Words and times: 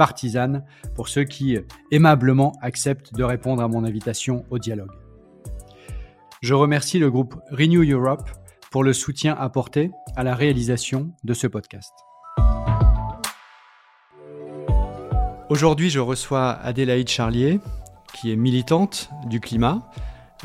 partisane 0.00 0.64
pour 0.94 1.08
ceux 1.08 1.24
qui 1.24 1.58
aimablement 1.90 2.54
acceptent 2.62 3.12
de 3.12 3.22
répondre 3.22 3.62
à 3.62 3.68
mon 3.68 3.84
invitation 3.84 4.46
au 4.48 4.58
dialogue. 4.58 4.92
Je 6.40 6.54
remercie 6.54 6.98
le 6.98 7.10
groupe 7.10 7.34
Renew 7.50 7.84
Europe 7.84 8.30
pour 8.70 8.82
le 8.82 8.94
soutien 8.94 9.36
apporté 9.38 9.90
à 10.16 10.24
la 10.24 10.34
réalisation 10.34 11.12
de 11.22 11.34
ce 11.34 11.46
podcast. 11.46 11.92
Aujourd'hui, 15.50 15.90
je 15.90 16.00
reçois 16.00 16.52
Adélaïde 16.52 17.10
Charlier, 17.10 17.60
qui 18.14 18.32
est 18.32 18.36
militante 18.36 19.10
du 19.26 19.38
climat, 19.38 19.90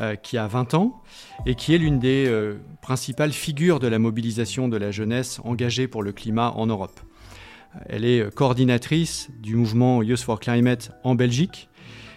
euh, 0.01 0.17
qui 0.17 0.37
a 0.37 0.47
20 0.47 0.73
ans 0.73 1.01
et 1.45 1.55
qui 1.55 1.73
est 1.73 1.77
l'une 1.77 1.99
des 1.99 2.25
euh, 2.27 2.59
principales 2.81 3.31
figures 3.31 3.79
de 3.79 3.87
la 3.87 3.99
mobilisation 3.99 4.67
de 4.67 4.75
la 4.75 4.91
jeunesse 4.91 5.39
engagée 5.45 5.87
pour 5.87 6.03
le 6.03 6.11
climat 6.11 6.51
en 6.57 6.65
Europe. 6.65 6.99
Elle 7.87 8.05
est 8.05 8.33
coordinatrice 8.33 9.29
du 9.41 9.55
mouvement 9.55 10.01
Youth 10.01 10.21
for 10.21 10.39
Climate 10.39 10.91
en 11.03 11.15
Belgique. 11.15 11.69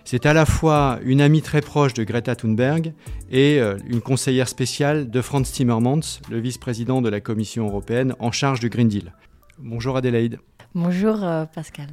C'est 0.04 0.24
à 0.24 0.32
la 0.32 0.46
fois 0.46 0.98
une 1.02 1.20
amie 1.20 1.42
très 1.42 1.60
proche 1.60 1.92
de 1.92 2.02
Greta 2.02 2.34
Thunberg 2.34 2.94
et 3.30 3.60
euh, 3.60 3.76
une 3.86 4.00
conseillère 4.00 4.48
spéciale 4.48 5.10
de 5.10 5.20
Franz 5.20 5.52
Timmermans, 5.52 6.00
le 6.30 6.40
vice-président 6.40 7.02
de 7.02 7.10
la 7.10 7.20
Commission 7.20 7.66
européenne 7.66 8.14
en 8.18 8.32
charge 8.32 8.58
du 8.60 8.70
Green 8.70 8.88
Deal. 8.88 9.12
Bonjour 9.58 9.98
Adélaïde. 9.98 10.38
Bonjour 10.74 11.24
euh, 11.24 11.47
Pascal. 11.47 11.86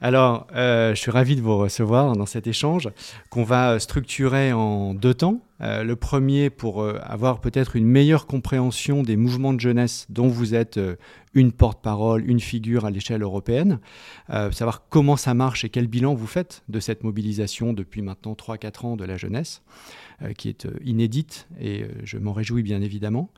Alors, 0.00 0.46
euh, 0.54 0.94
je 0.94 1.00
suis 1.00 1.10
ravi 1.10 1.34
de 1.34 1.40
vous 1.40 1.58
recevoir 1.58 2.14
dans 2.14 2.24
cet 2.24 2.46
échange 2.46 2.88
qu'on 3.30 3.42
va 3.42 3.80
structurer 3.80 4.52
en 4.52 4.94
deux 4.94 5.12
temps. 5.12 5.40
Euh, 5.60 5.82
le 5.82 5.96
premier 5.96 6.48
pour 6.48 6.86
avoir 6.86 7.40
peut-être 7.40 7.74
une 7.74 7.86
meilleure 7.86 8.26
compréhension 8.26 9.02
des 9.02 9.16
mouvements 9.16 9.52
de 9.52 9.60
jeunesse 9.60 10.06
dont 10.08 10.28
vous 10.28 10.54
êtes 10.54 10.78
une 11.34 11.50
porte-parole, 11.50 12.24
une 12.28 12.40
figure 12.40 12.84
à 12.84 12.90
l'échelle 12.90 13.22
européenne, 13.22 13.80
savoir 14.28 14.84
comment 14.88 15.16
ça 15.16 15.34
marche 15.34 15.64
et 15.64 15.68
quel 15.68 15.86
bilan 15.88 16.14
vous 16.14 16.26
faites 16.26 16.62
de 16.68 16.80
cette 16.80 17.04
mobilisation 17.04 17.72
depuis 17.72 18.02
maintenant 18.02 18.34
3-4 18.34 18.86
ans 18.86 18.96
de 18.96 19.04
la 19.04 19.16
jeunesse. 19.16 19.62
Euh, 20.22 20.32
qui 20.32 20.48
est 20.48 20.66
euh, 20.66 20.72
inédite 20.84 21.46
et 21.60 21.82
euh, 21.82 21.88
je 22.04 22.18
m'en 22.18 22.32
réjouis 22.32 22.62
bien 22.62 22.80
évidemment. 22.80 23.30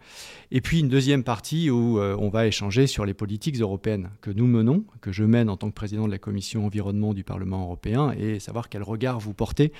Et 0.51 0.61
puis 0.61 0.81
une 0.81 0.89
deuxième 0.89 1.25
partie 1.25 1.71
où 1.71 1.99
on 1.99 2.29
va 2.29 2.47
échanger 2.47 2.87
sur 2.87 3.05
les 3.05 3.15
politiques 3.15 3.61
européennes 3.61 4.11
que 4.21 4.31
nous 4.31 4.47
menons, 4.47 4.85
que 5.01 5.13
je 5.13 5.25
mène 5.25 5.49
en 5.49 5.57
tant 5.57 5.69
que 5.69 5.75
président 5.75 6.07
de 6.07 6.13
la 6.13 6.19
commission 6.19 6.65
environnement 6.65 7.13
du 7.13 7.25
Parlement 7.25 7.63
européen 7.63 8.13
et 8.13 8.39
savoir 8.39 8.69
quel 8.69 8.83
regard 8.83 9.19
vous 9.19 9.35
portez. 9.35 9.73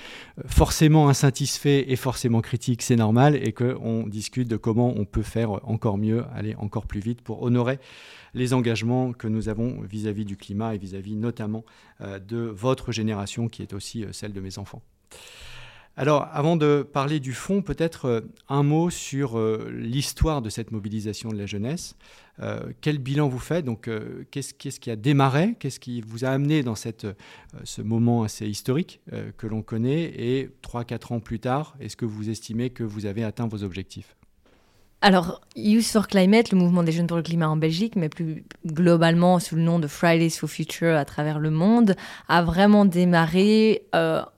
Forcément 0.45 1.07
insatisfait 1.07 1.91
et 1.91 1.95
forcément 1.95 2.41
critique, 2.41 2.81
c'est 2.81 2.95
normal 2.95 3.35
et 3.35 3.53
qu'on 3.53 4.05
discute 4.07 4.47
de 4.47 4.57
comment 4.57 4.93
on 4.97 5.05
peut 5.05 5.23
faire 5.23 5.51
encore 5.67 5.97
mieux, 5.97 6.23
aller 6.33 6.55
encore 6.55 6.87
plus 6.87 6.99
vite 6.99 7.21
pour 7.21 7.43
honorer 7.43 7.79
les 8.33 8.53
engagements 8.53 9.13
que 9.13 9.27
nous 9.27 9.47
avons 9.47 9.81
vis-à-vis 9.81 10.25
du 10.25 10.35
climat 10.35 10.75
et 10.75 10.77
vis-à-vis 10.77 11.15
notamment 11.15 11.63
de 12.01 12.37
votre 12.37 12.91
génération 12.91 13.47
qui 13.47 13.61
est 13.61 13.73
aussi 13.73 14.05
celle 14.11 14.33
de 14.33 14.41
mes 14.41 14.57
enfants. 14.57 14.81
Alors, 15.97 16.27
avant 16.33 16.57
de 16.57 16.83
parler 16.83 17.21
du 17.21 17.31
fond, 17.31 17.61
peut-être 17.61 18.05
euh, 18.05 18.21
un 18.49 18.63
mot 18.63 18.89
sur 18.89 19.39
euh, 19.39 19.71
l'histoire 19.73 20.41
de 20.41 20.49
cette 20.49 20.71
mobilisation 20.71 21.29
de 21.29 21.37
la 21.37 21.45
jeunesse. 21.45 21.95
Euh, 22.41 22.59
quel 22.81 22.97
bilan 22.97 23.29
vous 23.29 23.39
faites? 23.39 23.63
Donc, 23.63 23.89
qu'est-ce, 24.29 24.53
qui 24.53 24.91
a 24.91 24.97
démarré? 24.97 25.55
Qu'est-ce 25.57 25.79
qui 25.79 26.01
vous 26.01 26.25
a 26.25 26.29
amené 26.29 26.63
dans 26.63 26.75
cette, 26.75 27.07
ce 27.63 27.81
moment 27.81 28.23
assez 28.23 28.45
historique 28.45 28.99
que 29.37 29.47
l'on 29.47 29.61
connaît? 29.61 30.03
Et 30.03 30.49
3-4 30.61 31.13
ans 31.13 31.19
plus 31.21 31.39
tard, 31.39 31.77
est-ce 31.79 31.95
que 31.95 32.03
vous 32.03 32.29
estimez 32.29 32.71
que 32.71 32.83
vous 32.83 33.05
avez 33.05 33.23
atteint 33.23 33.47
vos 33.47 33.63
objectifs? 33.63 34.17
Alors, 34.99 35.39
Youth 35.55 35.85
for 35.85 36.07
Climate, 36.07 36.51
le 36.51 36.57
mouvement 36.57 36.81
des 36.83 36.91
jeunes 36.91 37.07
pour 37.07 37.17
le 37.17 37.23
climat 37.23 37.47
en 37.47 37.57
Belgique, 37.57 37.95
mais 37.95 38.09
plus 38.09 38.43
globalement 38.65 39.39
sous 39.39 39.55
le 39.55 39.61
nom 39.61 39.77
de 39.77 39.87
Fridays 39.87 40.31
for 40.31 40.49
Future 40.49 40.95
à 40.95 41.05
travers 41.05 41.39
le 41.39 41.51
monde, 41.51 41.95
a 42.27 42.41
vraiment 42.41 42.85
démarré 42.85 43.83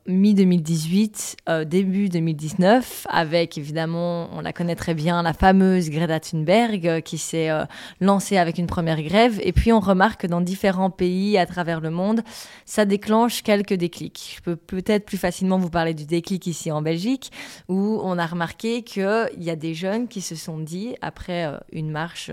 mi-2018, 0.07 1.35
euh, 1.49 1.65
début 1.65 2.07
2019, 2.09 3.07
avec 3.09 3.57
évidemment, 3.57 4.29
on 4.31 4.41
la 4.41 4.53
connaît 4.53 4.75
très 4.75 4.93
bien, 4.93 5.21
la 5.21 5.33
fameuse 5.33 5.89
Greta 5.89 6.19
Thunberg 6.19 6.87
euh, 6.87 7.01
qui 7.01 7.17
s'est 7.17 7.49
euh, 7.49 7.65
lancée 7.99 8.37
avec 8.37 8.57
une 8.57 8.67
première 8.67 9.01
grève. 9.01 9.39
Et 9.43 9.51
puis 9.51 9.73
on 9.73 9.79
remarque 9.79 10.21
que 10.21 10.27
dans 10.27 10.41
différents 10.41 10.89
pays 10.89 11.37
à 11.37 11.45
travers 11.45 11.81
le 11.81 11.89
monde, 11.89 12.21
ça 12.65 12.85
déclenche 12.85 13.43
quelques 13.43 13.73
déclics. 13.73 14.35
Je 14.37 14.41
peux 14.41 14.55
peut-être 14.55 15.05
plus 15.05 15.17
facilement 15.17 15.57
vous 15.57 15.69
parler 15.69 15.93
du 15.93 16.05
déclic 16.05 16.47
ici 16.47 16.71
en 16.71 16.81
Belgique, 16.81 17.31
où 17.67 17.99
on 18.01 18.17
a 18.17 18.25
remarqué 18.25 18.83
qu'il 18.83 19.27
y 19.37 19.49
a 19.49 19.55
des 19.55 19.73
jeunes 19.73 20.07
qui 20.07 20.21
se 20.21 20.35
sont 20.35 20.57
dit, 20.57 20.95
après 21.01 21.51
une 21.71 21.91
marche 21.91 22.31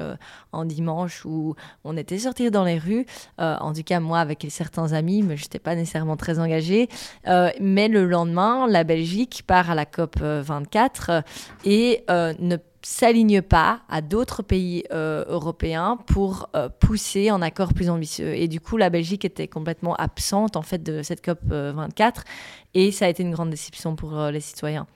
en 0.52 0.64
dimanche 0.64 1.24
où 1.24 1.54
on 1.82 1.96
était 1.96 2.18
sortis 2.18 2.50
dans 2.50 2.64
les 2.64 2.78
rues, 2.78 3.06
en 3.38 3.72
tout 3.72 3.82
cas 3.82 4.00
moi 4.00 4.20
avec 4.20 4.46
certains 4.48 4.92
amis, 4.92 5.22
mais 5.22 5.36
je 5.36 5.44
n'étais 5.44 5.58
pas 5.58 5.74
nécessairement 5.74 6.16
très 6.16 6.38
engagée, 6.38 6.88
mais 7.64 7.88
le 7.88 8.06
lendemain, 8.06 8.66
la 8.68 8.84
Belgique 8.84 9.42
part 9.46 9.70
à 9.70 9.74
la 9.74 9.86
COP 9.86 10.20
24 10.20 11.10
euh, 11.10 11.20
et 11.64 12.04
euh, 12.10 12.34
ne 12.38 12.56
s'aligne 12.82 13.40
pas 13.40 13.80
à 13.88 14.02
d'autres 14.02 14.42
pays 14.42 14.84
euh, 14.92 15.24
européens 15.28 15.98
pour 16.06 16.50
pousser 16.80 17.30
un 17.30 17.40
accord 17.40 17.72
plus 17.72 17.88
ambitieux. 17.88 18.34
Et 18.34 18.46
du 18.46 18.60
coup, 18.60 18.76
la 18.76 18.90
Belgique 18.90 19.24
était 19.24 19.48
complètement 19.48 19.94
absente 19.94 20.56
en 20.56 20.62
fait 20.62 20.82
de 20.82 21.02
cette 21.02 21.24
COP 21.24 21.40
24 21.46 22.24
et 22.74 22.92
ça 22.92 23.06
a 23.06 23.08
été 23.08 23.22
une 23.22 23.32
grande 23.32 23.50
déception 23.50 23.96
pour 23.96 24.14
les 24.30 24.40
citoyens 24.40 24.86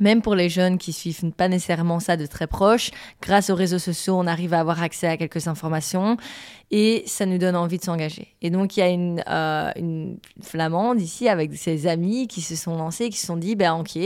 même 0.00 0.22
pour 0.22 0.34
les 0.34 0.48
jeunes 0.48 0.78
qui 0.78 0.92
suivent 0.92 1.30
pas 1.32 1.48
nécessairement 1.48 2.00
ça 2.00 2.16
de 2.16 2.26
très 2.26 2.46
proche, 2.46 2.90
grâce 3.22 3.50
aux 3.50 3.54
réseaux 3.54 3.78
sociaux, 3.78 4.14
on 4.18 4.26
arrive 4.26 4.54
à 4.54 4.60
avoir 4.60 4.82
accès 4.82 5.06
à 5.06 5.16
quelques 5.16 5.48
informations 5.48 6.16
et 6.70 7.04
ça 7.06 7.26
nous 7.26 7.38
donne 7.38 7.54
envie 7.54 7.78
de 7.78 7.84
s'engager. 7.84 8.34
Et 8.42 8.50
donc, 8.50 8.76
il 8.76 8.80
y 8.80 8.82
a 8.82 8.88
une, 8.88 9.22
euh, 9.28 9.70
une 9.76 10.18
flamande 10.42 11.00
ici 11.00 11.28
avec 11.28 11.54
ses 11.54 11.86
amis 11.86 12.26
qui 12.26 12.40
se 12.40 12.56
sont 12.56 12.76
lancés, 12.76 13.08
qui 13.08 13.18
se 13.18 13.26
sont 13.26 13.36
dit, 13.36 13.54
ben 13.54 13.74
ok, 13.74 13.96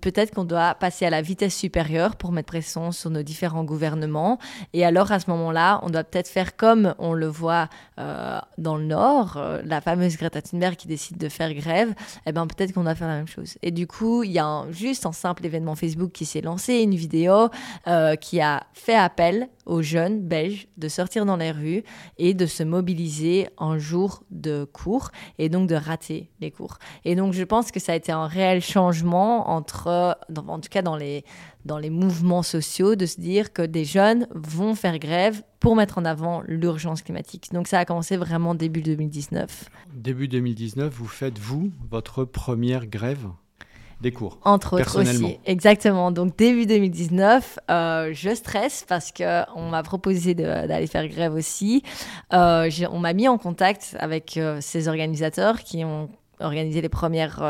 peut-être 0.00 0.32
qu'on 0.32 0.44
doit 0.44 0.74
passer 0.74 1.04
à 1.04 1.10
la 1.10 1.20
vitesse 1.20 1.56
supérieure 1.56 2.14
pour 2.14 2.30
mettre 2.30 2.46
pression 2.46 2.92
sur 2.92 3.10
nos 3.10 3.22
différents 3.22 3.64
gouvernements. 3.64 4.38
Et 4.72 4.84
alors, 4.84 5.10
à 5.10 5.18
ce 5.18 5.28
moment-là, 5.30 5.80
on 5.82 5.90
doit 5.90 6.04
peut-être 6.04 6.28
faire 6.28 6.56
comme 6.56 6.94
on 6.98 7.12
le 7.12 7.26
voit 7.26 7.68
euh, 7.98 8.38
dans 8.56 8.76
le 8.76 8.84
Nord, 8.84 9.36
euh, 9.36 9.60
la 9.64 9.80
fameuse 9.80 10.16
Greta 10.16 10.40
Thunberg 10.42 10.76
qui 10.76 10.86
décide 10.86 11.18
de 11.18 11.28
faire 11.28 11.52
grève, 11.54 11.90
et 11.90 12.28
eh 12.28 12.32
ben 12.32 12.46
peut-être 12.46 12.72
qu'on 12.72 12.84
doit 12.84 12.94
faire 12.94 13.08
la 13.08 13.16
même 13.16 13.26
chose. 13.26 13.56
Et 13.62 13.72
du 13.72 13.88
coup, 13.88 14.22
il 14.22 14.30
y 14.30 14.38
a 14.38 14.64
juste 14.70 15.06
un 15.06 15.12
simple 15.12 15.44
événement 15.44 15.74
Facebook 15.74 16.12
qui 16.12 16.24
s'est 16.24 16.40
lancé, 16.40 16.82
une 16.82 16.94
vidéo 16.94 17.48
qui 18.20 18.40
a 18.40 18.64
fait 18.72 18.94
appel 18.94 19.48
aux 19.64 19.82
jeunes 19.82 20.20
belges 20.20 20.68
de 20.76 20.88
sortir 20.88 21.26
dans 21.26 21.36
les 21.36 21.50
rues 21.50 21.82
et 22.18 22.34
de 22.34 22.46
se 22.46 22.62
mobiliser 22.62 23.48
en 23.56 23.78
jour 23.78 24.22
de 24.30 24.64
cours 24.64 25.10
et 25.38 25.48
donc 25.48 25.68
de 25.68 25.74
rater 25.74 26.30
les 26.40 26.50
cours. 26.50 26.78
Et 27.04 27.14
donc 27.14 27.32
je 27.32 27.44
pense 27.44 27.70
que 27.70 27.80
ça 27.80 27.92
a 27.92 27.94
été 27.96 28.12
un 28.12 28.26
réel 28.26 28.60
changement 28.60 29.50
entre, 29.50 30.18
en 30.36 30.60
tout 30.60 30.68
cas 30.70 30.82
dans 30.82 30.96
les, 30.96 31.24
dans 31.64 31.78
les 31.78 31.90
mouvements 31.90 32.42
sociaux, 32.42 32.94
de 32.94 33.06
se 33.06 33.20
dire 33.20 33.52
que 33.52 33.62
des 33.62 33.84
jeunes 33.84 34.26
vont 34.34 34.74
faire 34.74 34.98
grève 34.98 35.42
pour 35.60 35.76
mettre 35.76 35.98
en 35.98 36.04
avant 36.04 36.42
l'urgence 36.46 37.02
climatique. 37.02 37.52
Donc 37.52 37.68
ça 37.68 37.78
a 37.78 37.84
commencé 37.84 38.16
vraiment 38.16 38.54
début 38.54 38.82
2019. 38.82 39.68
Début 39.94 40.28
2019, 40.28 40.92
vous 40.92 41.06
faites, 41.06 41.38
vous, 41.38 41.72
votre 41.90 42.24
première 42.24 42.86
grève? 42.86 43.26
Des 44.00 44.12
cours. 44.12 44.38
Entre 44.44 44.80
autres 44.80 45.02
aussi. 45.02 45.38
Exactement. 45.46 46.10
Donc 46.10 46.36
début 46.36 46.66
2019, 46.66 47.58
euh, 47.70 48.10
je 48.12 48.34
stresse 48.34 48.84
parce 48.86 49.12
qu'on 49.12 49.68
m'a 49.70 49.82
proposé 49.82 50.34
d'aller 50.34 50.86
faire 50.86 51.08
grève 51.08 51.34
aussi. 51.34 51.82
Euh, 52.32 52.70
on 52.90 52.98
m'a 52.98 53.12
mis 53.12 53.28
en 53.28 53.38
contact 53.38 53.96
avec 53.98 54.38
ces 54.60 54.88
organisateurs 54.88 55.60
qui 55.62 55.84
ont 55.84 56.08
organisé 56.40 56.82
les 56.82 56.90
premières 56.90 57.42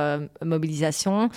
mobilisations. 0.45 1.31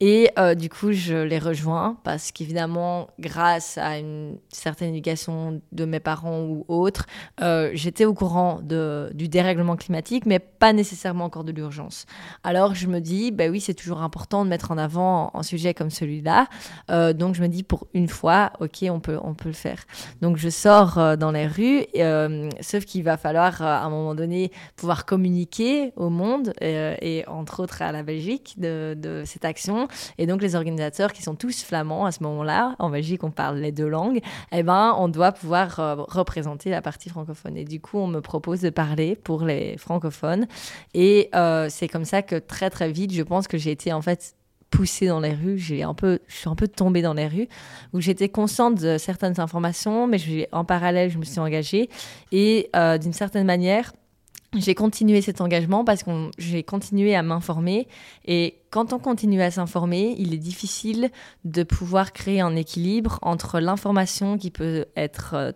Et 0.00 0.30
euh, 0.38 0.54
du 0.54 0.68
coup, 0.68 0.92
je 0.92 1.14
les 1.14 1.38
rejoins 1.38 1.96
parce 2.04 2.30
qu'évidemment, 2.30 3.08
grâce 3.18 3.78
à 3.78 3.98
une 3.98 4.38
certaine 4.50 4.90
éducation 4.90 5.62
de 5.72 5.84
mes 5.86 6.00
parents 6.00 6.42
ou 6.42 6.64
autres, 6.68 7.06
euh, 7.40 7.70
j'étais 7.72 8.04
au 8.04 8.12
courant 8.12 8.60
du 8.62 9.28
dérèglement 9.28 9.76
climatique, 9.76 10.26
mais 10.26 10.38
pas 10.38 10.72
nécessairement 10.72 11.24
encore 11.24 11.44
de 11.44 11.52
l'urgence. 11.52 12.04
Alors 12.44 12.74
je 12.74 12.88
me 12.88 13.00
dis, 13.00 13.30
bah 13.30 13.48
oui, 13.48 13.60
c'est 13.60 13.74
toujours 13.74 14.02
important 14.02 14.44
de 14.44 14.50
mettre 14.50 14.70
en 14.70 14.76
avant 14.76 15.30
un 15.32 15.42
sujet 15.42 15.72
comme 15.72 15.90
celui-là. 15.90 16.46
Euh, 16.90 17.14
donc 17.14 17.34
je 17.34 17.42
me 17.42 17.48
dis, 17.48 17.62
pour 17.62 17.86
une 17.94 18.08
fois, 18.08 18.52
ok, 18.60 18.84
on 18.90 19.00
peut, 19.00 19.18
on 19.22 19.34
peut 19.34 19.48
le 19.48 19.54
faire. 19.54 19.84
Donc 20.20 20.36
je 20.36 20.50
sors 20.50 21.16
dans 21.16 21.30
les 21.30 21.46
rues, 21.46 21.86
sauf 22.60 22.84
qu'il 22.84 23.02
va 23.02 23.16
falloir 23.16 23.62
à 23.62 23.82
un 23.82 23.90
moment 23.90 24.14
donné 24.14 24.52
pouvoir 24.76 25.06
communiquer 25.06 25.92
au 25.96 26.10
monde 26.10 26.52
et 26.60 27.24
entre 27.28 27.62
autres 27.62 27.80
à 27.80 27.92
la 27.92 28.02
Belgique 28.02 28.56
de 28.58 29.22
cette 29.24 29.44
action 29.44 29.85
et 30.18 30.26
donc, 30.26 30.42
les 30.42 30.54
organisateurs 30.54 31.12
qui 31.12 31.22
sont 31.22 31.34
tous 31.34 31.62
flamands 31.62 32.06
à 32.06 32.12
ce 32.12 32.22
moment-là, 32.22 32.76
en 32.78 32.90
Belgique, 32.90 33.24
on 33.24 33.30
parle 33.30 33.58
les 33.58 33.72
deux 33.72 33.88
langues, 33.88 34.20
eh 34.52 34.62
ben, 34.62 34.94
on 34.98 35.08
doit 35.08 35.32
pouvoir 35.32 35.78
euh, 35.80 35.96
représenter 35.96 36.70
la 36.70 36.82
partie 36.82 37.08
francophone. 37.08 37.56
Et 37.56 37.64
du 37.64 37.80
coup, 37.80 37.98
on 37.98 38.06
me 38.06 38.20
propose 38.20 38.60
de 38.60 38.70
parler 38.70 39.16
pour 39.16 39.44
les 39.44 39.76
francophones. 39.78 40.46
Et 40.94 41.28
euh, 41.34 41.68
c'est 41.70 41.88
comme 41.88 42.04
ça 42.04 42.22
que 42.22 42.36
très, 42.36 42.70
très 42.70 42.90
vite, 42.90 43.12
je 43.12 43.22
pense 43.22 43.48
que 43.48 43.58
j'ai 43.58 43.70
été 43.70 43.92
en 43.92 44.02
fait 44.02 44.34
poussée 44.70 45.06
dans 45.06 45.20
les 45.20 45.32
rues, 45.32 45.58
j'ai 45.58 45.82
un 45.82 45.94
peu, 45.94 46.18
je 46.26 46.36
suis 46.36 46.48
un 46.48 46.54
peu 46.54 46.68
tombée 46.68 47.02
dans 47.02 47.14
les 47.14 47.28
rues, 47.28 47.48
où 47.92 48.00
j'étais 48.00 48.28
consciente 48.28 48.74
de 48.80 48.98
certaines 48.98 49.40
informations, 49.40 50.06
mais 50.06 50.18
en 50.52 50.64
parallèle, 50.64 51.10
je 51.10 51.18
me 51.18 51.24
suis 51.24 51.38
engagée. 51.38 51.88
Et 52.32 52.68
euh, 52.74 52.98
d'une 52.98 53.12
certaine 53.12 53.46
manière, 53.46 53.92
j'ai 54.54 54.74
continué 54.74 55.20
cet 55.20 55.40
engagement 55.40 55.84
parce 55.84 56.02
que 56.02 56.30
j'ai 56.38 56.62
continué 56.62 57.14
à 57.14 57.22
m'informer. 57.22 57.88
Et 58.24 58.60
quand 58.70 58.92
on 58.92 58.98
continue 58.98 59.42
à 59.42 59.50
s'informer, 59.50 60.14
il 60.18 60.34
est 60.34 60.38
difficile 60.38 61.10
de 61.44 61.62
pouvoir 61.62 62.12
créer 62.12 62.40
un 62.40 62.56
équilibre 62.56 63.18
entre 63.22 63.60
l'information 63.60 64.38
qui 64.38 64.50
peut 64.50 64.86
être 64.96 65.34
euh, 65.34 65.52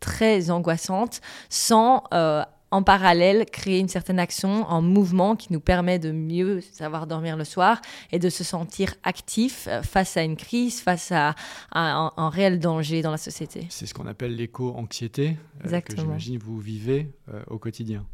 très 0.00 0.50
angoissante 0.50 1.20
sans 1.48 2.04
euh, 2.12 2.42
en 2.72 2.82
parallèle 2.82 3.44
créer 3.44 3.78
une 3.78 3.88
certaine 3.88 4.18
action 4.18 4.64
en 4.64 4.80
mouvement 4.80 5.36
qui 5.36 5.52
nous 5.52 5.60
permet 5.60 5.98
de 5.98 6.10
mieux 6.10 6.62
savoir 6.62 7.06
dormir 7.06 7.36
le 7.36 7.44
soir 7.44 7.82
et 8.12 8.18
de 8.18 8.30
se 8.30 8.44
sentir 8.44 8.94
actif 9.04 9.68
euh, 9.68 9.82
face 9.82 10.16
à 10.16 10.22
une 10.22 10.36
crise, 10.36 10.80
face 10.80 11.12
à, 11.12 11.34
un, 11.72 12.30
réel 12.30 12.58
danger 12.58 13.02
dans 13.02 13.10
la 13.10 13.18
société. 13.18 13.66
C'est 13.68 13.86
ce 13.86 13.92
qu'on 13.92 14.06
appelle 14.06 14.34
l'éco-anxiété 14.34 15.36
que 15.62 15.96
j'imagine 15.96 16.38
vous 16.38 16.58
vivez 16.58 17.08
au 17.48 17.58
quotidien. 17.58 18.06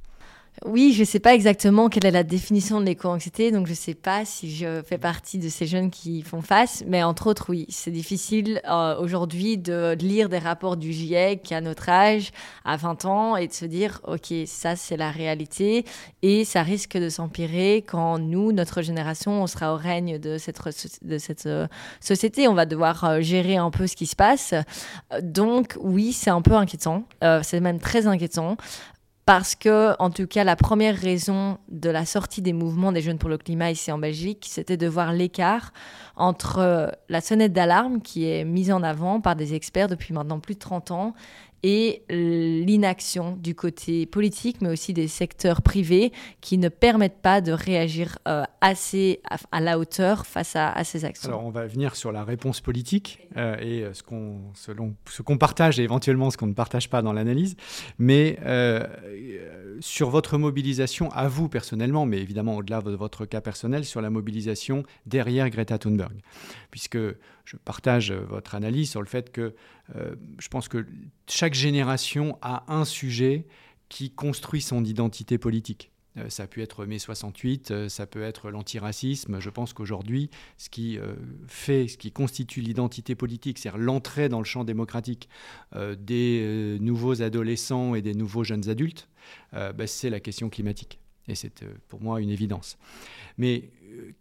Oui, 0.64 0.92
je 0.92 1.00
ne 1.00 1.04
sais 1.04 1.20
pas 1.20 1.34
exactement 1.34 1.88
quelle 1.88 2.06
est 2.06 2.10
la 2.10 2.24
définition 2.24 2.80
de 2.80 2.86
l'éco-anxiété, 2.86 3.52
donc 3.52 3.66
je 3.66 3.72
ne 3.72 3.76
sais 3.76 3.94
pas 3.94 4.24
si 4.24 4.50
je 4.54 4.82
fais 4.82 4.98
partie 4.98 5.38
de 5.38 5.48
ces 5.48 5.66
jeunes 5.66 5.90
qui 5.90 6.22
font 6.22 6.42
face, 6.42 6.82
mais 6.86 7.02
entre 7.04 7.28
autres, 7.28 7.46
oui, 7.48 7.64
c'est 7.68 7.92
difficile 7.92 8.60
euh, 8.68 8.98
aujourd'hui 8.98 9.56
de, 9.56 9.96
lire 10.00 10.28
des 10.28 10.38
rapports 10.38 10.76
du 10.76 10.92
GIEC 10.92 11.52
à 11.52 11.60
notre 11.60 11.88
âge, 11.88 12.30
à 12.64 12.76
20 12.76 13.04
ans, 13.04 13.36
et 13.36 13.46
de 13.46 13.52
se 13.52 13.66
dire, 13.66 14.00
OK, 14.04 14.32
ça 14.46 14.74
c'est 14.74 14.96
la 14.96 15.10
réalité, 15.10 15.84
et 16.22 16.44
ça 16.44 16.62
risque 16.62 16.96
de 16.98 17.08
s'empirer 17.08 17.84
quand 17.86 18.18
nous, 18.18 18.50
notre 18.50 18.82
génération, 18.82 19.42
on 19.42 19.46
sera 19.46 19.72
au 19.74 19.76
règne 19.76 20.18
de 20.18 20.38
cette, 20.38 20.58
euh, 21.46 21.68
société, 22.00 22.48
on 22.48 22.54
va 22.54 22.66
devoir 22.66 23.04
euh, 23.04 23.20
gérer 23.20 23.58
un 23.58 23.70
peu 23.70 23.86
ce 23.86 23.94
qui 23.94 24.06
se 24.06 24.16
passe. 24.16 24.54
Donc 25.22 25.76
oui, 25.80 26.12
c'est 26.12 26.30
un 26.30 26.42
peu 26.42 26.54
inquiétant, 26.54 27.04
c'est 27.42 27.60
même 27.60 27.78
très 27.78 28.06
inquiétant 28.06 28.56
parce 29.28 29.54
que, 29.54 29.94
en 29.98 30.08
tout 30.08 30.26
cas, 30.26 30.42
la 30.42 30.56
première 30.56 30.96
raison 30.96 31.58
de 31.68 31.90
la 31.90 32.06
sortie 32.06 32.40
des 32.40 32.54
mouvements 32.54 32.92
des 32.92 33.02
jeunes 33.02 33.18
pour 33.18 33.28
le 33.28 33.36
climat 33.36 33.70
ici 33.70 33.92
en 33.92 33.98
Belgique, 33.98 34.46
c'était 34.48 34.78
de 34.78 34.86
voir 34.86 35.12
l'écart 35.12 35.74
entre 36.16 36.96
la 37.10 37.20
sonnette 37.20 37.52
d'alarme 37.52 38.00
qui 38.00 38.26
est 38.26 38.46
mise 38.46 38.72
en 38.72 38.82
avant 38.82 39.20
par 39.20 39.36
des 39.36 39.52
experts 39.52 39.88
depuis 39.88 40.14
maintenant 40.14 40.40
plus 40.40 40.54
de 40.54 40.60
30 40.60 40.92
ans 40.92 41.14
et 41.62 42.02
l'inaction 42.08 43.36
du 43.36 43.54
côté 43.54 44.06
politique, 44.06 44.60
mais 44.60 44.68
aussi 44.68 44.92
des 44.92 45.08
secteurs 45.08 45.62
privés 45.62 46.12
qui 46.40 46.58
ne 46.58 46.68
permettent 46.68 47.20
pas 47.20 47.40
de 47.40 47.52
réagir 47.52 48.18
euh, 48.28 48.44
assez 48.60 49.20
à, 49.50 49.60
la 49.60 49.78
hauteur 49.78 50.26
face 50.26 50.54
à, 50.54 50.82
ces 50.84 51.04
actions. 51.04 51.28
Alors 51.28 51.44
on 51.44 51.50
va 51.50 51.66
venir 51.66 51.96
sur 51.96 52.12
la 52.12 52.24
réponse 52.24 52.60
politique 52.60 53.28
euh, 53.36 53.56
et 53.60 53.82
euh, 53.82 53.92
ce 53.92 54.02
qu'on, 54.02 54.40
selon 54.54 54.94
ce 55.08 55.22
qu'on 55.22 55.38
partage 55.38 55.80
et 55.80 55.82
éventuellement 55.82 56.30
ce 56.30 56.36
qu'on 56.36 56.46
ne 56.46 56.54
partage 56.54 56.88
pas 56.88 57.02
dans 57.02 57.12
l'analyse, 57.12 57.56
mais 57.98 58.38
sur 59.80 60.10
votre 60.10 60.38
mobilisation 60.38 61.10
à 61.12 61.28
vous 61.28 61.48
personnellement, 61.48 62.06
mais 62.06 62.18
évidemment 62.18 62.56
au-delà 62.56 62.80
de 62.80 62.94
votre 62.94 63.26
cas 63.26 63.40
personnel, 63.40 63.84
sur 63.84 64.00
la 64.00 64.10
mobilisation 64.10 64.82
derrière 65.06 65.48
Greta 65.50 65.78
Thunberg, 65.78 66.16
puisque 66.70 66.98
je 67.48 67.56
partage 67.56 68.12
votre 68.12 68.54
analyse 68.54 68.90
sur 68.90 69.00
le 69.00 69.06
fait 69.06 69.32
que 69.32 69.54
euh, 69.96 70.14
je 70.38 70.48
pense 70.48 70.68
que 70.68 70.84
chaque 71.26 71.54
génération 71.54 72.36
a 72.42 72.70
un 72.70 72.84
sujet 72.84 73.46
qui 73.88 74.10
construit 74.10 74.60
son 74.60 74.84
identité 74.84 75.38
politique. 75.38 75.90
Euh, 76.18 76.28
ça 76.28 76.46
peut 76.46 76.60
être 76.60 76.84
mai 76.84 76.98
68, 76.98 77.70
euh, 77.70 77.88
ça 77.88 78.06
peut 78.06 78.20
être 78.20 78.50
l'antiracisme. 78.50 79.40
Je 79.40 79.48
pense 79.48 79.72
qu'aujourd'hui, 79.72 80.28
ce 80.58 80.68
qui 80.68 80.98
fait, 81.46 81.88
ce 81.88 81.96
qui 81.96 82.12
constitue 82.12 82.60
l'identité 82.60 83.14
politique, 83.14 83.58
c'est-à-dire 83.58 83.80
l'entrée 83.80 84.28
dans 84.28 84.40
le 84.40 84.44
champ 84.44 84.64
démocratique 84.64 85.30
des 85.74 86.76
nouveaux 86.80 87.22
adolescents 87.22 87.94
et 87.94 88.02
des 88.02 88.14
nouveaux 88.14 88.44
jeunes 88.44 88.68
adultes, 88.68 89.08
ben, 89.52 89.86
c'est 89.86 90.10
la 90.10 90.20
question 90.20 90.50
climatique. 90.50 91.00
Et 91.28 91.34
c'est 91.34 91.64
pour 91.88 92.02
moi 92.02 92.20
une 92.20 92.30
évidence. 92.30 92.78
Mais 93.36 93.70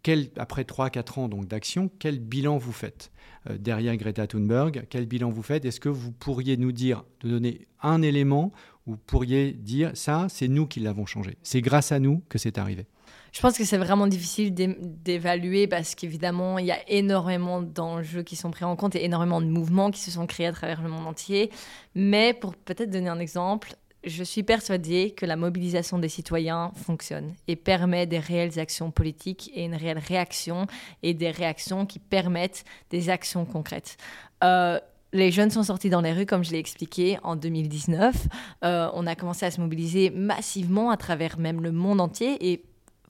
quel, 0.02 0.28
après 0.36 0.62
3-4 0.62 1.20
ans 1.20 1.28
d'action, 1.28 1.90
quel 1.98 2.18
bilan 2.18 2.58
vous 2.58 2.72
faites 2.72 3.10
euh, 3.48 3.58
derrière 3.58 3.96
Greta 3.96 4.26
Thunberg? 4.26 4.86
Quel 4.90 5.06
bilan 5.06 5.30
vous 5.30 5.42
faites? 5.42 5.64
Est-ce 5.64 5.80
que 5.80 5.88
vous 5.88 6.12
pourriez 6.12 6.56
nous 6.56 6.72
dire, 6.72 7.04
de 7.20 7.30
donner 7.30 7.66
un 7.82 8.02
élément 8.02 8.52
où 8.86 8.92
vous 8.92 8.98
pourriez 8.98 9.52
dire 9.52 9.92
ça, 9.94 10.26
c'est 10.28 10.48
nous 10.48 10.66
qui 10.66 10.80
l'avons 10.80 11.06
changé? 11.06 11.36
C'est 11.42 11.60
grâce 11.60 11.92
à 11.92 11.98
nous 11.98 12.22
que 12.28 12.38
c'est 12.38 12.58
arrivé? 12.58 12.86
Je 13.32 13.40
pense 13.40 13.58
que 13.58 13.64
c'est 13.64 13.78
vraiment 13.78 14.06
difficile 14.06 14.54
d'évaluer 14.54 15.66
parce 15.66 15.94
qu'évidemment, 15.94 16.58
il 16.58 16.66
y 16.66 16.72
a 16.72 16.88
énormément 16.88 17.60
d'enjeux 17.60 18.22
qui 18.22 18.36
sont 18.36 18.50
pris 18.50 18.64
en 18.64 18.74
compte 18.74 18.96
et 18.96 19.04
énormément 19.04 19.40
de 19.40 19.46
mouvements 19.46 19.90
qui 19.90 20.00
se 20.00 20.10
sont 20.10 20.26
créés 20.26 20.46
à 20.46 20.52
travers 20.52 20.82
le 20.82 20.88
monde 20.88 21.06
entier. 21.06 21.50
Mais 21.94 22.32
pour 22.32 22.56
peut-être 22.56 22.90
donner 22.90 23.08
un 23.08 23.18
exemple, 23.18 23.76
je 24.08 24.24
suis 24.24 24.42
persuadée 24.42 25.12
que 25.16 25.26
la 25.26 25.36
mobilisation 25.36 25.98
des 25.98 26.08
citoyens 26.08 26.72
fonctionne 26.74 27.34
et 27.46 27.56
permet 27.56 28.06
des 28.06 28.18
réelles 28.18 28.58
actions 28.58 28.90
politiques 28.90 29.50
et 29.54 29.64
une 29.64 29.74
réelle 29.74 29.98
réaction 29.98 30.66
et 31.02 31.14
des 31.14 31.30
réactions 31.30 31.86
qui 31.86 31.98
permettent 31.98 32.64
des 32.90 33.10
actions 33.10 33.44
concrètes. 33.44 33.96
Euh, 34.42 34.78
les 35.12 35.30
jeunes 35.30 35.50
sont 35.50 35.62
sortis 35.62 35.88
dans 35.88 36.02
les 36.02 36.12
rues, 36.12 36.26
comme 36.26 36.44
je 36.44 36.50
l'ai 36.50 36.58
expliqué, 36.58 37.18
en 37.22 37.34
2019. 37.34 38.26
Euh, 38.64 38.90
on 38.92 39.06
a 39.06 39.14
commencé 39.14 39.46
à 39.46 39.50
se 39.50 39.60
mobiliser 39.60 40.10
massivement 40.10 40.90
à 40.90 40.96
travers 40.96 41.38
même 41.38 41.62
le 41.62 41.72
monde 41.72 42.00
entier 42.00 42.52
et 42.52 42.62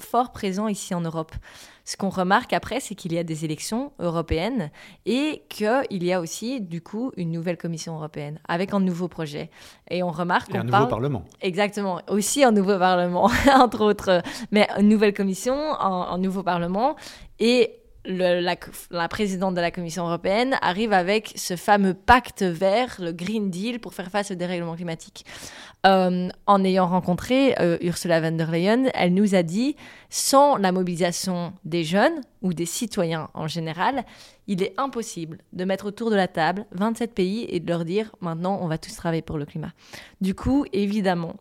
fort 0.03 0.33
présent 0.33 0.69
ici 0.69 0.95
en 0.95 1.01
Europe. 1.01 1.33
Ce 1.85 1.97
qu'on 1.97 2.11
remarque 2.11 2.53
après, 2.53 2.81
c'est 2.81 2.95
qu'il 2.95 3.15
y 3.15 3.19
a 3.19 3.25
des 3.25 3.47
élections 3.47 3.93
européennes 3.99 4.71
et 5.07 5.43
qu'il 5.49 6.05
y 6.05 6.13
a 6.13 6.21
aussi, 6.21 6.61
du 6.61 6.83
coup, 6.83 7.13
une 7.17 7.31
nouvelle 7.31 7.57
Commission 7.57 7.95
européenne 7.97 8.41
avec 8.47 8.75
un 8.75 8.81
nouveau 8.81 9.09
projet. 9.09 9.51
Et 9.91 10.03
on 10.03 10.11
remarque 10.11 10.55
un 10.55 10.65
nouveau 10.65 10.87
Parlement. 10.87 11.25
Exactement. 11.41 12.03
Aussi 12.09 12.45
un 12.45 12.53
nouveau 12.53 12.79
Parlement, 12.79 13.31
entre 13.55 13.83
autres. 13.83 14.23
Mais 14.53 14.69
une 14.79 14.89
nouvelle 14.89 15.15
Commission, 15.15 15.55
un 15.55 16.19
nouveau 16.19 16.43
Parlement. 16.43 16.95
Et 17.41 17.78
la, 18.09 19.09
présidente 19.09 19.55
de 19.55 19.61
la 19.61 19.71
Commission 19.71 20.07
européenne 20.07 20.57
arrive 20.63 20.93
avec 20.93 21.33
ce 21.37 21.57
fameux 21.57 21.95
pacte 21.95 22.43
vert, 22.43 22.97
le 23.01 23.13
Green 23.13 23.51
Deal, 23.51 23.81
pour 23.81 23.95
faire 23.95 24.11
face 24.11 24.31
au 24.31 24.35
dérèglement 24.35 24.75
climatique. 24.75 25.25
Euh, 25.87 26.29
en 26.47 26.65
ayant 26.65 26.89
rencontré 26.89 27.55
euh, 27.61 27.77
Ursula 27.83 28.21
von 28.21 28.33
der 28.33 28.51
Leyen, 28.51 28.87
elle 28.95 29.15
nous 29.15 29.35
a 29.35 29.43
dit, 29.43 29.77
sans 30.09 30.57
la 30.57 30.73
mobilisation 30.73 31.53
des 31.65 31.85
jeunes 31.85 32.21
ou 32.43 32.53
des 32.55 32.67
citoyens 32.67 33.29
en 33.35 33.47
général, 33.47 34.05
il 34.47 34.63
est 34.63 34.75
impossible 34.79 35.39
de 35.53 35.65
mettre 35.65 35.87
autour 35.87 36.11
de 36.11 36.17
la 36.17 36.27
table 36.27 36.67
27 36.73 37.15
pays 37.15 37.47
et 37.51 37.61
de 37.61 37.69
leur 37.69 37.85
dire, 37.85 38.11
maintenant, 38.21 38.59
on 38.63 38.69
va 38.69 38.79
tous 38.79 38.95
travailler 38.95 39.23
pour 39.23 39.39
le 39.39 39.45
climat. 39.45 39.73
Du 40.21 40.35
coup, 40.35 40.65
évidemment, 40.73 41.37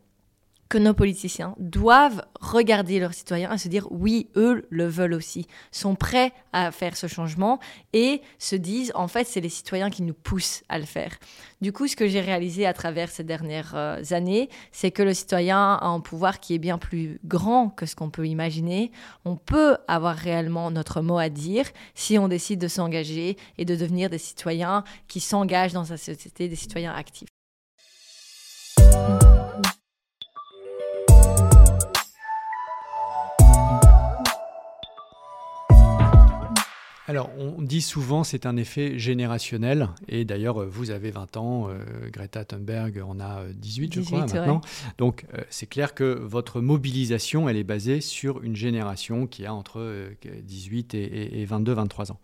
que 0.70 0.78
nos 0.78 0.94
politiciens 0.94 1.56
doivent 1.58 2.24
regarder 2.40 3.00
leurs 3.00 3.14
citoyens 3.14 3.54
et 3.54 3.58
se 3.58 3.68
dire 3.68 3.88
oui, 3.92 4.30
eux 4.36 4.66
le 4.70 4.88
veulent 4.88 5.14
aussi, 5.14 5.48
sont 5.72 5.96
prêts 5.96 6.34
à 6.54 6.72
faire 6.72 6.98
ce 6.98 7.08
changement 7.08 7.60
et 7.94 8.22
se 8.40 8.56
disent 8.56 8.92
en 8.96 9.08
fait 9.08 9.26
c'est 9.26 9.42
les 9.42 9.50
citoyens 9.50 9.90
qui 9.90 10.04
nous 10.04 10.14
poussent 10.14 10.64
à 10.70 10.80
le 10.80 10.86
faire. 10.86 11.18
Du 11.62 11.72
coup, 11.72 11.88
ce 11.88 11.96
que 11.96 12.08
j'ai 12.08 12.22
réalisé 12.22 12.66
à 12.66 12.74
travers 12.74 13.10
ces 13.10 13.24
dernières 13.24 13.74
euh, 13.76 14.02
années, 14.12 14.50
c'est 14.72 14.92
que 14.92 15.04
le 15.04 15.14
citoyen 15.14 15.58
a 15.58 15.86
un 15.86 16.00
pouvoir 16.00 16.40
qui 16.40 16.54
est 16.54 16.60
bien 16.60 16.78
plus 16.78 17.20
grand 17.26 17.70
que 17.70 17.86
ce 17.86 17.96
qu'on 17.96 18.10
peut 18.10 18.28
imaginer. 18.28 18.92
On 19.26 19.36
peut 19.36 19.78
avoir 19.88 20.16
réellement 20.16 20.70
notre 20.70 21.02
mot 21.02 21.18
à 21.18 21.30
dire 21.30 21.66
si 21.96 22.18
on 22.18 22.28
décide 22.28 22.60
de 22.60 22.68
s'engager 22.68 23.38
et 23.58 23.66
de 23.66 23.76
devenir 23.76 24.10
des 24.10 24.18
citoyens 24.18 24.84
qui 25.08 25.20
s'engagent 25.20 25.74
dans 25.74 25.86
sa 25.86 25.98
société, 25.98 26.48
des 26.48 26.56
citoyens 26.56 26.94
actifs. 26.94 27.37
Alors, 37.10 37.32
on 37.38 37.62
dit 37.62 37.82
souvent 37.82 38.26
c'est 38.26 38.46
un 38.46 38.58
effet 38.58 39.00
générationnel, 39.00 39.88
et 40.10 40.26
d'ailleurs, 40.26 40.68
vous 40.68 40.92
avez 40.92 41.10
20 41.10 41.38
ans, 41.38 41.70
euh, 41.70 41.80
Greta 42.12 42.44
Thunberg 42.44 43.02
en 43.02 43.22
a 43.22 43.46
18, 43.54 43.94
je 43.94 44.02
crois, 44.02 44.20
maintenant. 44.20 44.60
Donc, 44.98 45.26
euh, 45.34 45.42
c'est 45.50 45.68
clair 45.68 45.94
que 45.94 46.04
votre 46.04 46.60
mobilisation, 46.60 47.48
elle 47.48 47.56
est 47.56 47.64
basée 47.64 48.02
sur 48.02 48.44
une 48.44 48.58
génération 48.58 49.26
qui 49.26 49.46
a 49.46 49.54
entre 49.54 50.10
18 50.44 50.96
euh, 50.96 51.30
et, 51.32 51.46
22, 51.46 51.72
23 51.72 52.12
ans. 52.12 52.20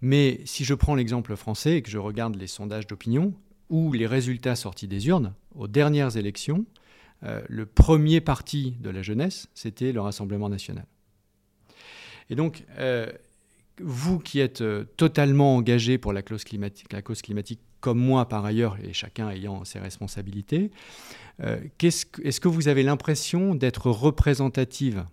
Mais 0.00 0.40
si 0.44 0.64
je 0.64 0.74
prends 0.74 0.94
l'exemple 0.94 1.34
français 1.34 1.78
et 1.78 1.82
que 1.82 1.90
je 1.90 1.98
regarde 1.98 2.36
les 2.36 2.46
sondages 2.46 2.86
d'opinion, 2.86 3.34
ou 3.68 3.92
les 3.92 4.06
résultats 4.06 4.54
sortis 4.54 4.86
des 4.86 5.08
urnes, 5.08 5.34
aux 5.56 5.66
dernières 5.66 6.16
élections, 6.16 6.66
le 7.48 7.64
premier 7.64 8.20
parti 8.20 8.76
de 8.80 8.90
la 8.90 9.00
jeunesse, 9.00 9.48
c'était 9.54 9.92
le 9.92 10.02
Rassemblement 10.02 10.50
national. 10.50 10.84
Et 12.28 12.34
donc, 12.34 12.64
vous 13.80 14.18
qui 14.18 14.40
êtes 14.40 14.60
euh, 14.60 14.84
totalement 14.96 15.56
engagé 15.56 15.98
pour 15.98 16.12
la 16.12 16.22
cause, 16.22 16.44
climatique, 16.44 16.92
la 16.92 17.02
cause 17.02 17.22
climatique, 17.22 17.60
comme 17.80 17.98
moi 17.98 18.28
par 18.28 18.44
ailleurs, 18.44 18.76
et 18.82 18.92
chacun 18.92 19.30
ayant 19.30 19.64
ses 19.64 19.78
responsabilités, 19.78 20.70
euh, 21.42 21.58
est-ce 21.82 22.40
que 22.40 22.48
vous 22.48 22.68
avez 22.68 22.82
l'impression 22.82 23.54
d'être 23.54 23.90
représentative 23.90 25.04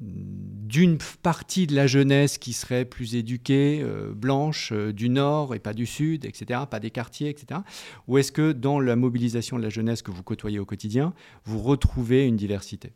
d'une 0.00 0.96
partie 1.22 1.66
de 1.66 1.74
la 1.74 1.86
jeunesse 1.86 2.38
qui 2.38 2.54
serait 2.54 2.86
plus 2.86 3.16
éduquée, 3.16 3.82
euh, 3.82 4.14
blanche, 4.14 4.72
du 4.72 5.10
Nord 5.10 5.54
et 5.54 5.58
pas 5.58 5.74
du 5.74 5.84
Sud, 5.84 6.24
etc., 6.24 6.60
pas 6.70 6.80
des 6.80 6.90
quartiers, 6.90 7.28
etc. 7.28 7.60
Ou 8.08 8.16
est-ce 8.16 8.32
que 8.32 8.52
dans 8.52 8.80
la 8.80 8.96
mobilisation 8.96 9.58
de 9.58 9.62
la 9.62 9.68
jeunesse 9.68 10.00
que 10.00 10.10
vous 10.10 10.22
côtoyez 10.22 10.58
au 10.58 10.64
quotidien, 10.64 11.12
vous 11.44 11.58
retrouvez 11.58 12.26
une 12.26 12.36
diversité? 12.36 12.94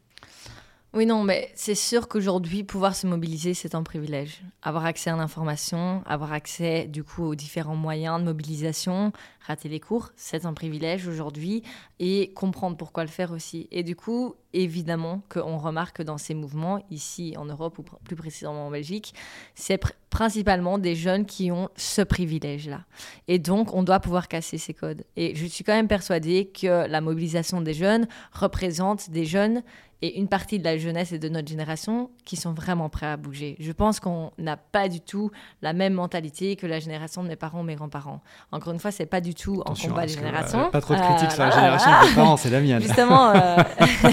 Oui, 0.95 1.07
non, 1.07 1.25
mais 1.25 1.51
c'est 1.57 1.75
sûr 1.75 2.07
qu'aujourd'hui, 2.07 2.63
pouvoir 2.63 2.95
se 2.95 3.09
mobiliser, 3.09 3.53
c'est 3.53 3.75
un 3.75 3.83
privilège. 3.83 4.43
Avoir 4.63 4.85
accès 4.85 5.11
à 5.11 5.17
l'information, 5.17 6.03
avoir 6.07 6.33
accès 6.33 6.87
du 6.87 7.03
coup 7.03 7.25
aux 7.25 7.35
différents 7.35 7.75
moyens 7.75 8.21
de 8.21 8.25
mobilisation, 8.25 9.13
rater 9.41 9.69
les 9.69 9.81
cours, 9.81 10.11
c'est 10.15 10.47
un 10.47 10.55
privilège 10.55 11.09
aujourd'hui 11.09 11.65
et 11.99 12.33
comprendre 12.35 12.77
pourquoi 12.77 13.03
le 13.03 13.11
faire 13.11 13.33
aussi. 13.33 13.67
Et 13.73 13.83
du 13.83 13.97
coup, 13.97 14.37
évidemment 14.53 15.23
qu'on 15.29 15.59
remarque 15.59 16.01
dans 16.01 16.17
ces 16.17 16.33
mouvements, 16.33 16.81
ici 16.91 17.35
en 17.37 17.45
Europe 17.45 17.79
ou 17.81 17.83
plus 17.83 18.17
précisément 18.17 18.69
en 18.69 18.71
Belgique, 18.71 19.15
c'est 19.57 19.81
principalement 20.11 20.79
des 20.79 20.95
jeunes 20.95 21.27
qui 21.27 21.51
ont 21.51 21.71
ce 21.75 22.03
privilège-là. 22.03 22.85
Et 23.27 23.41
donc, 23.41 23.75
on 23.75 23.83
doit 23.83 23.99
pouvoir 23.99 24.29
casser 24.29 24.59
ces 24.59 24.73
codes. 24.73 25.05
Et 25.17 25.35
je 25.35 25.45
suis 25.47 25.65
quand 25.65 25.75
même 25.75 25.89
persuadée 25.89 26.47
que 26.47 26.87
la 26.87 27.01
mobilisation 27.01 27.61
des 27.61 27.75
jeunes 27.75 28.07
représente 28.33 29.11
des 29.11 29.25
jeunes 29.25 29.65
et 30.05 30.19
une 30.19 30.29
partie 30.29 30.59
de 30.59 30.65
la 30.65 30.77
jeunesse 30.77 31.13
et 31.13 31.19
de 31.19 31.31
notre 31.31 31.49
génération 31.49 32.11
qui 32.27 32.37
sont 32.37 32.53
vraiment 32.53 32.91
prêts 32.91 33.07
à 33.07 33.17
bouger. 33.17 33.57
Je 33.59 33.73
pense 33.73 34.01
qu'on 34.01 34.33
n'a 34.37 34.59
pas 34.59 34.91
du 34.91 35.01
tout 35.01 35.31
la 35.63 35.73
même 35.73 35.95
mentalité 35.95 36.57
que 36.57 36.67
la 36.67 36.79
génération 36.79 37.23
de 37.23 37.29
mes 37.29 37.37
parents 37.37 37.61
ou 37.61 37.63
mes 37.63 37.75
grands-parents. 37.75 38.21
Encore 38.53 38.75
une 38.75 38.79
fois, 38.79 38.91
c'est 38.91 39.07
pas 39.07 39.23
du 39.23 39.35
tout 39.35 39.63
en 39.65 39.73
combat 39.73 40.05
des 40.05 40.13
générations. 40.13 40.71
pas 40.71 40.83
trop 40.83 40.95
de 40.95 41.01
critiques 41.01 41.33
sur 41.33 41.43
la 41.43 41.49
euh, 41.49 41.53
génération 41.53 41.91
de 41.91 42.09
mes 42.11 42.15
parents, 42.17 42.37
c'est 42.37 42.51
la 42.51 42.61
mienne. 42.61 42.83
Justement, 42.83 43.31
euh, 43.31 43.57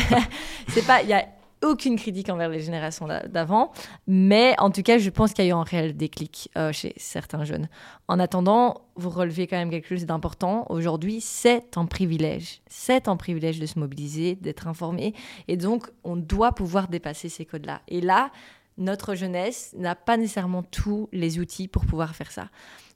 c'est 0.70 0.88
pas, 0.88 1.02
il 1.02 1.10
y 1.10 1.14
a 1.14 1.26
aucune 1.64 1.96
critique 1.96 2.30
envers 2.30 2.50
les 2.50 2.62
générations 2.62 3.08
d'avant, 3.08 3.72
mais 4.08 4.56
en 4.58 4.72
tout 4.72 4.82
cas, 4.82 4.98
je 4.98 5.10
pense 5.10 5.34
qu'il 5.34 5.46
y 5.46 5.48
a 5.48 5.52
eu 5.52 5.54
un 5.54 5.64
réel 5.64 5.96
déclic 5.96 6.50
euh, 6.58 6.72
chez 6.72 6.94
certains 6.98 7.44
jeunes. 7.44 7.70
En 8.08 8.20
attendant, 8.20 8.82
vous 8.96 9.10
relevez 9.10 9.48
quand 9.48 9.58
même 9.58 9.70
quelque 9.70 9.88
chose 9.88 10.06
d'important. 10.06 10.66
Aujourd'hui, 10.70 11.22
c'est 11.22 11.78
un 11.78 11.86
privilège. 11.86 12.62
C'est 12.68 13.08
un 13.08 13.16
privilège 13.16 13.60
de 13.60 13.66
se 13.66 13.80
mobiliser, 13.80 14.36
d'être 14.36 14.68
informé, 14.68 15.14
et 15.48 15.58
donc 15.58 15.90
on 16.04 16.16
doit 16.16 16.54
pouvoir 16.54 16.88
dépasser 16.88 17.30
ces 17.30 17.46
codes-là. 17.46 17.82
Et 17.88 18.02
là, 18.02 18.32
notre 18.78 19.16
jeunesse 19.16 19.76
n'a 19.78 19.96
pas 19.96 20.18
nécessairement 20.18 20.64
tous 20.64 21.10
les 21.12 21.40
outils 21.40 21.68
pour 21.68 21.86
pouvoir 21.86 22.16
faire 22.16 22.32
ça 22.32 22.48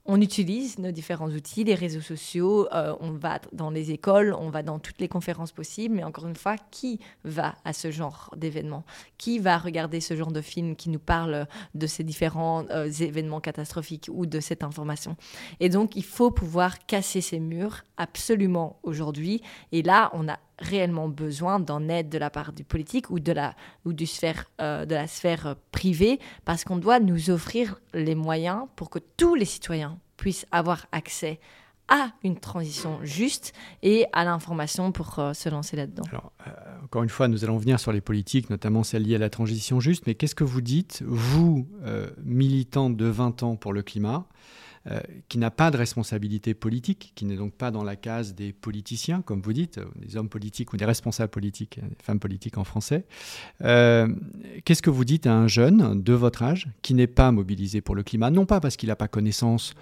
on 0.05 0.21
utilise 0.21 0.77
nos 0.77 0.91
différents 0.91 1.29
outils, 1.29 1.63
les 1.63 1.73
réseaux 1.73 2.01
sociaux, 2.01 2.67
euh, 2.73 2.95
on 2.99 3.11
va 3.11 3.39
dans 3.53 3.71
les 3.71 3.91
écoles, 3.91 4.35
on 4.37 4.49
va 4.49 4.61
dans 4.61 4.77
toutes 4.77 4.99
les 4.99 5.07
conférences 5.07 5.51
possibles, 5.51 5.95
mais 5.95 6.03
encore 6.03 6.27
une 6.27 6.35
fois, 6.35 6.57
qui 6.69 6.99
va 7.23 7.55
à 7.65 7.73
ce 7.73 7.89
genre 7.89 8.31
d'événements? 8.37 8.83
Qui 9.17 9.39
va 9.39 9.57
regarder 9.57 10.01
ce 10.01 10.15
genre 10.15 10.31
de 10.31 10.41
film 10.41 10.75
qui 10.75 10.89
nous 10.89 10.99
parle 10.99 11.47
de 11.73 11.87
ces 11.87 12.03
différents 12.03 12.65
euh, 12.69 12.89
événements 12.89 13.41
catastrophiques 13.41 14.09
ou 14.13 14.27
de 14.27 14.39
cette 14.39 14.63
information? 14.63 15.17
Et 15.59 15.69
donc, 15.69 15.95
il 15.95 16.05
faut 16.05 16.29
pouvoir 16.29 16.85
casser 16.85 17.21
ces 17.21 17.39
murs 17.39 17.83
absolument 17.97 18.79
aujourd'hui. 18.83 19.41
Et 19.71 19.81
là, 19.81 20.11
on 20.13 20.27
a 20.29 20.37
réellement 20.59 21.07
besoin 21.07 21.59
d'en 21.59 21.87
aide 21.89 22.09
de 22.09 22.17
la 22.17 22.29
part 22.29 22.53
du 22.53 22.63
politique 22.63 23.09
ou 23.09 23.19
de 23.19 23.31
la, 23.31 23.55
ou 23.85 23.93
du 23.93 24.05
sphère, 24.05 24.45
euh, 24.61 24.85
de 24.85 24.95
la 24.95 25.07
sphère 25.07 25.55
privée, 25.71 26.19
parce 26.45 26.63
qu'on 26.63 26.77
doit 26.77 26.99
nous 26.99 27.29
offrir 27.29 27.79
les 27.93 28.15
moyens 28.15 28.63
pour 28.75 28.89
que 28.89 28.99
tous 29.17 29.35
les 29.35 29.45
citoyens 29.45 29.99
puissent 30.17 30.45
avoir 30.51 30.85
accès 30.91 31.39
à 31.87 32.11
une 32.23 32.39
transition 32.39 32.99
juste 33.03 33.53
et 33.83 34.07
à 34.11 34.23
l'information 34.23 34.91
pour 34.91 35.19
euh, 35.19 35.33
se 35.33 35.49
lancer 35.49 35.75
là-dedans. 35.75 36.03
Euh, 36.13 36.51
encore 36.83 37.03
une 37.03 37.09
fois, 37.09 37.27
nous 37.27 37.43
allons 37.43 37.57
venir 37.57 37.79
sur 37.79 37.91
les 37.91 38.01
politiques, 38.01 38.49
notamment 38.49 38.83
celles 38.83 39.03
liées 39.03 39.15
à 39.15 39.19
la 39.19 39.29
transition 39.29 39.79
juste, 39.79 40.07
mais 40.07 40.15
qu'est-ce 40.15 40.33
que 40.33 40.43
vous 40.43 40.61
dites, 40.61 41.03
vous, 41.05 41.67
militante 42.23 42.97
de 42.97 43.05
20 43.05 43.43
ans 43.43 43.55
pour 43.55 43.71
le 43.71 43.83
climat, 43.83 44.25
euh, 44.87 44.99
qui 45.29 45.39
n'a 45.39 45.49
pas 45.49 45.71
de 45.71 45.77
responsabilité 45.77 46.53
politique, 46.53 47.11
qui 47.15 47.25
n'est 47.25 47.37
donc 47.37 47.53
pas 47.53 47.71
dans 47.71 47.83
la 47.83 47.95
case 47.95 48.35
des 48.35 48.53
politiciens, 48.53 49.21
comme 49.21 49.41
vous 49.41 49.53
dites, 49.53 49.79
euh, 49.79 49.85
des 49.95 50.15
hommes 50.15 50.29
politiques 50.29 50.73
ou 50.73 50.77
des 50.77 50.85
responsables 50.85 51.31
politiques, 51.31 51.79
des 51.81 52.03
femmes 52.03 52.19
politiques 52.19 52.57
en 52.59 52.63
français. 52.63 53.05
Euh, 53.63 54.07
qu'est-ce 54.63 54.83
que 54.83 54.91
vous 54.91 55.05
dites 55.05 55.25
à 55.25 55.33
un 55.33 55.47
jeune 55.47 56.03
de 56.03 56.13
votre 56.13 56.43
âge 56.43 56.67
qui 56.83 56.93
n'est 56.93 57.07
pas 57.07 57.31
mobilisé 57.31 57.81
pour 57.81 57.95
le 57.95 58.03
climat 58.03 58.29
Non 58.29 58.45
pas 58.45 58.59
parce 58.59 58.77
qu'il 58.77 58.89
n'a 58.89 58.95
pas 58.95 59.07
connaissance 59.07 59.73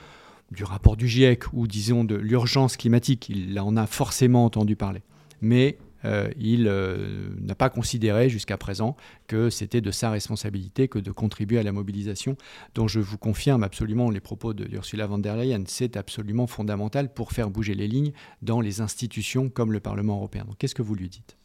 du 0.51 0.63
rapport 0.63 0.95
du 0.95 1.07
GIEC 1.07 1.51
ou 1.51 1.67
disons 1.67 2.03
de 2.05 2.15
l'urgence 2.15 2.77
climatique, 2.77 3.27
il 3.29 3.60
en 3.60 3.75
a 3.75 3.88
forcément 3.88 4.45
entendu 4.45 4.75
parler, 4.75 5.01
mais 5.41 5.77
euh, 5.77 5.92
il 6.38 6.67
euh, 6.67 7.29
n'a 7.39 7.55
pas 7.55 7.69
considéré 7.69 8.29
jusqu'à 8.29 8.57
présent 8.57 8.95
que 9.27 9.50
c'était 9.50 9.81
de 9.81 9.91
sa 9.91 10.10
responsabilité 10.10 10.88
que 10.88 11.00
de 11.00 11.12
contribuer 11.12 11.60
à 11.60 11.63
la 11.63 11.72
mobilisation, 11.72 12.36
dont 12.75 12.88
je 12.88 13.00
vous 13.00 13.17
confirme 13.17 13.63
absolument 13.63 14.10
les 14.10 14.19
propos 14.19 14.53
de 14.53 14.67
Ursula 14.74 15.07
von 15.07 15.19
der 15.19 15.38
Leyen. 15.38 15.63
C'est 15.67 15.98
absolument 15.98 16.48
fondamental 16.48 17.13
pour 17.13 17.31
faire 17.31 17.50
bouger 17.50 17.75
les 17.75 17.88
lignes 17.88 18.13
dans 18.41 18.62
les 18.62 18.81
institutions 18.81 19.50
comme 19.50 19.72
le 19.72 19.79
Parlement 19.79 20.15
européen. 20.15 20.45
Qu'est-ce 20.60 20.75
que 20.75 20.81
vous 20.81 20.95
lui 20.95 21.10
dites? 21.10 21.38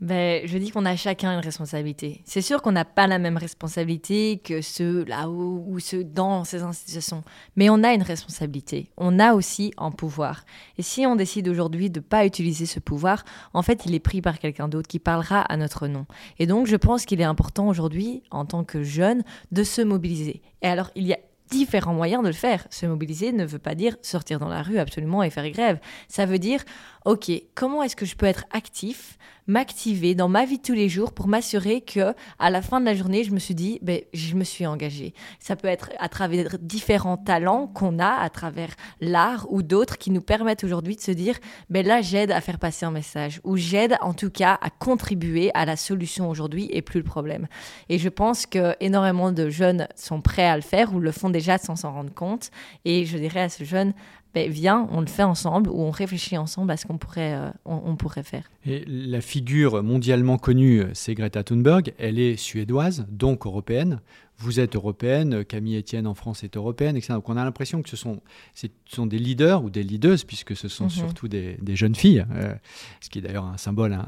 Ben, 0.00 0.46
je 0.46 0.56
dis 0.56 0.70
qu'on 0.70 0.86
a 0.86 0.96
chacun 0.96 1.32
une 1.32 1.44
responsabilité. 1.44 2.22
C'est 2.24 2.40
sûr 2.40 2.62
qu'on 2.62 2.72
n'a 2.72 2.86
pas 2.86 3.06
la 3.06 3.18
même 3.18 3.36
responsabilité 3.36 4.40
que 4.42 4.62
ceux 4.62 5.04
là-haut 5.04 5.64
ou 5.66 5.78
ceux 5.78 6.04
dans 6.04 6.44
ces 6.44 6.62
institutions, 6.62 7.22
mais 7.56 7.68
on 7.68 7.82
a 7.82 7.92
une 7.92 8.02
responsabilité. 8.02 8.90
On 8.96 9.18
a 9.18 9.34
aussi 9.34 9.72
un 9.76 9.90
pouvoir. 9.90 10.44
Et 10.78 10.82
si 10.82 11.06
on 11.06 11.16
décide 11.16 11.48
aujourd'hui 11.48 11.90
de 11.90 12.00
ne 12.00 12.04
pas 12.04 12.24
utiliser 12.24 12.64
ce 12.64 12.80
pouvoir, 12.80 13.24
en 13.52 13.62
fait, 13.62 13.84
il 13.84 13.94
est 13.94 14.00
pris 14.00 14.22
par 14.22 14.38
quelqu'un 14.38 14.68
d'autre 14.68 14.88
qui 14.88 14.98
parlera 14.98 15.42
à 15.42 15.56
notre 15.56 15.86
nom. 15.86 16.06
Et 16.38 16.46
donc, 16.46 16.66
je 16.66 16.76
pense 16.76 17.04
qu'il 17.04 17.20
est 17.20 17.24
important 17.24 17.68
aujourd'hui, 17.68 18.22
en 18.30 18.46
tant 18.46 18.64
que 18.64 18.82
jeune, 18.82 19.22
de 19.52 19.64
se 19.64 19.82
mobiliser. 19.82 20.40
Et 20.62 20.66
alors, 20.66 20.90
il 20.94 21.06
y 21.06 21.12
a 21.12 21.18
différents 21.50 21.94
moyens 21.94 22.22
de 22.22 22.28
le 22.28 22.34
faire. 22.34 22.66
Se 22.70 22.86
mobiliser 22.86 23.32
ne 23.32 23.44
veut 23.44 23.58
pas 23.58 23.74
dire 23.74 23.96
sortir 24.02 24.38
dans 24.38 24.48
la 24.48 24.62
rue 24.62 24.78
absolument 24.78 25.22
et 25.22 25.30
faire 25.30 25.50
grève. 25.50 25.78
Ça 26.08 26.24
veut 26.24 26.38
dire, 26.38 26.64
ok, 27.04 27.30
comment 27.54 27.82
est-ce 27.82 27.96
que 27.96 28.06
je 28.06 28.16
peux 28.16 28.26
être 28.26 28.44
actif 28.52 29.18
m'activer 29.50 30.14
dans 30.14 30.28
ma 30.28 30.44
vie 30.44 30.58
de 30.58 30.62
tous 30.62 30.74
les 30.74 30.88
jours 30.88 31.12
pour 31.12 31.26
m'assurer 31.26 31.80
que 31.80 32.14
à 32.38 32.50
la 32.50 32.62
fin 32.62 32.80
de 32.80 32.84
la 32.86 32.94
journée, 32.94 33.24
je 33.24 33.32
me 33.32 33.40
suis 33.40 33.54
dit, 33.54 33.80
ben, 33.82 34.00
je 34.14 34.36
me 34.36 34.44
suis 34.44 34.64
engagée. 34.64 35.12
Ça 35.40 35.56
peut 35.56 35.66
être 35.66 35.90
à 35.98 36.08
travers 36.08 36.56
différents 36.60 37.16
talents 37.16 37.66
qu'on 37.66 37.98
a, 37.98 38.08
à 38.08 38.30
travers 38.30 38.70
l'art 39.00 39.46
ou 39.50 39.62
d'autres 39.62 39.98
qui 39.98 40.12
nous 40.12 40.20
permettent 40.20 40.62
aujourd'hui 40.62 40.94
de 40.94 41.00
se 41.00 41.10
dire, 41.10 41.36
ben 41.68 41.84
là, 41.84 42.00
j'aide 42.00 42.30
à 42.30 42.40
faire 42.40 42.58
passer 42.58 42.86
un 42.86 42.92
message 42.92 43.40
ou 43.42 43.56
j'aide 43.56 43.96
en 44.00 44.14
tout 44.14 44.30
cas 44.30 44.56
à 44.62 44.70
contribuer 44.70 45.50
à 45.54 45.64
la 45.64 45.76
solution 45.76 46.30
aujourd'hui 46.30 46.68
et 46.70 46.80
plus 46.80 46.98
le 46.98 47.04
problème. 47.04 47.48
Et 47.88 47.98
je 47.98 48.08
pense 48.08 48.46
que 48.46 48.76
énormément 48.78 49.32
de 49.32 49.50
jeunes 49.50 49.88
sont 49.96 50.20
prêts 50.20 50.46
à 50.46 50.54
le 50.54 50.62
faire 50.62 50.94
ou 50.94 51.00
le 51.00 51.10
font 51.10 51.28
déjà 51.30 51.58
sans 51.58 51.74
s'en 51.74 51.92
rendre 51.92 52.14
compte. 52.14 52.50
Et 52.84 53.04
je 53.04 53.18
dirais 53.18 53.40
à 53.40 53.48
ce 53.48 53.64
jeune, 53.64 53.94
ben, 54.32 54.48
viens, 54.48 54.86
on 54.92 55.00
le 55.00 55.06
fait 55.06 55.24
ensemble 55.24 55.70
ou 55.70 55.82
on 55.82 55.90
réfléchit 55.90 56.38
ensemble 56.38 56.70
à 56.70 56.76
ce 56.76 56.86
qu'on 56.86 56.98
pourrait, 56.98 57.34
euh, 57.34 57.50
on, 57.64 57.96
pourrait 57.96 58.22
faire. 58.22 58.44
Et 58.64 58.84
la 58.86 59.20
figure 59.20 59.82
mondialement 59.82 60.38
connue, 60.38 60.84
c'est 60.92 61.14
Greta 61.14 61.42
Thunberg. 61.42 61.94
Elle 61.98 62.18
est 62.20 62.36
suédoise, 62.36 63.06
donc 63.10 63.44
européenne. 63.44 64.00
Vous 64.38 64.60
êtes 64.60 64.76
européenne, 64.76 65.44
Camille 65.44 65.76
Etienne 65.76 66.06
en 66.06 66.14
France 66.14 66.44
est 66.44 66.56
européenne, 66.56 66.96
etc. 66.96 67.14
Donc 67.14 67.28
on 67.28 67.36
a 67.36 67.44
l'impression 67.44 67.82
que 67.82 67.90
ce 67.90 67.96
sont, 67.96 68.22
ce 68.54 68.68
sont 68.86 69.04
des 69.04 69.18
leaders 69.18 69.62
ou 69.62 69.68
des 69.68 69.82
leaders, 69.82 70.16
puisque 70.26 70.56
ce 70.56 70.68
sont 70.68 70.84
mhm. 70.84 70.90
surtout 70.90 71.28
des, 71.28 71.58
jeunes 71.74 71.94
filles, 71.94 72.24
euh, 72.34 72.54
ce 73.00 73.10
qui 73.10 73.18
est 73.18 73.22
d'ailleurs 73.22 73.44
un 73.44 73.58
symbole 73.58 73.98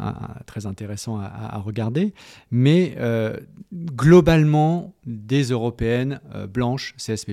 très 0.47 0.67
intéressant 0.67 1.19
à, 1.19 1.59
regarder. 1.59 2.15
Mais 2.51 2.95
euh, 2.99 3.37
globalement, 3.73 4.95
des 5.05 5.43
européennes 5.51 6.21
blanches 6.49 6.95
CSP. 6.97 7.33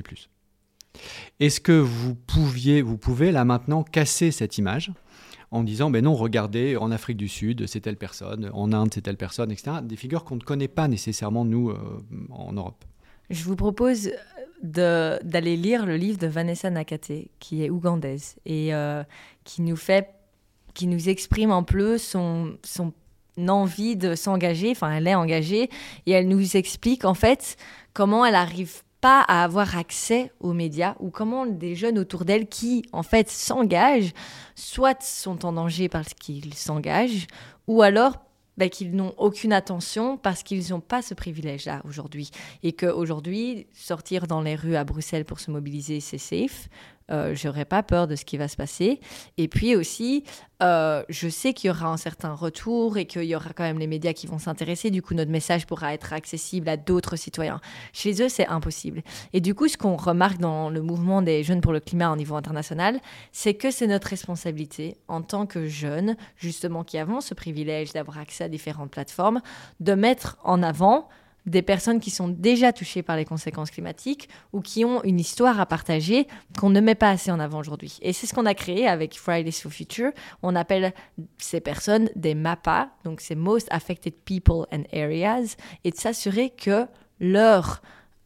Est-ce 1.39 1.62
que 1.62 1.72
vous 1.72 2.15
pouviez, 2.15 2.81
vous 2.81 2.98
pouvez 2.98 3.31
là 3.31 3.46
maintenant 3.46 3.84
casser 3.84 4.31
cette 4.31 4.58
image 4.58 4.91
en 5.51 5.63
disant, 5.63 5.89
ben 5.89 6.03
non, 6.03 6.13
regardez, 6.13 6.75
en 6.75 6.91
Afrique 6.91 7.17
du 7.17 7.29
Sud, 7.29 7.65
c'est 7.65 7.79
telle 7.79 7.96
personne, 7.96 8.51
en 8.53 8.74
Inde, 8.74 8.89
c'est 8.93 9.01
telle 9.01 9.17
personne, 9.17 9.51
etc. 9.51 9.77
Des 9.81 9.96
figures 9.96 10.25
qu'on 10.25 10.36
ne 10.36 10.41
connaît 10.41 10.67
pas 10.67 10.88
nécessairement, 10.88 11.46
nous, 11.46 11.69
euh, 11.69 12.03
en 12.29 12.53
Europe? 12.53 12.84
Je 13.29 13.43
vous 13.46 13.55
propose 13.55 14.12
d'aller 14.62 15.55
lire 15.55 15.86
le 15.86 15.96
livre 15.96 16.17
de 16.17 16.27
Vanessa 16.27 16.69
Nakate, 16.69 17.29
qui 17.39 17.63
est 17.63 17.69
ougandaise, 17.69 18.36
et 18.46 18.75
euh, 18.75 19.03
qui 19.46 19.62
nous 19.62 19.77
fait, 19.77 20.10
qui 20.74 20.88
nous 20.88 21.08
exprime 21.08 21.51
un 21.51 21.63
peu 21.63 21.98
son, 21.98 22.58
son 22.63 22.93
envie 23.48 23.96
de 23.96 24.15
s'engager, 24.15 24.72
enfin 24.72 24.91
elle 24.91 25.08
est 25.08 25.15
engagée, 25.15 25.69
et 26.05 26.12
elle 26.12 26.27
nous 26.27 26.58
explique 26.58 27.05
en 27.05 27.13
fait 27.13 27.55
comment 27.93 28.25
elle 28.25 28.36
arrive 28.36 28.81
pas 29.01 29.21
à 29.21 29.43
avoir 29.43 29.77
accès 29.77 30.31
aux 30.39 30.53
médias 30.53 30.95
ou 30.99 31.09
comment 31.09 31.45
des 31.45 31.75
jeunes 31.75 31.99
autour 31.99 32.25
d'elle 32.25 32.47
qui 32.47 32.83
en 32.91 33.03
fait 33.03 33.29
s'engagent, 33.29 34.13
soit 34.55 35.01
sont 35.01 35.45
en 35.45 35.53
danger 35.53 35.89
parce 35.89 36.13
qu'ils 36.13 36.53
s'engagent, 36.53 37.27
ou 37.67 37.81
alors 37.81 38.17
ben, 38.57 38.69
qu'ils 38.69 38.93
n'ont 38.93 39.13
aucune 39.17 39.53
attention 39.53 40.17
parce 40.17 40.43
qu'ils 40.43 40.71
n'ont 40.71 40.81
pas 40.81 41.01
ce 41.01 41.13
privilège-là 41.13 41.81
aujourd'hui. 41.87 42.29
Et 42.61 42.73
qu'aujourd'hui, 42.73 43.67
sortir 43.71 44.27
dans 44.27 44.41
les 44.41 44.55
rues 44.55 44.75
à 44.75 44.83
Bruxelles 44.83 45.23
pour 45.23 45.39
se 45.39 45.49
mobiliser, 45.49 46.01
c'est 46.01 46.17
safe. 46.17 46.67
Euh, 47.11 47.33
j'aurais 47.35 47.65
pas 47.65 47.83
peur 47.83 48.07
de 48.07 48.15
ce 48.15 48.25
qui 48.25 48.37
va 48.37 48.47
se 48.47 48.55
passer. 48.55 48.99
Et 49.37 49.47
puis 49.47 49.75
aussi, 49.75 50.23
euh, 50.61 51.03
je 51.09 51.29
sais 51.29 51.53
qu'il 51.53 51.69
y 51.69 51.71
aura 51.71 51.87
un 51.87 51.97
certain 51.97 52.33
retour 52.33 52.97
et 52.97 53.05
qu'il 53.05 53.23
y 53.23 53.35
aura 53.35 53.51
quand 53.53 53.63
même 53.63 53.79
les 53.79 53.87
médias 53.87 54.13
qui 54.13 54.27
vont 54.27 54.39
s'intéresser. 54.39 54.91
Du 54.91 55.01
coup, 55.01 55.13
notre 55.13 55.31
message 55.31 55.65
pourra 55.65 55.93
être 55.93 56.13
accessible 56.13 56.67
à 56.69 56.77
d'autres 56.77 57.15
citoyens. 57.15 57.61
Chez 57.93 58.21
eux, 58.21 58.29
c'est 58.29 58.47
impossible. 58.47 59.01
Et 59.33 59.41
du 59.41 59.55
coup, 59.55 59.67
ce 59.67 59.77
qu'on 59.77 59.95
remarque 59.95 60.39
dans 60.39 60.69
le 60.69 60.81
mouvement 60.81 61.21
des 61.21 61.43
jeunes 61.43 61.61
pour 61.61 61.73
le 61.73 61.79
climat 61.79 62.11
au 62.11 62.15
niveau 62.15 62.35
international, 62.35 62.99
c'est 63.31 63.53
que 63.53 63.71
c'est 63.71 63.87
notre 63.87 64.07
responsabilité 64.07 64.97
en 65.07 65.21
tant 65.21 65.45
que 65.45 65.65
jeunes, 65.67 66.15
justement, 66.35 66.83
qui 66.83 66.97
avons 66.97 67.21
ce 67.21 67.33
privilège 67.33 67.93
d'avoir 67.93 68.17
accès 68.17 68.43
à 68.43 68.49
différentes 68.49 68.91
plateformes, 68.91 69.41
de 69.79 69.93
mettre 69.93 70.37
en 70.43 70.61
avant 70.61 71.07
des 71.46 71.62
personnes 71.62 72.00
qui 72.00 72.12
sont 72.12 72.27
déjà 72.27 72.74
touchées 72.74 73.03
par 73.03 73.15
les 73.15 73.25
conséquences 73.25 73.72
climatiques 73.72 74.29
ou 74.53 74.62
qui 74.62 74.86
ont 74.86 75.03
une 75.03 75.19
histoire 75.19 75.60
à 75.60 75.65
partager 75.65 76.27
qu'on 76.60 76.69
ne 76.69 76.79
met 76.79 76.96
pas 76.96 77.10
assez 77.10 77.31
en 77.31 77.39
avant 77.39 77.60
aujourd'hui. 77.60 77.98
Et 78.01 78.13
c'est 78.13 78.27
ce 78.27 78.34
qu'on 78.34 78.46
a 78.46 78.53
créé 78.53 78.88
avec 78.88 79.17
Fridays 79.17 79.51
for 79.51 79.72
Future. 79.72 80.12
On 80.43 80.55
appelle 80.55 80.93
ces 81.38 81.60
personnes 81.60 82.10
des 82.15 82.36
MAPA, 82.36 82.89
donc 83.03 83.22
c'est 83.22 83.36
Most 83.36 83.67
Affected 83.72 84.13
People 84.25 84.65
and 84.72 84.84
Areas, 84.93 85.55
et 85.84 85.91
de 85.91 85.96
s'assurer 85.96 86.50
que 86.51 86.86
leurs 87.19 87.81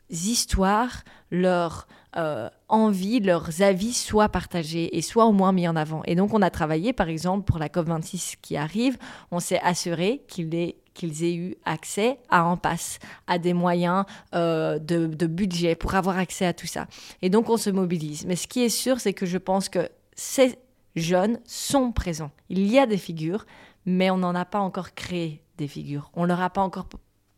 histoires, 0.10 1.04
leurs 1.32 1.88
euh, 2.16 2.50
envies, 2.70 3.20
leurs 3.20 3.62
avis 3.62 3.94
soient 3.94 4.30
partagés 4.30 4.96
et 4.96 5.02
soient 5.02 5.26
au 5.26 5.32
moins 5.32 5.52
mis 5.52 5.68
en 5.68 5.76
avant. 5.76 6.04
Et 6.06 6.16
donc 6.16 6.34
on 6.34 6.42
a 6.42 6.50
travaillé, 6.50 6.94
par 6.94 7.10
exemple, 7.10 7.46
pour 7.46 7.58
la 7.58 7.70
COP26 7.70 8.36
qui 8.42 8.56
arrive, 8.56 8.98
on 9.32 9.40
s'est 9.40 9.60
assuré 9.62 10.22
qu'il 10.28 10.54
est 10.54 10.76
qu'ils 10.94 11.24
aient 11.24 11.36
eu 11.36 11.56
accès 11.66 12.18
à 12.30 12.42
un 12.42 12.58
pass, 12.58 13.00
à 13.28 13.40
des 13.40 13.54
moyens 13.54 14.06
euh, 14.36 14.80
de, 14.80 15.28
budget 15.28 15.76
pour 15.76 15.96
avoir 15.96 16.18
accès 16.18 16.46
à 16.46 16.54
tout 16.54 16.68
ça. 16.68 16.88
Et 17.22 17.30
donc 17.30 17.50
on 17.50 17.58
se 17.58 17.70
mobilise. 17.70 18.26
Mais 18.26 18.36
ce 18.36 18.48
qui 18.48 18.64
est 18.64 18.70
sûr, 18.70 19.00
c'est 19.00 19.14
que 19.14 19.26
je 19.26 19.38
pense 19.38 19.70
que 19.70 19.90
ces 20.16 20.58
jeunes 20.96 21.40
sont 21.46 21.92
présents. 21.92 22.32
Il 22.50 22.68
y 22.68 22.78
a 22.78 22.86
des 22.86 22.98
figures, 22.98 23.46
mais 23.86 24.10
on 24.10 24.18
n'en 24.18 24.36
a 24.36 24.46
pas 24.46 24.60
encore 24.60 24.94
créé 24.94 25.42
des 25.58 25.68
figures. 25.68 26.12
On 26.14 26.26
leur 26.26 26.42
a 26.42 26.50
pas 26.50 26.62
encore 26.62 26.88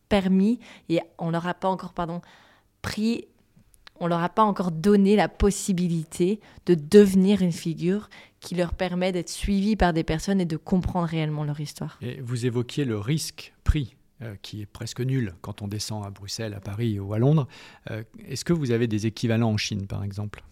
permis 0.09 0.59
et 0.89 1.00
on 1.17 1.29
leur 1.29 1.47
a 1.47 1.53
pas 1.53 1.69
encore 1.69 1.93
pardon 1.93 2.21
pris 2.81 3.27
on 3.99 4.07
leur 4.07 4.21
a 4.21 4.29
pas 4.29 4.43
encore 4.43 4.71
donné 4.71 5.15
la 5.15 5.29
possibilité 5.29 6.39
de 6.65 6.75
devenir 6.75 7.41
une 7.41 7.51
figure 7.51 8.09
qui 8.39 8.55
leur 8.55 8.73
permet 8.73 9.11
d'être 9.11 9.29
suivis 9.29 9.75
par 9.75 9.93
des 9.93 10.03
personnes 10.03 10.41
et 10.41 10.46
de 10.46 10.57
comprendre 10.57 11.07
réellement 11.07 11.43
leur 11.43 11.59
histoire. 11.59 11.98
Et 12.01 12.22
vous 12.22 12.46
évoquiez 12.46 12.85
le 12.85 13.00
risque 13.00 13.53
pris 13.63 13.96
euh, 14.22 14.35
qui 14.41 14.61
est 14.61 14.65
presque 14.65 15.01
nul 15.01 15.33
quand 15.41 15.61
on 15.61 15.67
descend 15.67 16.05
à 16.05 16.09
Bruxelles, 16.09 16.53
à 16.53 16.61
Paris 16.61 17.00
ou 17.00 17.13
à 17.13 17.20
Londres. 17.20 17.48
Euh, 17.91 18.03
est-ce 18.27 18.46
que 18.46 18.53
vous 18.53 18.72
avez 18.72 18.87
des 18.87 19.07
équivalents 19.07 19.51
en 19.51 19.57
Chine, 19.57 19.87
par 19.87 20.03
exemple? 20.03 20.43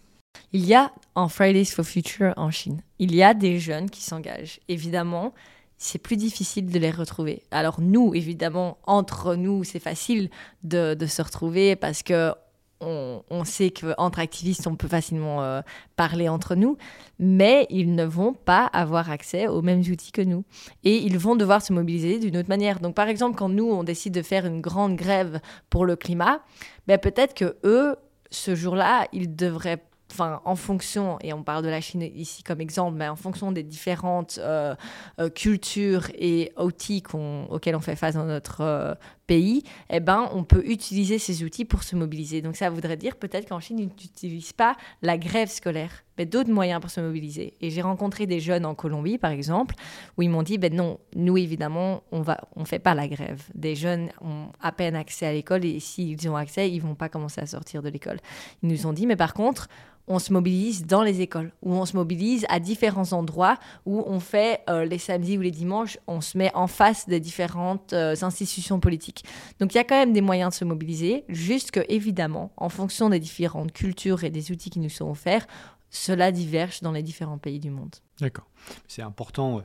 Il 0.52 0.66
y 0.66 0.74
a 0.74 0.92
en 1.14 1.28
Fridays 1.28 1.64
for 1.64 1.84
Future 1.84 2.34
en 2.36 2.50
Chine, 2.50 2.82
il 2.98 3.14
y 3.14 3.22
a 3.22 3.32
des 3.32 3.58
jeunes 3.58 3.88
qui 3.88 4.02
s'engagent. 4.02 4.60
Évidemment, 4.68 5.32
c'est 5.78 5.98
plus 5.98 6.16
difficile 6.16 6.66
de 6.66 6.78
les 6.78 6.90
retrouver. 6.90 7.42
Alors 7.50 7.80
nous, 7.80 8.14
évidemment, 8.14 8.78
entre 8.84 9.34
nous, 9.34 9.64
c'est 9.64 9.80
facile 9.80 10.28
de, 10.62 10.94
de, 10.94 11.06
se 11.06 11.22
retrouver 11.22 11.74
parce 11.76 12.02
que 12.02 12.32
on, 12.80 13.44
sait 13.44 13.70
qu'entre 13.70 14.18
activistes, 14.18 14.66
on 14.66 14.76
peut 14.76 14.88
facilement 14.88 15.42
euh, 15.42 15.62
parler 15.96 16.28
entre 16.28 16.54
nous, 16.54 16.76
mais 17.18 17.66
ils 17.70 17.94
ne 17.94 18.04
vont 18.04 18.34
pas 18.34 18.66
avoir 18.66 19.10
accès 19.10 19.46
aux 19.46 19.62
mêmes 19.62 19.80
outils 19.80 20.12
que 20.12 20.22
nous. 20.22 20.44
Et 20.82 20.96
ils 20.96 21.18
vont 21.18 21.36
devoir 21.36 21.62
se 21.62 21.72
mobiliser 21.72 22.18
d'une 22.18 22.36
autre 22.36 22.48
manière. 22.48 22.80
Donc, 22.80 22.94
par 22.94 23.08
exemple, 23.08 23.36
quand 23.36 23.48
nous, 23.48 23.70
on 23.70 23.84
décide 23.84 24.14
de 24.14 24.22
faire 24.22 24.46
une 24.46 24.60
grande 24.60 24.96
grève 24.96 25.40
pour 25.70 25.86
le 25.86 25.96
climat, 25.96 26.40
ben, 26.86 26.98
peut-être 26.98 27.34
que 27.34 27.56
eux, 27.64 27.96
ce 28.30 28.54
jour-là, 28.54 29.06
ils 29.12 29.34
devraient 29.34 29.82
enfin, 30.14 30.40
en 30.44 30.56
fonction, 30.56 31.18
et 31.22 31.32
on 31.32 31.42
parle 31.42 31.64
de 31.64 31.68
la 31.68 31.80
Chine 31.80 32.02
ici 32.02 32.42
comme 32.42 32.60
exemple, 32.60 32.96
mais 32.96 33.08
en 33.08 33.16
fonction 33.16 33.52
des 33.52 33.62
différentes 33.62 34.38
euh, 34.40 34.74
euh, 35.18 35.28
cultures 35.28 36.06
et 36.14 36.52
outils 36.58 37.02
auxquels 37.50 37.76
on 37.76 37.80
fait 37.80 37.96
face 37.96 38.14
dans 38.14 38.24
notre 38.26 38.96
pays, 39.26 39.62
eh 39.90 40.00
ben, 40.00 40.28
on 40.32 40.44
peut 40.44 40.62
utiliser 40.66 41.18
ces 41.18 41.44
outils 41.44 41.64
pour 41.64 41.82
se 41.82 41.96
mobiliser. 41.96 42.42
Donc 42.42 42.56
ça 42.56 42.70
voudrait 42.70 42.96
dire 42.96 43.16
peut-être 43.16 43.48
qu'en 43.48 43.60
Chine, 43.60 43.78
ils 43.78 43.86
n'utilisent 43.86 44.52
pas 44.52 44.76
la 45.02 45.18
grève 45.18 45.48
scolaire, 45.48 46.04
mais 46.18 46.26
d'autres 46.26 46.50
moyens 46.50 46.80
pour 46.80 46.90
se 46.90 47.00
mobiliser. 47.00 47.54
Et 47.60 47.70
j'ai 47.70 47.82
rencontré 47.82 48.26
des 48.26 48.40
jeunes 48.40 48.66
en 48.66 48.74
Colombie, 48.74 49.18
par 49.18 49.30
exemple, 49.30 49.74
où 50.16 50.22
ils 50.22 50.30
m'ont 50.30 50.42
dit, 50.42 50.58
ben 50.58 50.74
non, 50.74 50.98
nous, 51.16 51.36
évidemment, 51.36 52.02
on 52.12 52.20
ne 52.20 52.24
on 52.56 52.64
fait 52.64 52.78
pas 52.78 52.94
la 52.94 53.08
grève. 53.08 53.42
Des 53.54 53.74
jeunes 53.74 54.10
ont 54.20 54.48
à 54.60 54.72
peine 54.72 54.96
accès 54.96 55.26
à 55.26 55.32
l'école, 55.32 55.64
et 55.64 55.80
s'ils 55.80 56.28
ont 56.28 56.36
accès, 56.36 56.70
ils 56.70 56.80
vont 56.80 56.94
pas 56.94 57.08
commencer 57.08 57.40
à 57.40 57.46
sortir 57.46 57.82
de 57.82 57.88
l'école. 57.88 58.18
Ils 58.62 58.68
nous 58.68 58.86
ont 58.86 58.92
dit, 58.92 59.06
mais 59.06 59.16
par 59.16 59.34
contre, 59.34 59.68
on 60.06 60.18
se 60.18 60.32
mobilise 60.32 60.86
dans 60.86 61.02
les 61.02 61.20
écoles, 61.20 61.52
où 61.62 61.72
on 61.72 61.86
se 61.86 61.96
mobilise 61.96 62.44
à 62.48 62.60
différents 62.60 63.12
endroits, 63.12 63.58
où 63.86 64.02
on 64.06 64.20
fait 64.20 64.60
euh, 64.68 64.84
les 64.84 64.98
samedis 64.98 65.38
ou 65.38 65.40
les 65.40 65.50
dimanches, 65.50 65.98
on 66.06 66.20
se 66.20 66.36
met 66.36 66.54
en 66.54 66.66
face 66.66 67.08
des 67.08 67.20
différentes 67.20 67.92
euh, 67.92 68.14
institutions 68.20 68.80
politiques. 68.80 69.13
Donc 69.60 69.74
il 69.74 69.76
y 69.76 69.80
a 69.80 69.84
quand 69.84 69.98
même 69.98 70.12
des 70.12 70.20
moyens 70.20 70.50
de 70.50 70.54
se 70.54 70.64
mobiliser, 70.64 71.24
juste 71.28 71.70
que 71.70 71.80
évidemment, 71.88 72.52
en 72.56 72.68
fonction 72.68 73.10
des 73.10 73.20
différentes 73.20 73.72
cultures 73.72 74.24
et 74.24 74.30
des 74.30 74.50
outils 74.50 74.70
qui 74.70 74.80
nous 74.80 74.88
sont 74.88 75.08
offerts, 75.08 75.46
cela 75.90 76.32
diverge 76.32 76.80
dans 76.80 76.90
les 76.90 77.02
différents 77.02 77.38
pays 77.38 77.60
du 77.60 77.70
monde. 77.70 77.94
D'accord. 78.20 78.46
C'est 78.88 79.02
important 79.02 79.58
euh, 79.58 79.62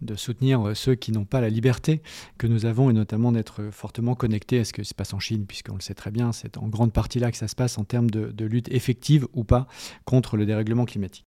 de 0.00 0.14
soutenir 0.14 0.66
euh, 0.68 0.74
ceux 0.74 0.94
qui 0.94 1.10
n'ont 1.10 1.24
pas 1.24 1.40
la 1.40 1.48
liberté 1.48 2.02
que 2.38 2.46
nous 2.46 2.66
avons 2.66 2.88
et 2.88 2.92
notamment 2.92 3.32
d'être 3.32 3.70
fortement 3.72 4.14
connectés 4.14 4.60
à 4.60 4.64
ce 4.64 4.72
qui 4.72 4.84
se 4.84 4.94
passe 4.94 5.12
en 5.12 5.18
Chine, 5.18 5.46
puisqu'on 5.46 5.74
le 5.74 5.80
sait 5.80 5.94
très 5.94 6.12
bien, 6.12 6.32
c'est 6.32 6.56
en 6.56 6.68
grande 6.68 6.92
partie 6.92 7.18
là 7.18 7.30
que 7.32 7.36
ça 7.36 7.48
se 7.48 7.56
passe 7.56 7.78
en 7.78 7.84
termes 7.84 8.10
de 8.10 8.44
lutte 8.44 8.68
effective 8.70 9.26
ou 9.32 9.44
pas 9.44 9.66
contre 10.04 10.36
le 10.36 10.46
dérèglement 10.46 10.84
climatique. 10.84 11.26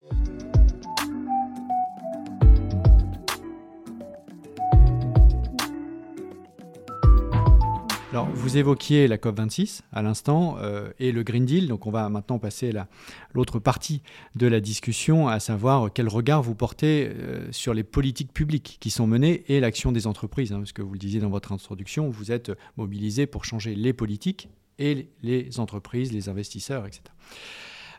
Alors, 8.13 8.29
vous 8.31 8.57
évoquiez 8.57 9.07
la 9.07 9.17
COP26 9.17 9.81
à 9.91 10.03
l'instant 10.03 10.57
euh, 10.59 10.91
et 10.99 11.11
le 11.11 11.23
Green 11.23 11.45
Deal. 11.47 11.67
Donc, 11.67 11.87
on 11.87 11.89
va 11.89 12.07
maintenant 12.09 12.37
passer 12.37 12.69
à 12.77 12.87
l'autre 13.33 13.57
partie 13.57 14.03
de 14.35 14.45
la 14.45 14.59
discussion, 14.59 15.27
à 15.27 15.39
savoir 15.39 15.91
quel 15.91 16.07
regard 16.07 16.43
vous 16.43 16.53
portez 16.53 17.07
euh, 17.07 17.51
sur 17.51 17.73
les 17.73 17.81
politiques 17.83 18.31
publiques 18.31 18.77
qui 18.79 18.91
sont 18.91 19.07
menées 19.07 19.43
et 19.47 19.59
l'action 19.59 19.91
des 19.91 20.05
entreprises. 20.05 20.53
Hein, 20.53 20.59
parce 20.59 20.73
que 20.73 20.83
vous 20.83 20.93
le 20.93 20.99
disiez 20.99 21.21
dans 21.21 21.31
votre 21.31 21.53
introduction, 21.53 22.07
vous 22.07 22.31
êtes 22.31 22.51
mobilisé 22.77 23.25
pour 23.25 23.45
changer 23.45 23.73
les 23.73 23.93
politiques 23.93 24.47
et 24.77 25.09
les 25.23 25.59
entreprises, 25.59 26.13
les 26.13 26.29
investisseurs, 26.29 26.85
etc. 26.85 27.01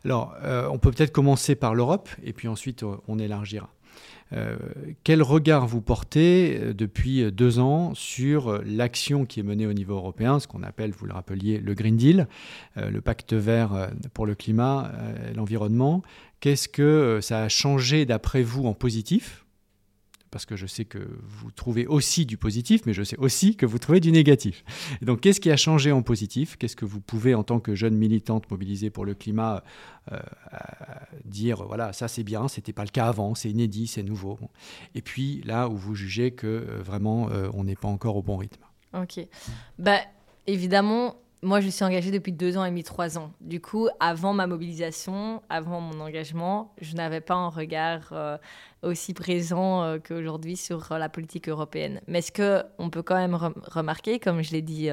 Alors, 0.04 0.32
euh, 0.44 0.68
on 0.70 0.78
peut 0.78 0.92
peut-être 0.92 1.10
commencer 1.10 1.56
par 1.56 1.74
l'Europe 1.74 2.08
et 2.22 2.32
puis 2.32 2.46
ensuite 2.46 2.84
on 3.08 3.18
élargira. 3.18 3.68
Euh, 4.32 4.56
quel 5.04 5.22
regard 5.22 5.66
vous 5.66 5.80
portez 5.80 6.58
euh, 6.58 6.74
depuis 6.74 7.30
deux 7.30 7.58
ans 7.58 7.92
sur 7.94 8.62
l'action 8.64 9.26
qui 9.26 9.40
est 9.40 9.42
menée 9.42 9.66
au 9.66 9.72
niveau 9.72 9.94
européen, 9.94 10.40
ce 10.40 10.48
qu'on 10.48 10.62
appelle, 10.62 10.92
vous 10.92 11.06
le 11.06 11.12
rappeliez, 11.12 11.58
le 11.58 11.74
Green 11.74 11.96
Deal, 11.96 12.26
euh, 12.76 12.90
le 12.90 13.00
pacte 13.00 13.32
vert 13.32 13.90
pour 14.12 14.26
le 14.26 14.34
climat 14.34 14.90
et 15.30 15.34
l'environnement? 15.34 16.02
Qu'est-ce 16.40 16.68
que 16.68 17.20
ça 17.22 17.42
a 17.42 17.48
changé 17.48 18.06
d'après 18.06 18.42
vous 18.42 18.66
en 18.66 18.74
positif? 18.74 19.43
Parce 20.34 20.46
que 20.46 20.56
je 20.56 20.66
sais 20.66 20.84
que 20.84 20.98
vous 21.22 21.52
trouvez 21.52 21.86
aussi 21.86 22.26
du 22.26 22.36
positif, 22.36 22.86
mais 22.86 22.92
je 22.92 23.04
sais 23.04 23.16
aussi 23.18 23.54
que 23.54 23.66
vous 23.66 23.78
trouvez 23.78 24.00
du 24.00 24.10
négatif. 24.10 24.64
donc, 25.00 25.20
qu'est-ce 25.20 25.40
qui 25.40 25.48
a 25.48 25.56
changé 25.56 25.92
en 25.92 26.02
positif? 26.02 26.56
Qu'est-ce 26.56 26.74
que 26.74 26.84
vous 26.84 27.00
pouvez, 27.00 27.36
en 27.36 27.44
tant 27.44 27.60
que 27.60 27.76
jeune 27.76 27.94
militante 27.94 28.50
mobilisée 28.50 28.90
pour 28.90 29.04
le 29.04 29.14
climat, 29.14 29.62
euh, 30.10 30.18
dire 31.24 31.62
voilà, 31.62 31.92
ça 31.92 32.08
c'est 32.08 32.24
bien, 32.24 32.48
c'était 32.48 32.72
pas 32.72 32.82
le 32.82 32.88
cas 32.88 33.06
avant, 33.06 33.36
c'est 33.36 33.48
inédit, 33.48 33.86
c'est 33.86 34.02
nouveau. 34.02 34.36
Et 34.96 35.02
puis 35.02 35.40
là 35.44 35.68
où 35.68 35.76
vous 35.76 35.94
jugez 35.94 36.32
que 36.32 36.48
euh, 36.48 36.82
vraiment 36.82 37.30
euh, 37.30 37.48
on 37.54 37.62
n'est 37.62 37.76
pas 37.76 37.86
encore 37.86 38.16
au 38.16 38.22
bon 38.22 38.36
rythme. 38.36 38.64
Ok. 38.92 39.24
Bah, 39.78 40.00
évidemment, 40.48 41.14
moi, 41.44 41.60
je 41.60 41.68
suis 41.68 41.84
engagée 41.84 42.10
depuis 42.10 42.32
deux 42.32 42.56
ans 42.56 42.64
et 42.64 42.70
demi, 42.70 42.82
trois 42.82 43.18
ans. 43.18 43.32
Du 43.40 43.60
coup, 43.60 43.88
avant 44.00 44.32
ma 44.32 44.46
mobilisation, 44.46 45.42
avant 45.50 45.80
mon 45.80 46.00
engagement, 46.00 46.74
je 46.80 46.96
n'avais 46.96 47.20
pas 47.20 47.34
un 47.34 47.50
regard 47.50 48.08
euh, 48.12 48.38
aussi 48.82 49.12
présent 49.12 49.82
euh, 49.82 49.98
qu'aujourd'hui 49.98 50.56
sur 50.56 50.90
euh, 50.90 50.98
la 50.98 51.10
politique 51.10 51.48
européenne. 51.48 52.00
Mais 52.08 52.22
ce 52.22 52.32
qu'on 52.32 52.88
peut 52.88 53.02
quand 53.02 53.16
même 53.16 53.34
remarquer, 53.34 54.18
comme 54.18 54.42
je 54.42 54.52
l'ai 54.52 54.62
dit 54.62 54.88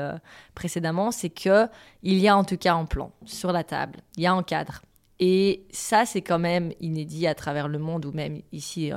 précédemment, 0.53 1.11
c'est 1.11 1.29
qu'il 1.29 1.69
y 2.03 2.27
a 2.27 2.35
en 2.35 2.43
tout 2.43 2.57
cas 2.57 2.75
un 2.75 2.85
plan 2.85 3.11
sur 3.25 3.51
la 3.51 3.63
table, 3.63 3.99
il 4.17 4.23
y 4.23 4.27
a 4.27 4.33
un 4.33 4.43
cadre. 4.43 4.81
Et 5.19 5.65
ça, 5.71 6.05
c'est 6.05 6.21
quand 6.21 6.39
même 6.39 6.73
inédit 6.81 7.27
à 7.27 7.35
travers 7.35 7.67
le 7.67 7.79
monde, 7.79 8.05
ou 8.05 8.11
même 8.11 8.41
ici 8.51 8.91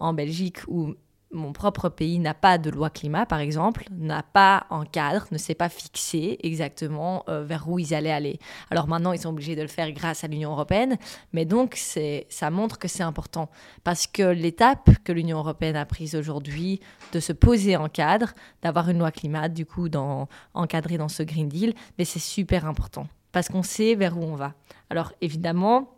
en 0.00 0.12
Belgique, 0.12 0.58
où 0.66 0.94
mon 1.32 1.52
propre 1.52 1.88
pays 1.88 2.18
n'a 2.18 2.34
pas 2.34 2.58
de 2.58 2.70
loi 2.70 2.90
climat, 2.90 3.26
par 3.26 3.40
exemple, 3.40 3.84
n'a 3.90 4.22
pas 4.22 4.66
un 4.70 4.84
cadre, 4.84 5.26
ne 5.30 5.38
s'est 5.38 5.54
pas 5.54 5.68
fixé 5.68 6.38
exactement 6.42 7.24
euh, 7.28 7.42
vers 7.44 7.68
où 7.68 7.78
ils 7.78 7.94
allaient 7.94 8.12
aller. 8.12 8.38
Alors 8.70 8.86
maintenant, 8.86 9.12
ils 9.12 9.20
sont 9.20 9.30
obligés 9.30 9.56
de 9.56 9.62
le 9.62 9.68
faire 9.68 9.90
grâce 9.92 10.24
à 10.24 10.28
l'Union 10.28 10.52
européenne, 10.52 10.96
mais 11.32 11.44
donc 11.44 11.76
ça 11.76 12.50
montre 12.50 12.78
que 12.78 12.88
c'est 12.88 13.02
important 13.02 13.48
parce 13.84 14.06
que 14.06 14.22
l'étape 14.22 14.90
que 15.04 15.12
l'Union 15.12 15.38
européenne 15.38 15.76
a 15.76 15.86
prise 15.86 16.14
aujourd'hui 16.14 16.80
de 17.12 17.20
se 17.20 17.32
poser 17.32 17.76
en 17.76 17.88
cadre, 17.88 18.32
d'avoir 18.62 18.88
une 18.90 18.98
loi 18.98 19.10
climat, 19.10 19.48
du 19.48 19.66
coup, 19.66 19.88
dans, 19.88 20.28
encadrée 20.54 20.98
dans 20.98 21.08
ce 21.08 21.22
Green 21.22 21.48
Deal, 21.48 21.74
mais 21.98 22.04
c'est 22.04 22.18
super 22.18 22.66
important 22.66 23.06
parce 23.32 23.48
qu'on 23.48 23.62
sait 23.62 23.94
vers 23.94 24.16
où 24.18 24.22
on 24.22 24.36
va. 24.36 24.52
Alors 24.90 25.12
évidemment, 25.22 25.88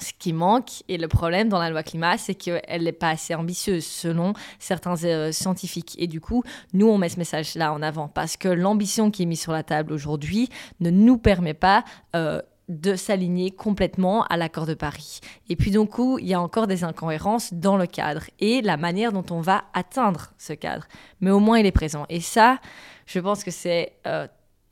ce 0.00 0.12
qui 0.18 0.32
manque 0.32 0.82
et 0.88 0.98
le 0.98 1.08
problème 1.08 1.48
dans 1.48 1.58
la 1.58 1.70
loi 1.70 1.82
climat, 1.82 2.18
c'est 2.18 2.34
qu'elle 2.34 2.82
n'est 2.82 2.92
pas 2.92 3.10
assez 3.10 3.34
ambitieuse 3.34 3.84
selon 3.84 4.32
certains 4.58 5.02
euh, 5.04 5.32
scientifiques. 5.32 5.94
Et 5.98 6.06
du 6.06 6.20
coup, 6.20 6.42
nous, 6.72 6.88
on 6.88 6.98
met 6.98 7.08
ce 7.08 7.18
message-là 7.18 7.72
en 7.72 7.82
avant 7.82 8.08
parce 8.08 8.36
que 8.36 8.48
l'ambition 8.48 9.10
qui 9.10 9.22
est 9.22 9.26
mise 9.26 9.40
sur 9.40 9.52
la 9.52 9.62
table 9.62 9.92
aujourd'hui 9.92 10.48
ne 10.80 10.90
nous 10.90 11.18
permet 11.18 11.54
pas 11.54 11.84
euh, 12.16 12.40
de 12.68 12.96
s'aligner 12.96 13.50
complètement 13.50 14.24
à 14.24 14.36
l'accord 14.36 14.66
de 14.66 14.74
Paris. 14.74 15.20
Et 15.48 15.56
puis, 15.56 15.70
donc, 15.70 15.90
coup, 15.90 16.18
il 16.18 16.26
y 16.26 16.34
a 16.34 16.40
encore 16.40 16.66
des 16.66 16.82
incohérences 16.82 17.52
dans 17.52 17.76
le 17.76 17.86
cadre 17.86 18.24
et 18.40 18.62
la 18.62 18.76
manière 18.76 19.12
dont 19.12 19.26
on 19.30 19.40
va 19.40 19.64
atteindre 19.74 20.32
ce 20.38 20.54
cadre. 20.54 20.86
Mais 21.20 21.30
au 21.30 21.40
moins, 21.40 21.58
il 21.58 21.66
est 21.66 21.72
présent. 21.72 22.06
Et 22.08 22.20
ça, 22.20 22.58
je 23.06 23.20
pense 23.20 23.44
que 23.44 23.50
c'est 23.50 23.92
euh, 24.06 24.26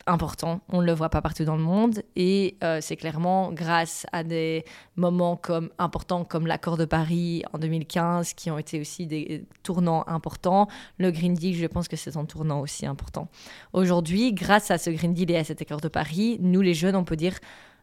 important. 0.07 0.61
On 0.69 0.81
ne 0.81 0.87
le 0.87 0.93
voit 0.93 1.09
pas 1.09 1.23
partout 1.23 1.45
dans 1.45 1.57
le 1.57 1.63
monde 1.63 2.03
et 2.17 2.57
euh, 2.65 2.79
c'est 2.81 2.97
clairement 2.97 3.53
grâce 3.53 4.07
à 4.13 4.25
des 4.25 4.65
moments 4.97 5.37
comme, 5.37 5.71
importants 5.79 6.25
comme 6.25 6.47
l'accord 6.47 6.77
de 6.77 6.85
Paris 6.85 7.43
en 7.53 7.59
2015 7.59 8.35
qui 8.35 8.51
ont 8.51 8.59
été 8.59 8.81
aussi 8.81 9.07
des 9.07 9.45
tournants 9.63 10.05
importants. 10.07 10.69
Le 10.99 11.11
Green 11.11 11.35
Deal, 11.35 11.57
je 11.57 11.67
pense 11.67 11.89
que 11.89 11.97
c'est 11.97 12.17
un 12.17 12.25
tournant 12.25 12.61
aussi 12.61 12.87
important. 12.87 13.29
Aujourd'hui, 13.73 14.33
grâce 14.33 14.71
à 14.71 14.79
ce 14.79 14.91
Green 14.91 15.15
Deal 15.15 15.31
et 15.31 15.37
à 15.37 15.45
cet 15.45 15.63
accord 15.63 15.81
de 15.81 15.89
Paris, 15.89 16.39
nous 16.41 16.61
les 16.61 16.75
jeunes, 16.75 16.97
on 16.97 17.05
peut 17.05 17.17
dire 17.17 17.39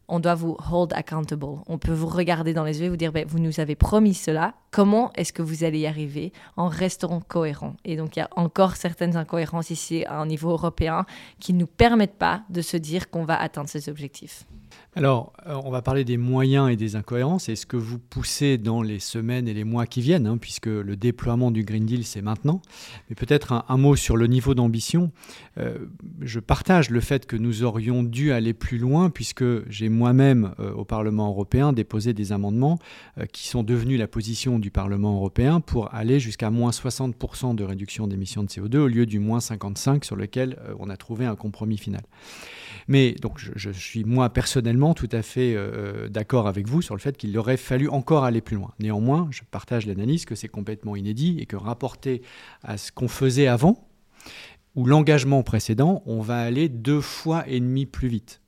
on 0.09 0.19
doit 0.19 0.35
vous 0.35 0.57
hold 0.71 0.91
accountable. 0.93 1.45
On 1.67 1.77
peut 1.77 1.93
vous 1.93 2.07
regarder 2.07 2.53
dans 2.53 2.63
les 2.63 2.79
yeux 2.79 2.87
et 2.87 2.89
vous 2.89 2.97
dire, 2.97 3.11
ben, 3.11 3.25
vous 3.27 3.39
nous 3.39 3.59
avez 3.59 3.75
promis 3.75 4.13
cela, 4.13 4.55
comment 4.71 5.13
est-ce 5.13 5.31
que 5.31 5.41
vous 5.41 5.63
allez 5.63 5.79
y 5.79 5.87
arriver 5.87 6.33
en 6.57 6.67
restant 6.67 7.21
cohérent? 7.21 7.75
Et 7.85 7.95
donc, 7.95 8.15
il 8.17 8.19
y 8.19 8.23
a 8.23 8.29
encore 8.35 8.75
certaines 8.75 9.15
incohérences 9.15 9.69
ici 9.69 10.03
à 10.05 10.19
un 10.19 10.25
niveau 10.25 10.49
européen 10.49 11.05
qui 11.39 11.53
ne 11.53 11.59
nous 11.59 11.67
permettent 11.67 12.17
pas 12.17 12.41
de 12.49 12.61
se 12.61 12.75
dire 12.75 13.09
qu'on 13.09 13.23
va 13.23 13.39
atteindre 13.39 13.69
ces 13.69 13.87
objectifs. 13.87 14.45
Alors, 14.95 15.33
euh, 15.45 15.53
on 15.63 15.69
va 15.69 15.83
parler 15.83 16.03
des 16.03 16.17
moyens 16.17 16.71
et 16.71 16.75
des 16.75 16.95
incohérences. 16.95 17.47
Et 17.47 17.55
ce 17.55 17.67
que 17.67 17.77
vous 17.77 17.99
poussez 17.99 18.57
dans 18.57 18.81
les 18.81 18.97
semaines 18.97 19.47
et 19.47 19.53
les 19.53 19.63
mois 19.63 19.85
qui 19.85 20.01
viennent, 20.01 20.25
hein, 20.25 20.37
puisque 20.37 20.65
le 20.65 20.95
déploiement 20.95 21.51
du 21.51 21.63
Green 21.63 21.85
Deal, 21.85 22.03
c'est 22.05 22.23
maintenant. 22.23 22.61
Mais 23.07 23.15
peut-être 23.15 23.63
un, 23.67 23.77
mot 23.77 23.95
sur 23.95 24.17
le 24.17 24.25
niveau 24.25 24.55
d'ambition. 24.55 25.11
Euh, 25.59 25.77
je 26.21 26.39
partage 26.39 26.89
le 26.89 27.01
fait 27.01 27.27
que 27.27 27.35
nous 27.35 27.63
aurions 27.63 28.01
dû 28.01 28.31
aller 28.31 28.53
plus 28.53 28.79
loin, 28.79 29.11
puisque 29.11 29.45
j'ai 29.69 29.89
moi-même, 29.89 30.55
euh, 30.59 30.73
au 30.73 30.85
Parlement 30.85 31.29
européen, 31.29 31.71
déposé 31.71 32.13
des 32.13 32.31
amendements 32.31 32.79
qui 33.31 33.47
sont 33.47 33.63
devenus 33.63 33.99
la 33.99 34.07
position 34.07 34.57
du 34.57 34.71
Parlement 34.71 35.15
européen 35.15 35.61
pour 35.61 35.93
aller 35.93 36.19
jusqu'à 36.19 36.49
moins 36.49 36.71
60% 36.71 37.53
de 37.53 37.63
réduction 37.63 38.07
d'émissions 38.07 38.43
de 38.43 38.49
CO2 38.49 38.77
au 38.77 38.87
lieu 38.87 39.05
du 39.05 39.19
moins 39.19 39.39
55% 39.39 40.03
sur 40.03 40.15
lequel 40.15 40.57
on 40.79 40.89
a 40.89 40.97
trouvé 40.97 41.25
un 41.25 41.35
compromis 41.35 41.77
final. 41.77 42.01
Mais 42.89 43.11
donc, 43.21 43.37
je, 43.37 43.69
suis 43.69 44.03
moi 44.03 44.31
personnellement 44.31 44.95
tout 44.95 45.07
à 45.11 45.21
fait 45.21 45.53
euh, 45.53 46.05
euh, 46.05 46.09
d'accord 46.09 46.47
avec 46.47 46.67
vous 46.67 46.81
sur 46.81 46.95
le 46.95 46.99
fait 46.99 47.15
qu'il 47.15 47.37
aurait 47.37 47.55
fallu 47.55 47.87
encore 47.87 48.23
aller 48.23 48.41
plus 48.41 48.55
loin. 48.55 48.73
Néanmoins, 48.79 49.27
je 49.29 49.41
partage 49.49 49.85
l'analyse 49.85 50.25
que 50.25 50.33
c'est 50.33 50.47
complètement 50.47 50.95
inédit 50.95 51.37
et 51.39 51.45
que 51.45 51.55
rapporté 51.55 52.23
à 52.63 52.77
ce 52.77 52.91
qu'on 52.91 53.07
faisait 53.07 53.45
avant, 53.45 53.87
ou 54.75 54.87
l'engagement 54.87 55.43
précédent, 55.43 56.01
on 56.07 56.19
va 56.21 56.39
aller 56.41 56.67
deux 56.67 56.99
fois 56.99 57.47
et 57.47 57.59
demi 57.59 57.85
plus 57.85 58.07
vite 58.07 58.41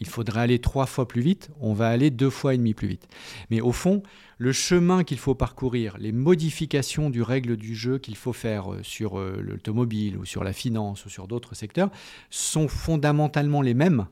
il 0.00 0.08
faudrait 0.08 0.40
aller 0.40 0.58
trois 0.58 0.86
fois 0.86 1.06
plus 1.06 1.20
vite, 1.20 1.50
on 1.60 1.74
va 1.74 1.88
aller 1.88 2.10
deux 2.10 2.30
fois 2.30 2.54
et 2.54 2.58
demi 2.58 2.74
plus 2.74 2.88
vite. 2.88 3.06
Mais 3.50 3.60
au 3.60 3.72
fond, 3.72 4.02
le 4.38 4.50
chemin 4.50 5.04
qu'il 5.04 5.18
faut 5.18 5.36
parcourir, 5.36 5.96
les 5.98 6.10
modifications 6.10 7.10
du 7.10 7.22
règle 7.22 7.56
du 7.56 7.76
jeu 7.76 7.98
qu'il 7.98 8.16
faut 8.16 8.32
faire 8.32 8.72
euh, 8.72 8.82
sur 8.82 9.18
euh, 9.18 9.40
l'automobile 9.40 10.16
ou 10.16 10.24
sur 10.24 10.42
la 10.42 10.52
finance 10.52 11.06
ou 11.06 11.08
sur 11.08 11.28
d'autres 11.28 11.54
secteurs 11.54 11.90
sont 12.30 12.66
fondamentalement 12.66 13.62
les 13.62 13.74
mêmes 13.74 14.06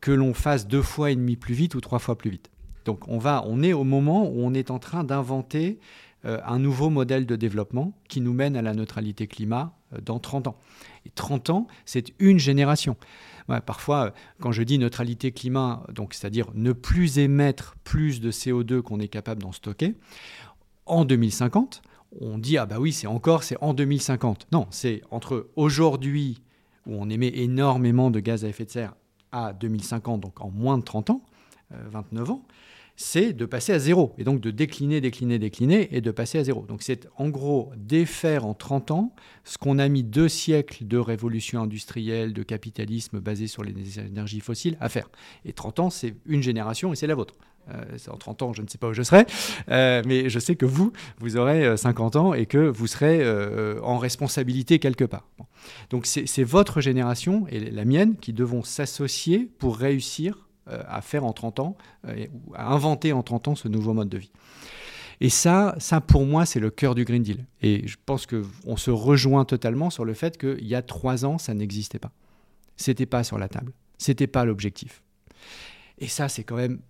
que 0.00 0.12
l'on 0.12 0.34
fasse 0.34 0.68
deux 0.68 0.82
fois 0.82 1.10
et 1.10 1.16
demi 1.16 1.34
plus 1.34 1.54
vite 1.54 1.74
ou 1.74 1.80
trois 1.80 1.98
fois 1.98 2.16
plus 2.16 2.30
vite. 2.30 2.50
Donc 2.84 3.08
on 3.08 3.18
va, 3.18 3.42
on 3.46 3.62
est 3.64 3.72
au 3.72 3.82
moment 3.82 4.28
où 4.28 4.34
on 4.38 4.54
est 4.54 4.70
en 4.70 4.78
train 4.78 5.02
d'inventer 5.02 5.80
euh, 6.24 6.38
un 6.46 6.60
nouveau 6.60 6.88
modèle 6.88 7.26
de 7.26 7.34
développement 7.34 7.92
qui 8.08 8.20
nous 8.20 8.32
mène 8.32 8.56
à 8.56 8.62
la 8.62 8.74
neutralité 8.74 9.26
climat 9.26 9.72
dans 10.00 10.20
30 10.20 10.46
ans. 10.46 10.56
Et 11.06 11.10
30 11.10 11.50
ans, 11.50 11.66
c'est 11.84 12.12
une 12.20 12.38
génération 12.38 12.96
parfois, 13.64 14.12
quand 14.40 14.52
je 14.52 14.62
dis 14.62 14.78
neutralité 14.78 15.32
climat, 15.32 15.84
donc 15.92 16.14
c'est-à-dire 16.14 16.48
ne 16.54 16.72
plus 16.72 17.18
émettre 17.18 17.76
plus 17.84 18.20
de 18.20 18.30
CO2 18.30 18.82
qu'on 18.82 19.00
est 19.00 19.08
capable 19.08 19.42
d'en 19.42 19.52
stocker, 19.52 19.94
en 20.86 21.04
2050, 21.04 21.82
on 22.20 22.38
dit 22.38 22.58
ah 22.58 22.66
bah 22.66 22.78
oui, 22.78 22.92
c'est 22.92 23.06
encore, 23.06 23.42
c'est 23.42 23.56
en 23.60 23.74
2050. 23.74 24.48
Non, 24.52 24.66
c'est 24.70 25.02
entre 25.10 25.48
aujourd'hui 25.56 26.42
où 26.86 26.94
on 26.94 27.10
émet 27.10 27.32
énormément 27.34 28.10
de 28.10 28.20
gaz 28.20 28.44
à 28.44 28.48
effet 28.48 28.64
de 28.64 28.70
serre 28.70 28.94
à 29.32 29.52
2050, 29.52 30.20
donc 30.20 30.40
en 30.40 30.50
moins 30.50 30.78
de 30.78 30.84
30 30.84 31.10
ans, 31.10 31.22
29 31.70 32.28
euh, 32.28 32.32
ans, 32.32 32.42
c'est 32.96 33.32
de 33.32 33.44
passer 33.44 33.72
à 33.72 33.78
zéro, 33.78 34.14
et 34.18 34.24
donc 34.24 34.40
de 34.40 34.50
décliner, 34.50 35.00
décliner, 35.00 35.38
décliner, 35.38 35.94
et 35.94 36.00
de 36.00 36.10
passer 36.10 36.38
à 36.38 36.44
zéro. 36.44 36.64
Donc 36.66 36.82
c'est 36.82 37.08
en 37.16 37.28
gros 37.28 37.70
défaire 37.76 38.46
en 38.46 38.54
30 38.54 38.90
ans 38.90 39.14
ce 39.44 39.58
qu'on 39.58 39.78
a 39.78 39.88
mis 39.88 40.02
deux 40.02 40.28
siècles 40.28 40.86
de 40.86 40.98
révolution 40.98 41.62
industrielle, 41.62 42.32
de 42.32 42.42
capitalisme 42.42 43.20
basé 43.20 43.46
sur 43.46 43.62
les 43.62 44.00
énergies 44.00 44.40
fossiles 44.40 44.76
à 44.80 44.88
faire. 44.88 45.10
Et 45.44 45.52
30 45.52 45.80
ans, 45.80 45.90
c'est 45.90 46.14
une 46.26 46.42
génération, 46.42 46.92
et 46.92 46.96
c'est 46.96 47.06
la 47.06 47.14
vôtre. 47.14 47.34
Euh, 47.70 47.98
en 48.08 48.16
30 48.16 48.42
ans, 48.42 48.52
je 48.52 48.62
ne 48.62 48.68
sais 48.68 48.78
pas 48.78 48.88
où 48.88 48.92
je 48.92 49.02
serai, 49.02 49.26
euh, 49.70 50.02
mais 50.06 50.28
je 50.28 50.38
sais 50.38 50.54
que 50.54 50.66
vous, 50.66 50.92
vous 51.18 51.36
aurez 51.36 51.76
50 51.76 52.14
euh, 52.14 52.18
ans 52.18 52.34
et 52.34 52.46
que 52.46 52.58
vous 52.58 52.86
serez 52.86 53.26
en 53.82 53.98
responsabilité 53.98 54.78
quelque 54.78 55.04
part. 55.04 55.28
Donc 55.90 56.06
c'est 56.06 56.44
votre 56.44 56.80
génération 56.80 57.46
et 57.48 57.58
la 57.58 57.84
mienne 57.84 58.16
qui 58.16 58.32
devons 58.32 58.62
s'associer 58.62 59.50
pour 59.58 59.76
réussir 59.76 60.45
à 60.88 61.00
faire 61.00 61.24
en 61.24 61.32
30 61.32 61.60
ans, 61.60 61.76
euh, 62.06 62.26
à 62.54 62.72
inventer 62.72 63.12
en 63.12 63.22
30 63.22 63.48
ans 63.48 63.54
ce 63.54 63.68
nouveau 63.68 63.92
mode 63.92 64.08
de 64.08 64.18
vie. 64.18 64.30
Et 65.20 65.30
ça, 65.30 65.74
ça 65.78 66.00
pour 66.00 66.26
moi, 66.26 66.44
c'est 66.44 66.60
le 66.60 66.70
cœur 66.70 66.94
du 66.94 67.04
Green 67.04 67.22
Deal. 67.22 67.46
Et 67.62 67.86
je 67.86 67.96
pense 68.04 68.26
qu'on 68.26 68.76
se 68.76 68.90
rejoint 68.90 69.44
totalement 69.44 69.90
sur 69.90 70.04
le 70.04 70.12
fait 70.12 70.36
qu'il 70.36 70.66
y 70.66 70.74
a 70.74 70.82
trois 70.82 71.24
ans, 71.24 71.38
ça 71.38 71.54
n'existait 71.54 71.98
pas. 71.98 72.12
C'était 72.76 73.06
pas 73.06 73.24
sur 73.24 73.38
la 73.38 73.48
table. 73.48 73.72
C'était 73.96 74.26
pas 74.26 74.44
l'objectif. 74.44 75.02
Et 75.98 76.08
ça, 76.08 76.28
c'est 76.28 76.44
quand 76.44 76.56
même 76.56 76.80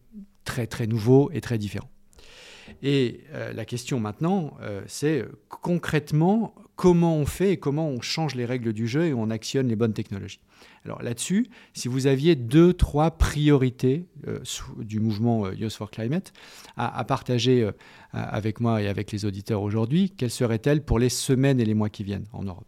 très 0.45 0.67
très 0.67 0.89
nouveau 0.89 1.31
et 1.33 1.41
très 1.41 1.59
différent. 1.59 1.89
Et 2.83 3.21
euh, 3.33 3.53
la 3.53 3.65
question 3.65 4.01
maintenant, 4.01 4.57
c'est 4.89 5.25
concrètement 5.49 6.53
comment 6.77 7.17
on 7.17 7.27
fait 7.27 7.53
et 7.53 7.57
comment 7.57 7.89
on 7.89 8.01
change 8.01 8.35
les 8.35 8.45
règles 8.45 8.73
du 8.73 8.87
jeu 8.87 9.07
et 9.07 9.15
on 9.15 9.31
actionne 9.31 9.67
les 9.67 9.77
bonnes 9.77 9.95
technologies. 9.95 10.41
Alors 10.85 11.03
là-dessus, 11.03 11.49
si 11.73 11.89
vous 11.89 12.07
aviez 12.07 12.37
deux, 12.37 12.73
trois 12.73 13.11
priorités 13.11 14.07
euh, 14.29 14.39
du 14.79 15.01
mouvement 15.01 15.47
euh, 15.47 15.55
Youth 15.55 15.73
for 15.73 15.91
Climate 15.91 16.33
à, 16.77 17.03
partager 17.05 17.63
euh, 17.63 17.73
avec 18.13 18.61
moi 18.61 18.83
et 18.83 18.89
avec 18.89 19.11
les 19.11 19.25
auditeurs 19.25 19.63
aujourd'hui, 19.63 20.11
quelles 20.11 20.31
seraient-elles 20.31 20.83
pour 20.83 20.99
les 20.99 21.09
semaines 21.09 21.59
et 21.61 21.65
les 21.65 21.75
mois 21.75 21.89
qui 21.89 22.05
viennent 22.05 22.27
en 22.33 22.45
Europe? 22.45 22.67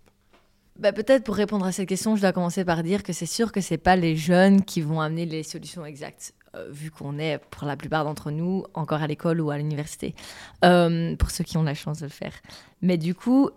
Bah, 0.79 0.93
Peut-être 0.93 1.25
pour 1.25 1.37
répondre 1.37 1.67
à 1.67 1.73
cette 1.73 1.89
question, 1.89 2.17
je 2.17 2.23
dois 2.23 2.33
commencer 2.33 2.65
par 2.65 2.83
dire 2.83 3.03
que 3.03 3.13
c'est 3.13 3.27
sûr 3.27 3.53
que 3.53 3.61
ce 3.61 3.75
n'est 3.75 3.79
pas 3.79 3.97
les 3.97 4.17
jeunes 4.17 4.63
qui 4.63 4.81
vont 4.81 5.01
amener 5.01 5.27
les 5.27 5.43
solutions 5.43 5.85
exactes. 5.85 6.35
vu 6.71 6.91
qu'on 6.91 7.19
est, 7.19 7.39
pour 7.51 7.67
la 7.67 7.77
plupart 7.77 8.05
d'entre 8.05 8.31
nous, 8.31 8.65
encore 8.75 9.03
à 9.03 9.07
l'école 9.07 9.41
ou 9.41 9.51
à 9.51 9.59
l'université, 9.59 10.15
pour 10.61 11.31
ceux 11.31 11.45
qui 11.45 11.57
ont 11.57 11.63
la 11.63 11.75
chance 11.75 11.99
de 11.99 12.07
le 12.07 12.11
faire. 12.11 12.33
Mais 12.81 12.97
du 12.97 13.15
coup, 13.15 13.51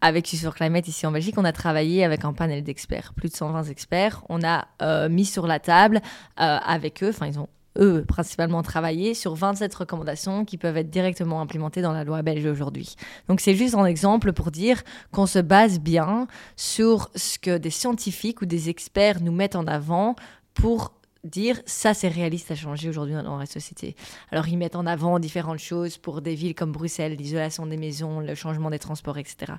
avec 0.00 0.26
Sur 0.26 0.54
Climate 0.54 0.86
ici 0.88 1.06
en 1.06 1.12
Belgique, 1.12 1.34
on 1.38 1.44
a 1.44 1.52
travaillé 1.52 2.04
avec 2.04 2.24
un 2.24 2.32
panel 2.32 2.62
d'experts, 2.62 3.12
plus 3.14 3.28
de 3.28 3.34
120 3.34 3.64
experts. 3.64 4.22
On 4.28 4.42
a 4.42 4.68
euh, 4.82 5.08
mis 5.08 5.24
sur 5.24 5.46
la 5.46 5.58
table 5.58 6.00
euh, 6.40 6.58
avec 6.64 7.02
eux, 7.02 7.10
enfin 7.10 7.26
ils 7.26 7.38
ont 7.38 7.48
eux 7.78 8.04
principalement 8.06 8.62
travaillé 8.62 9.14
sur 9.14 9.34
27 9.34 9.74
recommandations 9.74 10.44
qui 10.44 10.56
peuvent 10.56 10.76
être 10.76 10.90
directement 10.90 11.40
implémentées 11.40 11.82
dans 11.82 11.92
la 11.92 12.04
loi 12.04 12.22
belge 12.22 12.44
aujourd'hui. 12.44 12.96
Donc 13.28 13.40
c'est 13.40 13.54
juste 13.54 13.74
un 13.74 13.84
exemple 13.84 14.32
pour 14.32 14.50
dire 14.50 14.82
qu'on 15.12 15.26
se 15.26 15.38
base 15.38 15.78
bien 15.78 16.26
sur 16.56 17.10
ce 17.14 17.38
que 17.38 17.56
des 17.56 17.70
scientifiques 17.70 18.42
ou 18.42 18.46
des 18.46 18.68
experts 18.68 19.20
nous 19.20 19.32
mettent 19.32 19.56
en 19.56 19.66
avant 19.66 20.16
pour 20.54 20.92
dire 21.28 21.60
ça 21.66 21.94
c'est 21.94 22.08
réaliste 22.08 22.50
à 22.50 22.54
changer 22.54 22.88
aujourd'hui 22.88 23.14
dans 23.14 23.38
la 23.38 23.46
société. 23.46 23.96
Alors 24.30 24.48
ils 24.48 24.56
mettent 24.56 24.76
en 24.76 24.86
avant 24.86 25.18
différentes 25.18 25.58
choses 25.58 25.96
pour 25.98 26.22
des 26.22 26.34
villes 26.34 26.54
comme 26.54 26.72
Bruxelles, 26.72 27.16
l'isolation 27.16 27.66
des 27.66 27.76
maisons, 27.76 28.20
le 28.20 28.34
changement 28.34 28.70
des 28.70 28.78
transports, 28.78 29.18
etc. 29.18 29.52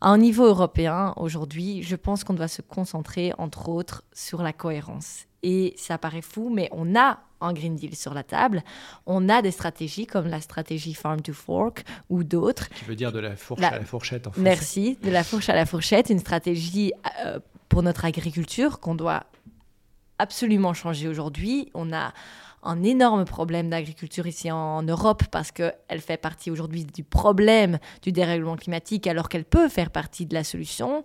À 0.00 0.08
un 0.08 0.18
niveau 0.18 0.46
européen, 0.46 1.12
aujourd'hui, 1.16 1.82
je 1.82 1.96
pense 1.96 2.24
qu'on 2.24 2.34
doit 2.34 2.48
se 2.48 2.62
concentrer 2.62 3.32
entre 3.38 3.68
autres 3.68 4.04
sur 4.12 4.42
la 4.42 4.52
cohérence. 4.52 5.26
Et 5.42 5.74
ça 5.76 5.98
paraît 5.98 6.22
fou, 6.22 6.50
mais 6.52 6.68
on 6.72 6.96
a 6.96 7.20
un 7.40 7.52
Green 7.52 7.76
Deal 7.76 7.94
sur 7.94 8.14
la 8.14 8.22
table. 8.22 8.62
On 9.06 9.28
a 9.28 9.42
des 9.42 9.50
stratégies 9.50 10.06
comme 10.06 10.26
la 10.26 10.40
stratégie 10.40 10.94
Farm 10.94 11.20
to 11.22 11.32
Fork 11.32 11.84
ou 12.08 12.24
d'autres. 12.24 12.68
Qui 12.70 12.84
veut 12.84 12.96
dire 12.96 13.12
de 13.12 13.20
la 13.20 13.36
fourche 13.36 13.62
à 13.62 13.78
la 13.78 13.84
fourchette 13.84 14.26
en 14.26 14.32
français. 14.32 14.42
Merci, 14.42 14.98
de 15.02 15.10
la 15.10 15.22
fourche 15.22 15.48
à 15.48 15.54
la 15.54 15.66
fourchette, 15.66 16.10
une 16.10 16.18
stratégie 16.18 16.92
euh, 17.24 17.38
pour 17.68 17.82
notre 17.82 18.04
agriculture 18.04 18.80
qu'on 18.80 18.94
doit 18.94 19.24
absolument 20.18 20.74
changé 20.74 21.08
aujourd'hui. 21.08 21.70
On 21.74 21.92
a 21.92 22.12
un 22.62 22.82
énorme 22.82 23.24
problème 23.24 23.70
d'agriculture 23.70 24.26
ici 24.26 24.50
en 24.50 24.82
Europe 24.82 25.24
parce 25.30 25.52
qu'elle 25.52 26.00
fait 26.00 26.16
partie 26.16 26.50
aujourd'hui 26.50 26.84
du 26.84 27.04
problème 27.04 27.78
du 28.02 28.12
dérèglement 28.12 28.56
climatique 28.56 29.06
alors 29.06 29.28
qu'elle 29.28 29.44
peut 29.44 29.68
faire 29.68 29.90
partie 29.90 30.26
de 30.26 30.34
la 30.34 30.44
solution. 30.44 31.02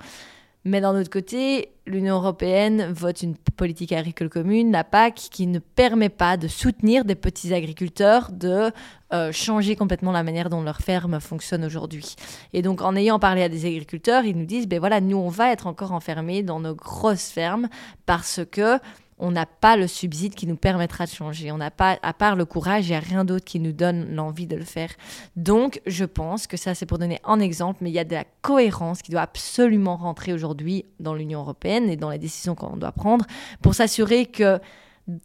Mais 0.65 0.79
d'un 0.79 0.97
autre 0.97 1.09
côté, 1.09 1.73
l'Union 1.85 2.15
européenne 2.15 2.89
vote 2.93 3.21
une 3.21 3.35
politique 3.35 3.91
agricole 3.91 4.29
commune, 4.29 4.71
la 4.71 4.85
PAC, 4.85 5.15
qui 5.15 5.45
ne 5.45 5.59
permet 5.59 6.07
pas 6.07 6.37
de 6.37 6.47
soutenir 6.47 7.03
des 7.03 7.15
petits 7.15 7.53
agriculteurs, 7.53 8.31
de 8.31 8.71
euh, 9.11 9.33
changer 9.33 9.75
complètement 9.75 10.13
la 10.13 10.23
manière 10.23 10.49
dont 10.49 10.61
leur 10.61 10.77
ferme 10.77 11.19
fonctionne 11.19 11.65
aujourd'hui. 11.65 12.15
Et 12.53 12.61
donc, 12.61 12.81
en 12.81 12.95
ayant 12.95 13.19
parlé 13.19 13.43
à 13.43 13.49
des 13.49 13.65
agriculteurs, 13.65 14.23
ils 14.23 14.37
nous 14.37 14.45
disent, 14.45 14.69
ben 14.69 14.79
voilà, 14.79 15.01
nous, 15.01 15.17
on 15.17 15.27
va 15.27 15.51
être 15.51 15.67
encore 15.67 15.91
enfermés 15.91 16.43
dans 16.43 16.61
nos 16.61 16.75
grosses 16.75 17.29
fermes 17.29 17.67
parce 18.05 18.39
que 18.49 18.79
on 19.23 19.31
n'a 19.31 19.45
pas 19.45 19.77
le 19.77 19.87
subside 19.87 20.35
qui 20.35 20.45
nous 20.47 20.57
permettra 20.57 21.05
de 21.05 21.09
changer. 21.09 21.49
On 21.53 21.57
n'a 21.57 21.71
pas, 21.71 21.97
à 22.03 22.11
part 22.11 22.35
le 22.35 22.43
courage, 22.43 22.87
il 22.87 22.89
n'y 22.89 22.97
a 22.97 22.99
rien 22.99 23.23
d'autre 23.23 23.45
qui 23.45 23.61
nous 23.61 23.71
donne 23.71 24.13
l'envie 24.13 24.47
de 24.47 24.57
le 24.57 24.65
faire. 24.65 24.89
Donc, 25.37 25.81
je 25.85 26.03
pense 26.03 26.45
que 26.45 26.57
ça, 26.57 26.75
c'est 26.75 26.85
pour 26.85 26.99
donner 26.99 27.21
un 27.23 27.39
exemple, 27.39 27.79
mais 27.81 27.89
il 27.89 27.93
y 27.93 27.99
a 27.99 28.03
de 28.03 28.13
la 28.13 28.25
cohérence 28.41 29.01
qui 29.01 29.11
doit 29.11 29.21
absolument 29.21 29.95
rentrer 29.95 30.33
aujourd'hui 30.33 30.83
dans 30.99 31.13
l'Union 31.13 31.39
européenne 31.39 31.89
et 31.89 31.95
dans 31.95 32.09
les 32.09 32.17
décisions 32.17 32.53
qu'on 32.53 32.75
doit 32.75 32.91
prendre 32.91 33.25
pour 33.61 33.75
s'assurer 33.75 34.25
que 34.25 34.59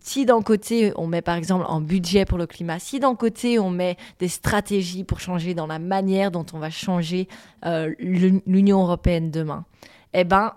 si 0.00 0.24
d'un 0.24 0.42
côté 0.42 0.92
on 0.96 1.06
met 1.06 1.22
par 1.22 1.37
exemple 1.37 1.64
un 1.68 1.80
budget 1.80 2.24
pour 2.24 2.38
le 2.38 2.46
climat, 2.46 2.78
si 2.78 3.00
d'un 3.00 3.16
côté 3.16 3.58
on 3.58 3.70
met 3.70 3.96
des 4.20 4.28
stratégies 4.28 5.02
pour 5.02 5.18
changer 5.18 5.54
dans 5.54 5.66
la 5.66 5.80
manière 5.80 6.30
dont 6.30 6.46
on 6.52 6.58
va 6.58 6.70
changer 6.70 7.28
euh, 7.64 7.92
l'Union 7.98 8.80
européenne 8.82 9.32
demain, 9.32 9.64
eh 10.14 10.24
ben 10.24 10.52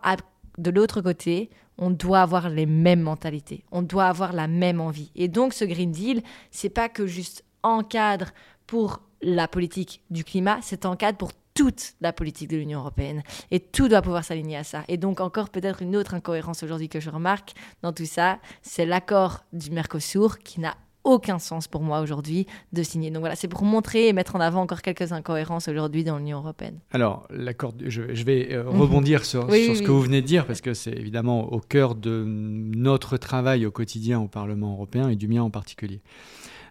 de 0.57 0.69
l'autre 0.69 1.01
côté, 1.01 1.49
on 1.81 1.89
doit 1.89 2.21
avoir 2.21 2.49
les 2.49 2.67
mêmes 2.67 3.01
mentalités, 3.01 3.65
on 3.71 3.81
doit 3.81 4.05
avoir 4.05 4.31
la 4.31 4.47
même 4.47 4.79
envie. 4.79 5.11
Et 5.15 5.27
donc 5.27 5.53
ce 5.53 5.65
Green 5.65 5.91
Deal, 5.91 6.21
c'est 6.51 6.69
pas 6.69 6.87
que 6.87 7.07
juste 7.07 7.43
un 7.63 7.83
cadre 7.83 8.27
pour 8.67 9.01
la 9.21 9.47
politique 9.47 10.01
du 10.09 10.23
climat, 10.23 10.59
c'est 10.61 10.85
un 10.85 10.95
cadre 10.95 11.17
pour 11.17 11.31
toute 11.53 11.93
la 11.99 12.13
politique 12.13 12.49
de 12.49 12.57
l'Union 12.57 12.79
européenne. 12.79 13.23
Et 13.49 13.59
tout 13.59 13.89
doit 13.89 14.01
pouvoir 14.01 14.23
s'aligner 14.23 14.57
à 14.57 14.63
ça. 14.63 14.83
Et 14.87 14.97
donc 14.97 15.19
encore 15.19 15.49
peut-être 15.49 15.81
une 15.81 15.95
autre 15.95 16.13
incohérence 16.13 16.63
aujourd'hui 16.63 16.87
que 16.87 16.99
je 16.99 17.09
remarque 17.09 17.53
dans 17.81 17.91
tout 17.91 18.05
ça, 18.05 18.39
c'est 18.61 18.85
l'accord 18.85 19.43
du 19.51 19.71
Mercosur 19.71 20.39
qui 20.39 20.61
n'a 20.61 20.75
aucun 21.03 21.39
sens 21.39 21.67
pour 21.67 21.81
moi 21.81 22.01
aujourd'hui 22.01 22.45
de 22.73 22.83
signer. 22.83 23.11
Donc 23.11 23.21
voilà, 23.21 23.35
c'est 23.35 23.47
pour 23.47 23.63
montrer 23.63 24.07
et 24.07 24.13
mettre 24.13 24.35
en 24.35 24.39
avant 24.39 24.61
encore 24.61 24.81
quelques 24.81 25.11
incohérences 25.11 25.67
aujourd'hui 25.67 26.03
dans 26.03 26.17
l'Union 26.17 26.39
européenne. 26.39 26.79
Alors, 26.91 27.27
l'accord, 27.29 27.73
je, 27.85 28.01
vais 28.23 28.53
euh, 28.53 28.63
mhm. 28.63 28.81
rebondir 28.81 29.25
sur, 29.25 29.49
ce 29.49 29.81
que 29.81 29.91
vous 29.91 30.01
venez 30.01 30.21
de 30.21 30.27
dire, 30.27 30.45
parce 30.45 30.61
que 30.61 30.73
c'est 30.73 30.93
évidemment 30.93 31.51
au 31.51 31.59
cœur 31.59 31.95
de 31.95 32.23
notre 32.25 33.17
travail 33.17 33.65
au 33.65 33.71
quotidien 33.71 34.19
au 34.19 34.27
Parlement 34.27 34.73
européen 34.73 35.09
et 35.09 35.15
du 35.15 35.27
mien 35.27 35.43
en 35.43 35.49
particulier. 35.49 36.01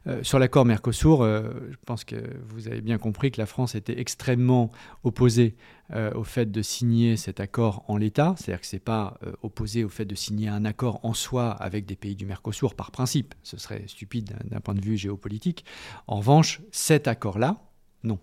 Euh, 0.07 0.23
sur 0.23 0.39
l'accord 0.39 0.65
Mercosur, 0.65 1.23
euh, 1.23 1.51
je 1.71 1.77
pense 1.85 2.05
que 2.05 2.17
vous 2.47 2.69
avez 2.69 2.81
bien 2.81 2.97
compris 2.97 3.31
que 3.31 3.41
la 3.41 3.47
France 3.47 3.75
était 3.75 4.01
extrêmement 4.01 4.71
opposée 5.05 5.57
euh, 5.93 6.11
au 6.15 6.25
fait 6.25 6.51
de 6.51 6.63
signer 6.63 7.17
cet 7.17 7.39
accord 7.39 7.85
en 7.87 7.99
l'état, 7.99 8.35
c'est-à-dire 8.39 8.63
que 8.63 8.67
ce 8.67 8.77
n'est 8.77 8.81
pas 8.81 9.19
opposé 9.43 9.85
au 9.85 9.89
fait 9.89 10.07
de 10.07 10.15
signer 10.15 10.49
un 10.49 10.65
accord 10.65 11.01
en 11.03 11.13
soi 11.13 11.51
avec 11.51 11.85
des 11.85 11.97
pays 11.97 12.15
du 12.15 12.25
Mercosur 12.25 12.75
par 12.75 12.91
principe, 12.91 13.35
ce 13.43 13.59
serait 13.59 13.85
stupide 13.87 14.37
d'un 14.45 14.61
point 14.61 14.75
de 14.75 14.81
vue 14.81 14.97
géopolitique. 14.97 15.65
En 16.07 16.17
revanche, 16.17 16.61
cet 16.71 17.07
accord-là, 17.07 17.61
non. 18.03 18.19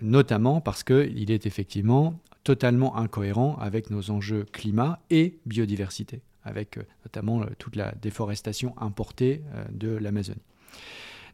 Notamment 0.00 0.60
parce 0.60 0.82
qu'il 0.84 1.30
est 1.30 1.46
effectivement 1.46 2.18
totalement 2.44 2.96
incohérent 2.96 3.56
avec 3.60 3.90
nos 3.90 4.10
enjeux 4.10 4.46
climat 4.52 5.00
et 5.10 5.38
biodiversité 5.44 6.22
avec 6.42 6.78
notamment 7.04 7.44
toute 7.58 7.76
la 7.76 7.92
déforestation 8.00 8.74
importée 8.78 9.42
de 9.72 9.90
l'Amazonie. 9.90 10.40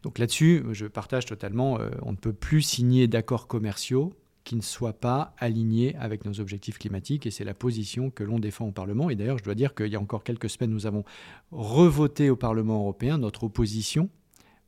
Donc 0.03 0.19
là-dessus, 0.19 0.63
je 0.71 0.85
partage 0.85 1.25
totalement, 1.25 1.79
euh, 1.79 1.89
on 2.03 2.11
ne 2.11 2.17
peut 2.17 2.33
plus 2.33 2.61
signer 2.61 3.07
d'accords 3.07 3.47
commerciaux 3.47 4.13
qui 4.43 4.55
ne 4.55 4.61
soient 4.61 4.93
pas 4.93 5.35
alignés 5.39 5.93
avec 5.97 6.23
nos 6.23 6.39
objectifs 6.39 6.77
climatiques, 6.77 7.25
et 7.25 7.31
c'est 7.31 7.43
la 7.43 7.53
position 7.53 8.09
que 8.09 8.23
l'on 8.23 8.39
défend 8.39 8.67
au 8.67 8.71
Parlement. 8.71 9.09
Et 9.09 9.15
d'ailleurs, 9.15 9.37
je 9.37 9.43
dois 9.43 9.55
dire 9.55 9.75
qu'il 9.75 9.87
y 9.87 9.95
a 9.97 9.99
encore 9.99 10.23
quelques 10.23 10.49
semaines, 10.49 10.71
nous 10.71 10.85
avons 10.85 11.03
revoté 11.51 12.29
au 12.29 12.37
Parlement 12.37 12.79
européen 12.79 13.17
notre 13.17 13.43
opposition 13.43 14.09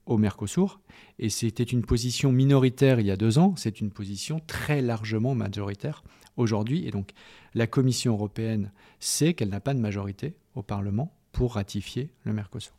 au 0.06 0.18
Mercosur, 0.18 0.82
et 1.18 1.30
c'était 1.30 1.64
une 1.64 1.86
position 1.86 2.34
minoritaire 2.34 3.00
il 3.00 3.06
y 3.06 3.12
a 3.12 3.16
deux 3.16 3.38
ans, 3.38 3.54
c'est 3.56 3.80
une 3.80 3.92
position 3.92 4.42
très 4.48 4.82
largement 4.82 5.34
majoritaire 5.36 6.04
aujourd'hui, 6.36 6.86
et 6.86 6.92
donc 6.92 7.12
la 7.54 7.68
Commission 7.68 8.14
européenne 8.14 8.74
sait 9.00 9.34
qu'elle 9.34 9.50
n'a 9.50 9.62
pas 9.62 9.74
de 9.74 9.80
majorité 9.80 10.36
au 10.56 10.62
Parlement 10.62 11.16
pour 11.32 11.54
ratifier 11.54 12.10
le 12.26 12.34
Mercosur. 12.34 12.79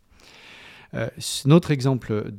Euh, 0.94 1.08
autre 1.50 1.70
exemple 1.70 2.32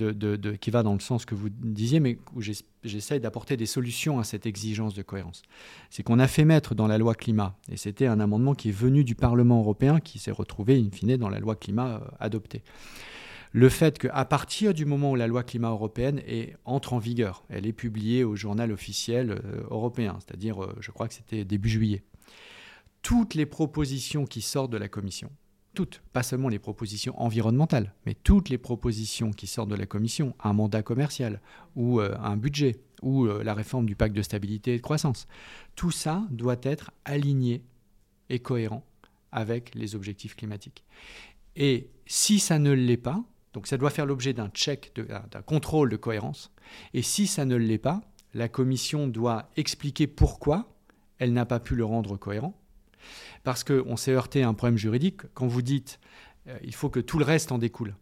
qui 0.59 0.71
va 0.71 0.83
dans 0.83 0.93
le 0.93 0.99
sens 0.99 1.25
que 1.25 1.35
vous 1.35 1.49
disiez, 1.49 1.99
mais 1.99 2.17
où 2.35 2.41
j'essaie 2.41 3.19
d'apporter 3.19 3.55
des 3.57 3.65
solutions 3.65 4.19
à 4.19 4.23
cette 4.23 4.45
exigence 4.45 4.93
de 4.93 5.01
cohérence, 5.01 5.41
c'est 5.89 6.03
qu'on 6.03 6.19
a 6.19 6.27
fait 6.27 6.45
mettre 6.45 6.75
dans 6.75 6.87
la 6.87 6.97
loi 6.97 7.15
climat, 7.15 7.55
et 7.71 7.77
c'était 7.77 8.07
un 8.07 8.19
amendement 8.19 8.53
qui 8.53 8.69
est 8.69 8.73
venu 8.73 9.03
du 9.03 9.15
Parlement 9.15 9.59
européen, 9.59 9.99
qui 9.99 10.19
s'est 10.19 10.31
retrouvé 10.31 10.77
in 10.77 10.89
fine 10.91 11.17
dans 11.17 11.29
la 11.29 11.39
loi 11.39 11.55
climat 11.55 11.95
euh, 11.95 11.99
adoptée. 12.19 12.63
Le 13.53 13.67
fait 13.67 13.99
qu'à 13.99 14.23
partir 14.23 14.73
du 14.73 14.85
moment 14.85 15.11
où 15.11 15.15
la 15.15 15.27
loi 15.27 15.43
climat 15.43 15.69
européenne 15.69 16.21
entre 16.63 16.93
en 16.93 16.99
vigueur, 16.99 17.43
elle 17.49 17.65
est 17.65 17.73
publiée 17.73 18.23
au 18.23 18.35
journal 18.37 18.71
officiel 18.71 19.31
euh, 19.31 19.63
européen, 19.69 20.17
c'est-à-dire, 20.19 20.57
je 20.79 20.91
crois 20.91 21.07
que 21.07 21.13
c'était 21.13 21.43
début 21.43 21.69
juillet, 21.69 22.03
toutes 23.01 23.33
les 23.33 23.45
propositions 23.45 24.25
qui 24.25 24.41
sortent 24.41 24.71
de 24.71 24.77
la 24.77 24.87
Commission, 24.87 25.31
toutes, 25.73 26.01
pas 26.11 26.23
seulement 26.23 26.49
les 26.49 26.59
propositions 26.59 27.19
environnementales, 27.21 27.93
mais 28.05 28.13
toutes 28.13 28.49
les 28.49 28.57
propositions 28.57 29.31
qui 29.31 29.47
sortent 29.47 29.69
de 29.69 29.75
la 29.75 29.85
Commission, 29.85 30.35
un 30.43 30.53
mandat 30.53 30.83
commercial 30.83 31.41
ou 31.75 32.01
euh, 32.01 32.15
un 32.19 32.37
budget 32.37 32.81
ou 33.01 33.25
euh, 33.25 33.43
la 33.43 33.53
réforme 33.53 33.85
du 33.85 33.95
pacte 33.95 34.15
de 34.15 34.21
stabilité 34.21 34.73
et 34.73 34.77
de 34.77 34.81
croissance, 34.81 35.27
tout 35.75 35.91
ça 35.91 36.23
doit 36.29 36.59
être 36.61 36.91
aligné 37.05 37.63
et 38.29 38.39
cohérent 38.39 38.85
avec 39.31 39.73
les 39.75 39.95
objectifs 39.95 40.35
climatiques. 40.35 40.83
Et 41.55 41.89
si 42.05 42.39
ça 42.39 42.59
ne 42.59 42.71
l'est 42.71 42.97
pas, 42.97 43.23
donc 43.53 43.67
ça 43.67 43.77
doit 43.77 43.89
faire 43.89 44.05
l'objet 44.05 44.33
d'un 44.33 44.49
check, 44.49 44.93
d'un 44.95 45.41
contrôle 45.41 45.89
de 45.89 45.97
cohérence, 45.97 46.51
et 46.93 47.01
si 47.01 47.27
ça 47.27 47.45
ne 47.45 47.55
l'est 47.55 47.77
pas, 47.77 48.01
la 48.33 48.47
Commission 48.47 49.07
doit 49.07 49.49
expliquer 49.57 50.07
pourquoi 50.07 50.73
elle 51.17 51.33
n'a 51.33 51.45
pas 51.45 51.59
pu 51.59 51.75
le 51.75 51.85
rendre 51.85 52.17
cohérent, 52.17 52.60
parce 53.43 53.63
qu'on 53.63 53.97
s'est 53.97 54.11
heurté 54.11 54.43
à 54.43 54.47
un 54.47 54.53
problème 54.53 54.77
juridique. 54.77 55.21
Quand 55.33 55.47
vous 55.47 55.61
dites 55.61 55.99
euh, 56.47 56.57
il 56.63 56.73
faut 56.73 56.89
que 56.89 56.99
tout 56.99 57.19
le 57.19 57.25
reste 57.25 57.51
en 57.51 57.57
découle, 57.57 57.95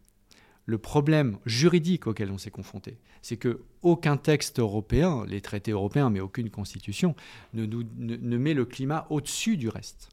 le 0.66 0.78
problème 0.78 1.38
juridique 1.46 2.06
auquel 2.06 2.30
on 2.30 2.38
s'est 2.38 2.50
confronté, 2.50 2.98
c'est 3.22 3.36
que 3.36 3.62
aucun 3.82 4.16
texte 4.16 4.60
européen, 4.60 5.24
les 5.26 5.40
traités 5.40 5.72
européens, 5.72 6.10
mais 6.10 6.20
aucune 6.20 6.50
constitution, 6.50 7.16
ne, 7.54 7.66
met 8.36 8.54
le 8.54 8.64
climat 8.64 9.06
au-dessus 9.10 9.56
du 9.56 9.68
reste 9.68 10.10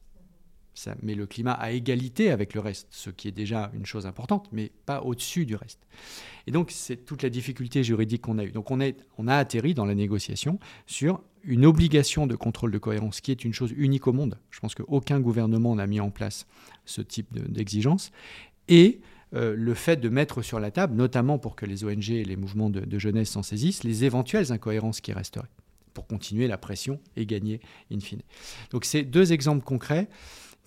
ça 0.74 0.94
met 1.02 1.16
le 1.16 1.26
climat 1.26 1.54
à 1.54 1.72
égalité 1.72 2.30
avec 2.30 2.54
le 2.54 2.60
reste, 2.60 2.86
ce 2.90 3.10
qui 3.10 3.26
est 3.26 3.32
déjà 3.32 3.68
une 3.74 3.84
chose 3.84 4.06
importante, 4.06 4.48
mais 4.52 4.70
pas 4.86 5.02
au-dessus 5.02 5.44
du 5.44 5.56
reste. 5.56 5.80
Et 6.46 6.52
donc, 6.52 6.70
c'est 6.70 7.04
toute 7.04 7.24
la 7.24 7.30
difficulté 7.30 7.82
juridique 7.82 8.22
qu'on 8.22 8.38
a 8.38 8.44
eue. 8.44 8.52
Donc, 8.52 8.70
on 8.70 8.78
a 8.78 9.34
atterri 9.34 9.74
dans 9.74 9.84
la 9.84 9.96
négociation 9.96 10.60
sur 10.86 11.20
une 11.44 11.66
obligation 11.66 12.26
de 12.26 12.36
contrôle 12.36 12.70
de 12.70 12.78
cohérence, 12.78 13.20
qui 13.20 13.30
est 13.30 13.44
une 13.44 13.54
chose 13.54 13.72
unique 13.76 14.06
au 14.06 14.12
monde. 14.12 14.38
Je 14.50 14.60
pense 14.60 14.74
qu'aucun 14.74 15.20
gouvernement 15.20 15.74
n'a 15.74 15.86
mis 15.86 16.00
en 16.00 16.10
place 16.10 16.46
ce 16.84 17.00
type 17.02 17.38
d'exigence. 17.50 18.10
et 18.68 19.00
le 19.32 19.74
fait 19.74 19.96
de 19.96 20.08
mettre 20.08 20.40
sur 20.40 20.58
la 20.58 20.70
table, 20.70 20.94
notamment 20.94 21.38
pour 21.38 21.54
que 21.54 21.66
les 21.66 21.84
ONG 21.84 22.10
et 22.10 22.24
les 22.24 22.36
mouvements 22.36 22.70
de, 22.70 22.98
jeunesse 22.98 23.28
s'en 23.28 23.42
saisissent, 23.42 23.84
les 23.84 24.04
éventuelles 24.04 24.52
incohérences 24.52 25.02
qui 25.02 25.12
resteraient 25.12 25.50
pour 25.92 26.06
continuer 26.06 26.46
la 26.46 26.56
pression 26.56 26.98
et 27.14 27.26
gagner 27.26 27.60
in 27.92 28.00
fine. 28.00 28.22
Donc 28.70 28.86
c'est 28.86 29.02
deux 29.02 29.34
exemples 29.34 29.64
concrets 29.64 30.08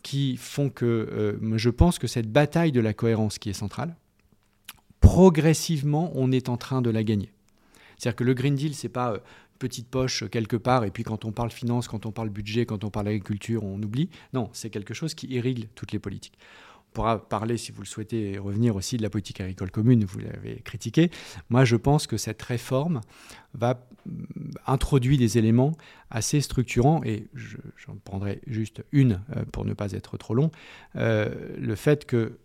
qui 0.03 0.37
font 0.37 0.69
que 0.69 1.39
je 1.55 1.69
pense 1.71 1.97
que 1.97 2.05
cette 2.05 2.31
bataille 2.31 2.71
de 2.71 2.81
la 2.81 2.93
cohérence 2.93 3.39
qui 3.39 3.49
est 3.49 3.53
centrale, 3.53 3.95
progressivement, 4.99 6.11
on 6.15 6.31
est 6.31 6.47
en 6.47 6.57
train 6.57 6.81
de 6.81 6.89
la 6.89 7.03
gagner. 7.03 7.31
C'est-à-dire 7.97 8.15
que 8.15 8.23
le 8.23 8.33
Green 8.33 8.55
Deal, 8.55 8.73
c'est 8.73 8.89
pas 8.89 9.19
petite 9.61 9.87
poche 9.87 10.23
quelque 10.31 10.55
part, 10.57 10.85
et 10.85 10.91
puis 10.91 11.03
quand 11.03 11.23
on 11.23 11.31
parle 11.31 11.51
finance, 11.51 11.87
quand 11.87 12.07
on 12.07 12.11
parle 12.11 12.29
budget, 12.29 12.65
quand 12.65 12.83
on 12.83 12.89
parle 12.89 13.09
agriculture, 13.09 13.63
on 13.63 13.81
oublie. 13.81 14.09
Non, 14.33 14.49
c'est 14.53 14.71
quelque 14.71 14.95
chose 14.95 15.13
qui 15.13 15.27
irrigue 15.27 15.69
toutes 15.75 15.91
les 15.91 15.99
politiques. 15.99 16.37
On 16.89 16.93
pourra 16.93 17.29
parler, 17.29 17.57
si 17.57 17.71
vous 17.71 17.81
le 17.81 17.87
souhaitez, 17.87 18.39
revenir 18.39 18.75
aussi 18.75 18.97
de 18.97 19.03
la 19.03 19.11
politique 19.11 19.39
agricole 19.39 19.69
commune, 19.69 20.03
vous 20.03 20.19
l'avez 20.19 20.61
critiqué. 20.65 21.11
Moi, 21.49 21.63
je 21.63 21.75
pense 21.75 22.07
que 22.07 22.17
cette 22.17 22.41
réforme 22.41 23.01
va 23.53 23.87
introduire 24.65 25.19
des 25.19 25.37
éléments 25.37 25.73
assez 26.09 26.41
structurants, 26.41 27.03
et 27.05 27.27
j'en 27.85 27.95
prendrai 28.03 28.41
juste 28.47 28.83
une 28.91 29.21
euh, 29.35 29.45
pour 29.51 29.63
ne 29.63 29.73
pas 29.73 29.91
être 29.91 30.17
trop 30.17 30.33
long. 30.33 30.49
Euh, 30.95 31.29
le 31.57 31.75
fait 31.75 32.05
que 32.05 32.39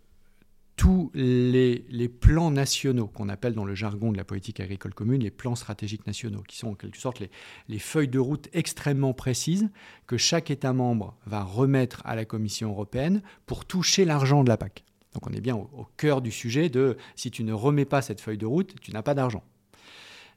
tous 0.77 1.11
les, 1.15 2.09
plans 2.21 2.51
nationaux 2.51 3.09
qu'on 3.09 3.29
appelle 3.29 3.55
dans 3.55 3.65
le 3.65 3.75
jargon 3.75 4.13
de 4.13 4.17
la 4.17 4.25
politique 4.25 4.61
agricole 4.61 4.93
commune 4.95 5.23
les 5.23 5.31
plans 5.31 5.57
stratégiques 5.57 6.07
nationaux, 6.07 6.43
qui 6.47 6.57
sont 6.57 6.69
en 6.69 6.75
quelque 6.75 6.99
sorte 6.99 7.23
les, 7.69 7.79
feuilles 7.79 8.09
de 8.09 8.19
route 8.19 8.49
extrêmement 8.53 9.15
précises 9.15 9.71
que 10.07 10.19
chaque 10.19 10.51
État 10.51 10.73
membre 10.73 11.17
va 11.27 11.43
remettre 11.43 12.03
à 12.05 12.15
la 12.15 12.25
Commission 12.25 12.71
européenne 12.71 13.23
pour 13.47 13.65
toucher 13.65 14.05
l'argent 14.05 14.45
de 14.45 14.49
la 14.49 14.59
PAC. 14.59 14.85
Donc 15.15 15.27
on 15.27 15.33
est 15.33 15.41
bien 15.41 15.57
au, 15.57 15.87
cœur 15.97 16.21
du 16.21 16.31
sujet 16.31 16.69
de 16.69 16.99
si 17.15 17.31
tu 17.31 17.43
ne 17.43 17.55
remets 17.55 17.87
pas 17.87 18.03
cette 18.03 18.21
feuille 18.21 18.39
de 18.39 18.47
route, 18.47 18.75
tu 18.81 18.93
n'as 18.93 19.03
pas 19.03 19.15
d'argent. 19.15 19.43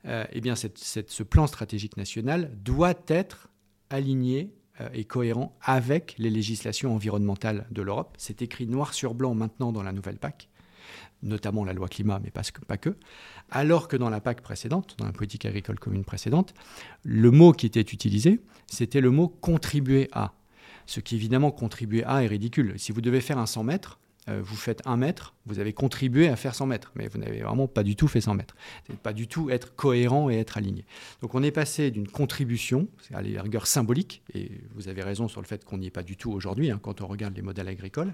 Euh, 0.06 0.24
eh 0.32 0.40
bien, 0.40 0.56
ce 0.56 1.24
plan 1.24 1.48
stratégique 1.48 1.98
national 1.98 2.52
doit 2.64 2.94
être 3.08 3.50
aligné 3.90 4.54
est 4.94 5.06
cohérent 5.06 5.56
avec 5.62 6.16
les 6.18 6.30
législations 6.30 6.94
environnementales 6.94 7.66
de 7.72 7.82
l'Europe. 7.82 8.16
C'est 8.18 8.42
écrit 8.42 8.68
noir 8.68 8.94
sur 8.94 9.14
blanc 9.14 9.34
maintenant 9.34 9.72
dans 9.72 9.84
la 9.84 9.92
nouvelle 9.92 10.18
PAC, 10.18 10.50
notamment 11.24 11.64
la 11.64 11.74
loi 11.74 11.88
climat, 11.88 12.20
mais 12.24 12.32
pas 12.32 12.78
que. 12.78 12.96
Alors 13.52 13.88
que 13.88 13.98
dans 13.98 14.10
la 14.10 14.22
PAC 14.22 14.42
précédente, 14.42 14.96
dans 14.98 15.06
la 15.06 15.12
politique 15.12 15.46
agricole 15.46 15.80
commune 15.80 16.06
précédente, 16.06 16.54
le 17.04 17.32
mot 17.32 17.52
qui 17.52 17.66
était 17.66 17.82
utilisé, 17.82 18.40
c'était 18.68 19.02
le 19.02 19.12
mot 19.12 19.28
contribuer 19.28 20.10
à. 20.12 20.34
Ce 20.86 21.00
qui 21.00 21.16
évidemment 21.16 21.52
contribuer 21.52 22.04
à 22.04 22.24
est 22.24 22.28
ridicule. 22.28 22.74
Si 22.78 22.92
vous 22.92 23.02
devez 23.02 23.22
faire 23.22 23.38
un 23.38 23.46
100 23.46 23.64
mètres, 23.64 24.00
euh, 24.00 24.09
vous 24.42 24.56
faites 24.56 24.82
un 24.86 24.98
mètre, 24.98 25.36
vous 25.46 25.60
avez 25.60 25.74
contribué 25.74 26.28
à 26.28 26.36
faire 26.36 26.56
100 26.56 26.68
mètres, 26.68 26.92
mais 26.96 27.08
vous 27.08 27.18
n'avez 27.18 27.42
vraiment 27.42 27.68
pas 27.68 27.84
du 27.84 27.96
tout 27.96 28.08
fait 28.08 28.22
100 28.22 28.36
mètres. 28.36 28.56
Pas 29.04 29.14
du 29.14 29.28
tout 29.28 29.50
être 29.50 29.76
cohérent 29.76 30.30
et 30.30 30.38
être 30.38 30.58
aligné. 30.58 30.86
Donc 31.22 31.36
on 31.36 31.44
est 31.44 31.52
passé 31.52 31.92
d'une 31.92 32.08
contribution, 32.08 32.88
c'est 33.02 33.16
à 33.16 33.22
la 33.22 33.42
rigueur 33.42 33.68
symbolique, 33.68 34.22
et 34.34 34.52
vous 34.76 34.88
avez 34.88 35.04
raison 35.04 35.28
sur 35.28 35.42
le 35.42 35.48
fait 35.48 35.66
qu'on 35.66 35.78
n'y 35.78 35.88
est 35.88 35.92
pas 35.92 36.04
du 36.04 36.18
tout 36.18 36.32
aujourd'hui 36.32 36.72
hein, 36.72 36.80
quand 36.82 37.02
on 37.02 37.08
regarde 37.08 37.36
les 37.36 37.42
modèles 37.42 37.68
agricoles, 37.68 38.14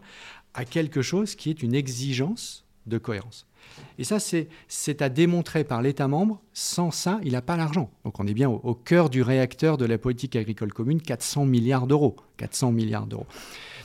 à 0.54 0.66
quelque 0.66 1.02
chose 1.02 1.36
qui 1.36 1.50
est 1.50 1.64
une 1.64 1.76
exigence 1.76 2.66
de 2.86 2.98
cohérence. 2.98 3.48
Et 3.98 4.04
ça, 4.04 4.20
c'est 4.20 5.02
à 5.02 5.10
démontrer 5.10 5.64
par 5.64 5.82
l'État 5.82 6.08
membre. 6.08 6.42
Sans 6.54 6.92
ça, 6.92 7.20
il 7.24 7.32
n'a 7.32 7.42
pas 7.42 7.58
l'argent. 7.58 7.90
Donc 8.04 8.20
on 8.20 8.28
est 8.28 8.34
bien 8.34 8.50
au, 8.50 8.62
au, 8.64 8.76
cœur 8.76 9.10
du 9.10 9.22
réacteur 9.22 9.78
de 9.78 9.86
la 9.86 9.98
politique 9.98 10.36
agricole 10.36 10.72
commune, 10.72 11.02
400 11.02 11.46
milliards 11.46 11.88
d'euros. 11.88 12.16
400 12.38 12.72
milliards 12.72 13.08
d'euros. 13.08 13.26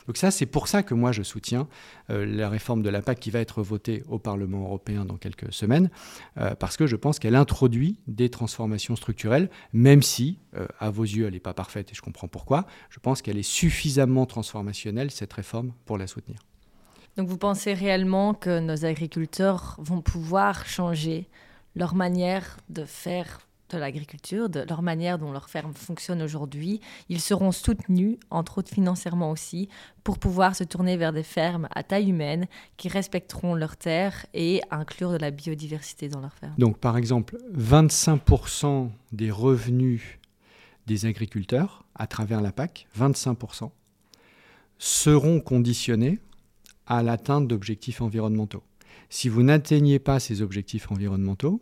Donc 0.06 0.16
ça, 0.16 0.30
c'est 0.30 0.46
pour 0.46 0.68
ça 0.68 0.82
que 0.82 0.94
moi, 0.94 1.12
je 1.12 1.22
soutiens 1.22 1.68
euh, 2.10 2.24
la 2.26 2.48
réforme 2.48 2.82
de 2.82 2.88
la 2.88 3.02
PAC 3.02 3.20
qui 3.20 3.30
va 3.30 3.40
être 3.40 3.62
votée 3.62 4.02
au 4.08 4.18
Parlement 4.18 4.62
européen 4.62 5.04
dans 5.04 5.16
quelques 5.16 5.52
semaines, 5.52 5.90
euh, 6.38 6.54
parce 6.54 6.76
que 6.76 6.86
je 6.86 6.96
pense 6.96 7.18
qu'elle 7.18 7.36
introduit 7.36 7.98
des 8.06 8.28
transformations 8.28 8.96
structurelles, 8.96 9.50
même 9.72 10.02
si, 10.02 10.38
euh, 10.56 10.66
à 10.78 10.90
vos 10.90 11.04
yeux, 11.04 11.26
elle 11.26 11.34
n'est 11.34 11.40
pas 11.40 11.54
parfaite, 11.54 11.90
et 11.92 11.94
je 11.94 12.02
comprends 12.02 12.28
pourquoi, 12.28 12.66
je 12.88 12.98
pense 12.98 13.22
qu'elle 13.22 13.38
est 13.38 13.42
suffisamment 13.42 14.26
transformationnelle, 14.26 15.10
cette 15.10 15.32
réforme, 15.32 15.72
pour 15.84 15.98
la 15.98 16.06
soutenir. 16.06 16.40
Donc 17.16 17.28
vous 17.28 17.38
pensez 17.38 17.74
réellement 17.74 18.34
que 18.34 18.60
nos 18.60 18.84
agriculteurs 18.84 19.76
vont 19.78 20.00
pouvoir 20.00 20.66
changer 20.66 21.28
leur 21.74 21.94
manière 21.94 22.56
de 22.68 22.84
faire 22.84 23.40
de 23.76 23.80
l'agriculture, 23.80 24.48
de 24.48 24.64
leur 24.68 24.82
manière 24.82 25.18
dont 25.18 25.32
leur 25.32 25.48
ferme 25.48 25.72
fonctionne 25.74 26.22
aujourd'hui. 26.22 26.80
Ils 27.08 27.20
seront 27.20 27.52
soutenus, 27.52 28.18
entre 28.30 28.58
autres 28.58 28.72
financièrement 28.72 29.30
aussi, 29.30 29.68
pour 30.04 30.18
pouvoir 30.18 30.56
se 30.56 30.64
tourner 30.64 30.96
vers 30.96 31.12
des 31.12 31.22
fermes 31.22 31.68
à 31.74 31.82
taille 31.82 32.10
humaine 32.10 32.46
qui 32.76 32.88
respecteront 32.88 33.54
leurs 33.54 33.76
terres 33.76 34.26
et 34.34 34.62
inclure 34.70 35.12
de 35.12 35.18
la 35.18 35.30
biodiversité 35.30 36.08
dans 36.08 36.20
leurs 36.20 36.34
fermes. 36.34 36.54
Donc 36.58 36.78
par 36.78 36.96
exemple, 36.96 37.36
25% 37.56 38.90
des 39.12 39.30
revenus 39.30 40.18
des 40.86 41.06
agriculteurs 41.06 41.84
à 41.94 42.06
travers 42.06 42.40
la 42.40 42.52
PAC, 42.52 42.88
25%, 42.98 43.70
seront 44.78 45.40
conditionnés 45.40 46.18
à 46.86 47.02
l'atteinte 47.02 47.46
d'objectifs 47.46 48.00
environnementaux. 48.00 48.62
Si 49.10 49.28
vous 49.28 49.42
n'atteignez 49.42 49.98
pas 49.98 50.20
ces 50.20 50.42
objectifs 50.42 50.90
environnementaux, 50.90 51.60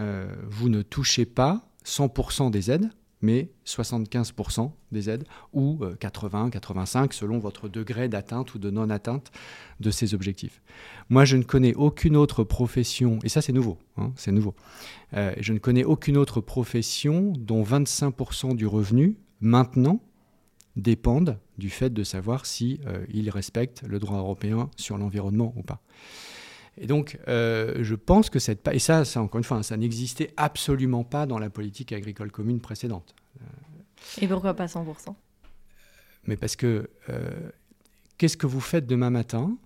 euh, 0.00 0.34
vous 0.48 0.68
ne 0.68 0.82
touchez 0.82 1.24
pas 1.24 1.68
100% 1.84 2.50
des 2.50 2.70
aides, 2.70 2.90
mais 3.20 3.50
75% 3.64 4.72
des 4.92 5.08
aides, 5.08 5.24
ou 5.52 5.80
80, 5.98 6.46
euh, 6.46 6.50
85, 6.50 7.12
selon 7.14 7.38
votre 7.38 7.68
degré 7.68 8.08
d'atteinte 8.08 8.54
ou 8.54 8.58
de 8.58 8.70
non-atteinte 8.70 9.30
de 9.80 9.90
ces 9.90 10.14
objectifs. 10.14 10.60
Moi, 11.08 11.24
je 11.24 11.36
ne 11.36 11.42
connais 11.42 11.74
aucune 11.74 12.16
autre 12.16 12.44
profession, 12.44 13.18
et 13.22 13.28
ça 13.28 13.40
c'est 13.40 13.52
nouveau, 13.52 13.78
hein, 13.96 14.12
c'est 14.16 14.32
nouveau, 14.32 14.54
euh, 15.14 15.32
je 15.40 15.52
ne 15.52 15.58
connais 15.58 15.84
aucune 15.84 16.16
autre 16.16 16.40
profession 16.40 17.32
dont 17.38 17.62
25% 17.62 18.54
du 18.54 18.66
revenu, 18.66 19.16
maintenant, 19.40 20.00
dépendent 20.76 21.38
du 21.56 21.70
fait 21.70 21.90
de 21.90 22.02
savoir 22.02 22.46
si 22.46 22.80
respectent 23.28 23.84
le 23.86 24.00
droit 24.00 24.18
européen 24.18 24.70
sur 24.76 24.98
l'environnement 24.98 25.54
ou 25.56 25.62
pas. 25.62 25.80
Et 26.78 26.86
donc, 26.86 27.18
euh, 27.28 27.78
je 27.82 27.94
pense 27.94 28.30
que 28.30 28.38
cette... 28.38 28.66
Et 28.72 28.78
ça, 28.78 29.04
ça, 29.04 29.22
encore 29.22 29.38
une 29.38 29.44
fois, 29.44 29.62
ça 29.62 29.76
n'existait 29.76 30.32
absolument 30.36 31.04
pas 31.04 31.26
dans 31.26 31.38
la 31.38 31.50
politique 31.50 31.92
agricole 31.92 32.30
commune 32.30 32.60
précédente. 32.60 33.14
Euh, 33.40 33.44
Et 34.22 34.28
pourquoi 34.28 34.54
pas 34.54 34.66
100% 34.66 35.14
Mais 36.26 36.36
parce 36.36 36.56
que 36.56 36.90
euh, 37.10 37.30
qu'est-ce 38.18 38.36
que 38.36 38.46
vous 38.46 38.60
faites 38.60 38.86
demain 38.86 39.10
matin 39.10 39.56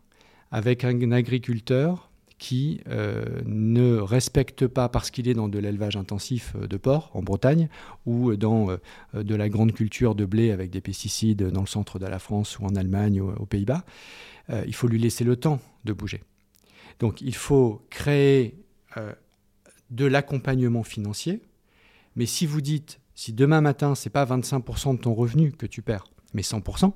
avec 0.50 0.84
un 0.84 1.12
agriculteur 1.12 2.10
qui 2.38 2.80
ne 2.86 3.96
respecte 3.96 4.68
pas, 4.68 4.88
parce 4.88 5.10
qu'il 5.10 5.28
est 5.28 5.34
dans 5.34 5.48
de 5.48 5.58
l'élevage 5.58 5.96
intensif 5.96 6.54
de 6.56 6.76
porc 6.76 7.10
en 7.12 7.20
Bretagne, 7.20 7.68
ou 8.06 8.36
dans 8.36 8.68
de 9.12 9.34
la 9.34 9.48
grande 9.48 9.72
culture 9.72 10.14
de 10.14 10.24
blé 10.24 10.52
avec 10.52 10.70
des 10.70 10.80
pesticides 10.80 11.42
dans 11.42 11.62
le 11.62 11.66
centre 11.66 11.98
de 11.98 12.06
la 12.06 12.20
France 12.20 12.60
ou 12.60 12.64
en 12.64 12.76
Allemagne 12.76 13.20
ou 13.20 13.32
aux 13.32 13.44
Pays-Bas, 13.44 13.84
il 14.66 14.72
faut 14.72 14.86
lui 14.86 15.00
laisser 15.00 15.24
le 15.24 15.34
temps 15.34 15.58
de 15.84 15.92
bouger. 15.92 16.22
Donc 16.98 17.20
il 17.20 17.34
faut 17.34 17.82
créer 17.90 18.62
euh, 18.96 19.12
de 19.90 20.04
l'accompagnement 20.04 20.82
financier, 20.82 21.42
mais 22.16 22.26
si 22.26 22.46
vous 22.46 22.60
dites, 22.60 23.00
si 23.14 23.32
demain 23.32 23.60
matin, 23.60 23.94
ce 23.94 24.08
n'est 24.08 24.12
pas 24.12 24.24
25% 24.24 24.96
de 24.96 25.00
ton 25.00 25.14
revenu 25.14 25.52
que 25.52 25.66
tu 25.66 25.82
perds, 25.82 26.06
mais 26.34 26.42
100%, 26.42 26.92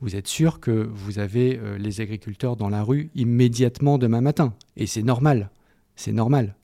vous 0.00 0.16
êtes 0.16 0.26
sûr 0.26 0.60
que 0.60 0.70
vous 0.70 1.18
avez 1.18 1.58
euh, 1.58 1.78
les 1.78 2.00
agriculteurs 2.00 2.56
dans 2.56 2.68
la 2.68 2.82
rue 2.82 3.10
immédiatement 3.14 3.98
demain 3.98 4.20
matin. 4.20 4.52
Et 4.76 4.86
c'est 4.86 5.02
normal. 5.02 5.50
C'est 5.94 6.12
normal. 6.12 6.56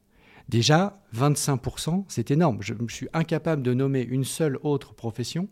Déjà, 0.49 1.01
25%, 1.15 2.05
c'est 2.09 2.31
énorme. 2.31 2.59
Je 2.61 2.75
suis 2.89 3.09
incapable 3.13 3.63
de 3.63 3.75
nommer 3.75 4.03
une 4.03 4.25
seule 4.25 4.59
autre 4.63 4.95
profession 4.95 5.49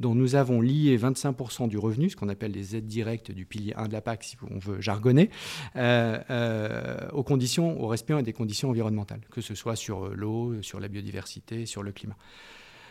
dont 0.00 0.14
nous 0.14 0.34
avons 0.34 0.60
lié 0.60 0.96
25% 0.96 1.68
du 1.68 1.78
revenu, 1.78 2.10
ce 2.10 2.16
qu'on 2.16 2.28
appelle 2.28 2.52
les 2.52 2.76
aides 2.76 2.86
directes 2.86 3.30
du 3.30 3.44
pilier 3.44 3.74
1 3.74 3.88
de 3.88 3.92
la 3.92 4.00
PAC, 4.00 4.24
si 4.24 4.36
on 4.50 4.58
veut 4.58 4.80
jargonner, 4.80 5.30
euh, 5.76 6.18
euh, 6.30 7.08
aux 7.12 7.22
conditions, 7.22 7.80
au 7.80 7.86
respect 7.88 8.22
des 8.22 8.32
conditions 8.32 8.70
environnementales, 8.70 9.20
que 9.30 9.40
ce 9.40 9.54
soit 9.54 9.76
sur 9.76 10.08
l'eau, 10.08 10.62
sur 10.62 10.80
la 10.80 10.88
biodiversité, 10.88 11.66
sur 11.66 11.82
le 11.82 11.92
climat. 11.92 12.16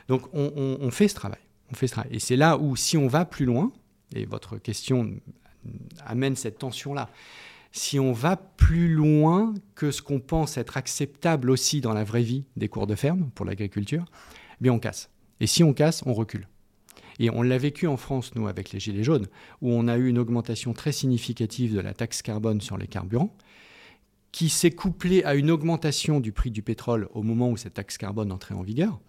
Donc 0.08 0.30
on, 0.34 0.90
fait 0.92 1.08
ce 1.08 1.16
travail. 1.16 1.40
On 1.72 1.76
fait 1.76 1.88
ce 1.88 1.94
travail. 1.94 2.12
Et 2.14 2.20
c'est 2.20 2.38
là 2.38 2.58
où, 2.58 2.76
si 2.76 2.98
on 2.98 3.08
va 3.08 3.26
plus 3.26 3.46
loin, 3.46 3.72
et 4.16 4.26
votre 4.26 4.58
question 4.58 5.12
amène 6.06 6.36
cette 6.36 6.60
tension-là, 6.60 7.10
si 7.72 8.00
on 8.00 8.14
va 8.14 8.38
plus 8.38 8.94
loin 8.94 9.54
que 9.76 9.92
ce 9.92 10.02
qu'on 10.02 10.20
pense 10.20 10.58
être 10.58 10.78
acceptable 10.78 11.50
aussi 11.50 11.82
dans 11.82 11.94
la 11.94 12.04
vraie 12.04 12.24
vie 12.24 12.46
des 12.56 12.70
cours 12.70 12.88
de 12.88 12.96
ferme 12.96 13.30
pour 13.36 13.46
l'agriculture, 13.46 14.06
eh 14.54 14.64
bien 14.64 14.74
on 14.74 14.80
casse. 14.80 15.10
Et 15.40 15.48
si 15.48 15.64
on 15.64 15.74
casse, 15.74 16.04
on 16.06 16.14
recule. 16.14 16.48
Et 17.20 17.30
on 17.30 17.42
l'a 17.42 17.58
vécu 17.58 17.88
en 17.88 17.98
France, 17.98 18.36
nous, 18.36 18.48
avec 18.48 18.72
les 18.72 18.80
Gilets 18.80 19.04
jaunes, 19.04 19.28
où 19.62 19.72
on 19.72 19.88
a 19.88 19.98
eu 19.98 20.08
une 20.08 20.20
augmentation 20.20 20.74
très 20.74 20.92
significative 20.92 21.76
de 21.76 21.80
la 21.80 21.94
taxe 21.94 22.22
carbone 22.22 22.62
sur 22.62 22.78
les 22.78 22.88
carburants, 22.88 23.36
qui 24.32 24.50
s'est 24.50 24.72
couplée 24.72 25.24
à 25.24 25.36
une 25.36 25.50
augmentation 25.50 26.20
du 26.20 26.32
prix 26.32 26.52
du 26.52 26.62
pétrole 26.62 27.08
au 27.14 27.24
moment 27.24 27.50
où 27.50 27.58
cette 27.58 27.74
taxe 27.74 27.98
carbone 27.98 28.32
entrait 28.32 28.56
en 28.56 28.62
vigueur. 28.62 29.00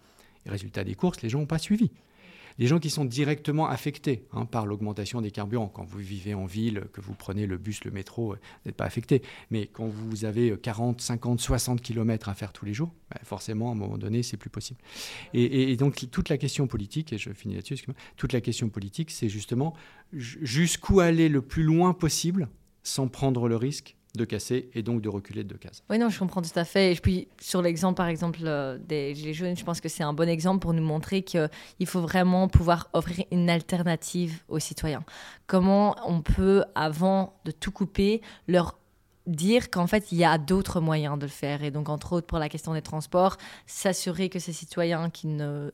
Et 0.45 0.49
résultat 0.49 0.83
des 0.83 0.95
courses, 0.95 1.21
les 1.21 1.29
gens 1.29 1.39
n'ont 1.39 1.45
pas 1.45 1.59
suivi. 1.59 1.91
Les 2.59 2.67
gens 2.67 2.79
qui 2.79 2.89
sont 2.89 3.05
directement 3.05 3.67
affectés 3.67 4.27
hein, 4.33 4.45
par 4.45 4.65
l'augmentation 4.65 5.21
des 5.21 5.31
carburants. 5.31 5.69
Quand 5.69 5.85
vous 5.85 5.99
vivez 5.99 6.33
en 6.33 6.45
ville, 6.45 6.83
que 6.93 7.01
vous 7.01 7.15
prenez 7.15 7.47
le 7.47 7.57
bus, 7.57 7.83
le 7.85 7.91
métro, 7.91 8.33
euh, 8.33 8.35
vous 8.35 8.67
n'êtes 8.67 8.75
pas 8.75 8.85
affecté. 8.85 9.23
Mais 9.49 9.67
quand 9.67 9.87
vous 9.87 10.25
avez 10.25 10.55
40, 10.57 11.01
50, 11.01 11.39
60 11.39 11.81
km 11.81 12.29
à 12.29 12.35
faire 12.35 12.51
tous 12.53 12.65
les 12.65 12.73
jours, 12.73 12.93
bah, 13.09 13.19
forcément, 13.23 13.69
à 13.69 13.71
un 13.71 13.75
moment 13.75 13.97
donné, 13.97 14.21
c'est 14.21 14.37
plus 14.37 14.49
possible. 14.49 14.79
Et, 15.33 15.75
donc, 15.77 16.05
toute 16.11 16.29
la 16.29 16.37
question 16.37 16.67
politique, 16.67 17.13
et 17.13 17.17
je 17.17 17.31
finis 17.31 17.55
là-dessus, 17.55 17.85
toute 18.17 18.33
la 18.33 18.41
question 18.41 18.69
politique, 18.69 19.09
c'est 19.09 19.29
justement 19.29 19.73
jusqu'où 20.11 20.99
aller 20.99 21.29
le 21.29 21.41
plus 21.41 21.63
loin 21.63 21.93
possible 21.93 22.49
sans 22.83 23.07
prendre 23.07 23.47
le 23.47 23.55
risque 23.55 23.95
de 24.15 24.25
casser 24.25 24.69
et 24.73 24.81
donc 24.81 25.01
de 25.01 25.09
reculer 25.09 25.43
de 25.43 25.49
deux 25.49 25.57
cases. 25.57 25.83
Oui, 25.89 25.99
non, 25.99 26.09
je 26.09 26.17
comprends 26.17 26.41
tout 26.41 26.49
à 26.55 26.65
fait. 26.65 26.93
Et 26.93 26.95
puis, 26.95 27.27
sur 27.39 27.61
l'exemple, 27.61 27.95
par 27.95 28.07
exemple, 28.07 28.39
euh, 28.43 28.77
des 28.77 29.13
Gilets 29.13 29.33
jaunes, 29.33 29.55
je 29.55 29.63
pense 29.63 29.81
que 29.81 29.89
c'est 29.89 30.03
un 30.03 30.13
bon 30.13 30.27
exemple 30.27 30.59
pour 30.59 30.73
nous 30.73 30.83
montrer 30.83 31.21
qu'il 31.21 31.49
faut 31.85 32.01
vraiment 32.01 32.47
pouvoir 32.47 32.89
offrir 32.93 33.25
une 33.31 33.49
alternative 33.49 34.41
aux 34.47 34.59
citoyens. 34.59 35.03
Comment 35.47 35.95
on 36.05 36.21
peut, 36.21 36.63
avant 36.75 37.39
de 37.45 37.51
tout 37.51 37.71
couper, 37.71 38.21
leur 38.47 38.79
dire 39.27 39.69
qu'en 39.69 39.85
fait, 39.85 40.11
il 40.11 40.17
y 40.17 40.25
a 40.25 40.37
d'autres 40.39 40.81
moyens 40.81 41.19
de 41.19 41.25
le 41.25 41.31
faire? 41.31 41.63
Et 41.63 41.69
donc, 41.69 41.87
entre 41.87 42.13
autres, 42.13 42.27
pour 42.27 42.39
la 42.39 42.49
question 42.49 42.73
des 42.73 42.81
transports, 42.81 43.37
s'assurer 43.67 44.29
que 44.29 44.39
ces 44.39 44.53
citoyens 44.53 45.09
qui 45.11 45.27
ne 45.27 45.69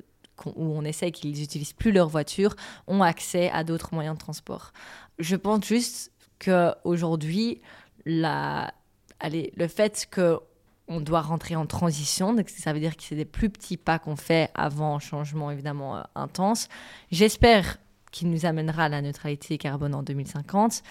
où 0.45 0.77
on 0.77 0.83
essaie 0.83 1.11
qu'ils 1.11 1.31
n'utilisent 1.31 1.71
plus 1.71 1.93
leur 1.93 2.09
voiture, 2.09 2.55
ont 2.87 3.01
accès 3.01 3.49
à 3.51 3.63
d'autres 3.63 3.93
moyens 3.93 4.15
de 4.15 4.19
transport. 4.19 4.73
Je 5.17 5.37
pense 5.37 5.65
juste 5.65 6.11
qu'aujourd'hui, 6.39 7.61
le 8.05 9.67
fait 9.67 10.07
que 10.09 10.39
on 10.87 11.01
doit 11.01 11.21
rentrer 11.21 11.55
en 11.55 11.65
transition, 11.65 12.33
donc 12.33 12.49
ça 12.49 12.71
veut 12.71 12.79
dire 12.79 12.95
que 12.95 13.03
c'est 13.03 13.15
des 13.15 13.25
plus 13.25 13.49
petits 13.49 13.77
pas 13.77 13.97
qu'on 13.97 14.15
fait 14.15 14.51
avant 14.53 14.95
un 14.95 14.99
changement 14.99 15.49
évidemment 15.49 15.97
euh, 15.97 16.01
intense. 16.13 16.69
J'espère 17.11 17.77
qui 18.15 18.25
nous 18.25 18.45
amènera 18.45 18.85
à 18.85 18.89
la 18.89 19.01
neutralité 19.01 19.57
carbone 19.57 19.93
en 19.93 20.01
2050. 20.01 20.83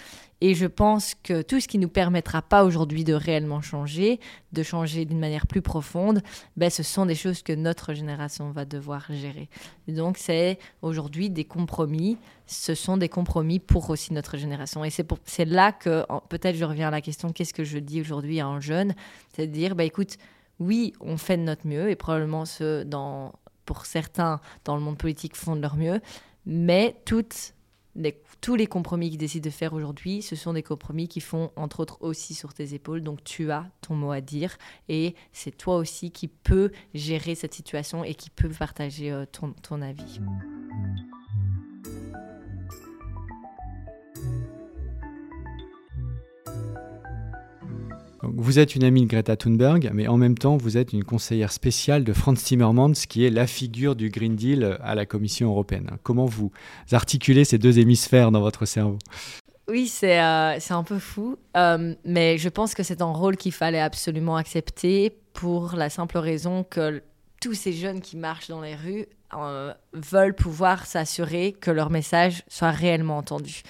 Et 0.43 0.55
je 0.55 0.67
pense 0.67 1.15
que 1.15 1.41
tout 1.41 1.59
ce 1.59 1.67
qui 1.67 1.79
ne 1.79 1.85
nous 1.85 1.89
permettra 1.89 2.43
pas 2.43 2.65
aujourd'hui 2.65 3.03
de 3.03 3.15
réellement 3.15 3.63
changer, 3.63 4.21
de 4.53 4.63
changer 4.63 5.07
d'une 5.07 5.19
manière 5.19 5.47
plus 5.47 5.63
profonde, 5.63 6.21
ben, 6.59 6.69
ce 6.69 6.83
sont 6.83 7.07
des 7.07 7.15
choses 7.15 7.43
que 7.43 7.55
notre 7.55 7.95
génération 7.95 8.51
va 8.51 8.67
devoir 8.67 9.07
gérer. 9.09 9.49
donc 9.89 10.19
c'est 10.19 10.59
aujourd'hui 10.83 11.31
des 11.31 11.47
compromis, 11.47 12.19
ce 12.47 12.75
sont 12.75 12.99
des 12.99 13.09
compromis 13.09 13.59
pour 13.59 13.89
aussi 13.89 14.13
notre 14.13 14.37
génération. 14.37 14.85
Et 14.85 14.91
c'est 14.91 15.47
là 15.47 15.73
que 15.73 16.05
peut-être 16.29 16.57
je 16.57 16.65
reviens 16.67 16.89
à 16.89 16.91
la 16.91 17.01
question, 17.01 17.33
qu'est-ce 17.33 17.55
que 17.55 17.65
je 17.65 17.79
dis 17.79 18.03
aujourd'hui 18.03 18.39
à 18.41 18.47
un 18.47 18.61
jeune? 18.61 18.95
C'est 19.35 19.47
de 19.47 19.53
dire, 19.53 19.75
bah, 19.75 19.85
écoute, 19.85 20.19
oui, 20.61 20.93
on 21.01 21.17
fait 21.17 21.39
de 21.39 21.43
notre 21.43 21.67
mieux, 21.67 21.89
et 21.89 21.97
probablement 21.97 22.45
ceux 22.45 22.85
dans, 22.85 23.33
pour 23.65 23.87
certains 23.87 24.41
dans 24.67 24.77
le 24.77 24.83
monde 24.83 24.99
politique 24.99 25.37
font 25.37 25.57
de 25.57 25.63
leur 25.63 25.77
mieux, 25.77 26.03
mais 26.47 26.97
toutes 27.05 27.55
tous 28.41 28.57
les 28.57 28.67
compromis 28.67 29.09
qu'ils 29.09 29.19
décident 29.19 29.45
de 29.45 29.51
faire 29.51 29.73
aujourd'hui, 29.73 30.21
ce 30.21 30.37
sont 30.37 30.53
des 30.53 30.63
compromis 30.63 31.09
qui 31.09 31.21
font, 31.21 31.51
entre 31.57 31.81
autres, 31.81 31.97
aussi 32.03 32.35
sur 32.35 32.53
tes 32.53 32.75
épaules. 32.75 33.03
Donc 33.03 33.25
tu 33.25 33.51
as 33.51 33.71
ton 33.81 33.95
mot 33.95 34.11
à 34.11 34.21
dire 34.21 34.59
et 34.91 35.15
c'est 35.33 35.57
toi 35.57 35.77
aussi 35.77 36.11
qui 36.11 36.29
peux 36.29 36.71
gérer 36.93 37.35
cette 37.35 37.55
situation 37.55 38.05
et 38.05 38.15
qui 38.15 38.29
peut 38.29 38.51
partager 38.51 39.11
euh, 39.11 39.25
ton, 39.25 39.53
ton 39.63 39.81
avis. 39.81 40.21
Vous 48.35 48.59
êtes 48.59 48.75
une 48.75 48.85
amie 48.85 49.03
de 49.03 49.07
Greta 49.07 49.37
Thunberg, 49.37 49.91
mais 49.93 50.09
en 50.09 50.17
même 50.17 50.37
temps, 50.37 50.57
vous 50.57 50.77
êtes 50.77 50.93
une 50.93 51.05
conseillère 51.05 51.53
spéciale 51.53 52.05
de 52.05 52.13
Franz 52.13 52.43
Timmermans, 52.43 52.93
qui 53.09 53.25
est 53.25 53.31
la 53.31 53.47
figure 53.47 53.97
du 53.97 54.11
Green 54.11 54.37
Deal 54.37 54.79
à 54.83 54.95
la 54.95 55.07
Commission 55.07 55.51
européenne. 55.51 55.91
Comment 56.03 56.27
vous 56.27 56.51
articulez 56.93 57.45
ces 57.45 57.59
deux 57.59 57.79
hémisphères 57.79 58.31
dans 58.31 58.41
votre 58.41 58.65
cerveau? 58.67 58.99
Oui, 59.69 59.87
c'est 59.89 60.21
euh, 60.21 60.59
un 60.71 60.83
peu 60.83 60.99
fou, 60.99 61.39
euh, 61.57 61.95
mais 62.05 62.37
je 62.37 62.49
pense 62.51 62.75
que 62.75 62.83
c'est 62.83 63.01
un 63.01 63.13
rôle 63.13 63.37
qu'il 63.37 63.53
fallait 63.53 63.81
absolument 63.81 64.37
accepter 64.37 65.17
pour 65.33 65.75
la 65.75 65.89
simple 65.89 66.19
raison 66.19 66.65
que 66.65 67.03
tous 67.41 67.55
ces 67.55 67.73
jeunes 67.73 68.01
qui 68.01 68.17
marchent 68.17 68.49
dans 68.49 68.61
les 68.61 68.75
rues 68.75 69.07
euh, 69.35 69.73
veulent 69.93 70.35
pouvoir 70.35 70.87
s'assurer 70.87 71.53
que 71.53 71.71
leur 71.71 71.91
message 71.91 72.43
soit 72.49 72.71
réellement 72.71 73.17
entendu. 73.19 73.63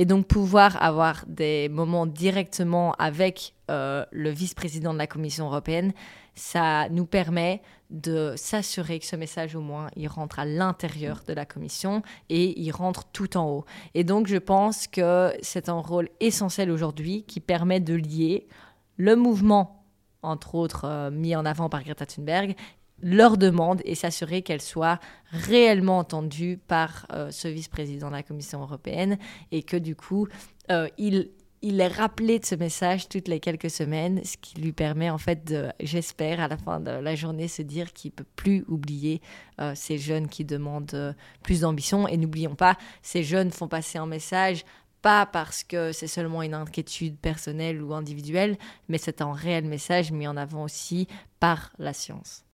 Et 0.00 0.06
donc 0.06 0.26
pouvoir 0.26 0.82
avoir 0.82 1.26
des 1.26 1.68
moments 1.68 2.06
directement 2.06 2.94
avec 2.94 3.52
euh, 3.70 4.06
le 4.10 4.30
vice-président 4.30 4.94
de 4.94 4.98
la 4.98 5.06
Commission 5.06 5.44
européenne, 5.44 5.92
ça 6.34 6.88
nous 6.88 7.04
permet 7.04 7.60
de 7.90 8.32
s'assurer 8.34 8.98
que 8.98 9.04
ce 9.04 9.14
message 9.16 9.54
au 9.56 9.60
moins, 9.60 9.88
il 9.96 10.08
rentre 10.08 10.38
à 10.38 10.46
l'intérieur 10.46 11.22
de 11.28 11.34
la 11.34 11.44
Commission 11.44 12.00
et 12.30 12.58
il 12.58 12.70
rentre 12.70 13.08
tout 13.12 13.36
en 13.36 13.46
haut. 13.50 13.66
Et 13.92 14.02
donc 14.02 14.26
je 14.26 14.38
pense 14.38 14.86
que 14.86 15.34
c'est 15.42 15.68
un 15.68 15.80
rôle 15.80 16.08
essentiel 16.20 16.70
aujourd'hui 16.70 17.24
qui 17.24 17.40
permet 17.40 17.80
de 17.80 17.92
lier 17.92 18.48
le 18.96 19.16
mouvement 19.16 19.80
entre 20.22 20.54
autres 20.54 20.84
euh, 20.84 21.10
mis 21.10 21.34
en 21.36 21.44
avant 21.44 21.68
par 21.68 21.82
Greta 21.82 22.06
Thunberg, 22.06 22.54
leur 23.02 23.36
demande 23.36 23.80
et 23.84 23.94
s'assurer 23.94 24.42
qu'elle 24.42 24.60
soit 24.60 24.98
réellement 25.30 25.98
entendue 25.98 26.58
par 26.68 27.06
euh, 27.12 27.30
ce 27.30 27.48
vice-président 27.48 28.08
de 28.08 28.14
la 28.14 28.22
Commission 28.22 28.60
européenne 28.60 29.18
et 29.52 29.62
que 29.62 29.76
du 29.76 29.96
coup, 29.96 30.28
euh, 30.70 30.88
il, 30.98 31.30
il 31.62 31.80
est 31.80 31.88
rappelé 31.88 32.38
de 32.38 32.44
ce 32.44 32.54
message 32.54 33.08
toutes 33.08 33.28
les 33.28 33.40
quelques 33.40 33.70
semaines, 33.70 34.20
ce 34.24 34.36
qui 34.36 34.60
lui 34.60 34.72
permet 34.72 35.10
en 35.10 35.18
fait 35.18 35.44
de, 35.44 35.68
j'espère, 35.80 36.40
à 36.40 36.48
la 36.48 36.56
fin 36.56 36.80
de 36.80 36.90
la 36.90 37.14
journée, 37.14 37.48
se 37.48 37.62
dire 37.62 37.92
qu'il 37.92 38.12
peut 38.12 38.26
plus 38.36 38.64
oublier 38.68 39.20
euh, 39.60 39.72
ces 39.74 39.98
jeunes 39.98 40.28
qui 40.28 40.44
demandent 40.44 41.14
plus 41.42 41.60
d'ambition. 41.60 42.08
Et 42.08 42.16
n'oublions 42.16 42.54
pas, 42.54 42.76
ces 43.02 43.22
jeunes 43.22 43.50
font 43.50 43.68
passer 43.68 43.98
un 43.98 44.06
message 44.06 44.64
pas 45.02 45.26
parce 45.26 45.64
que 45.64 45.92
c'est 45.92 46.06
seulement 46.06 46.42
une 46.42 46.54
inquiétude 46.54 47.18
personnelle 47.18 47.82
ou 47.82 47.94
individuelle, 47.94 48.58
mais 48.88 48.98
c'est 48.98 49.22
un 49.22 49.32
réel 49.32 49.64
message 49.64 50.12
mis 50.12 50.26
en 50.26 50.36
avant 50.36 50.64
aussi 50.64 51.08
par 51.38 51.72
la 51.78 51.92
science. 51.92 52.44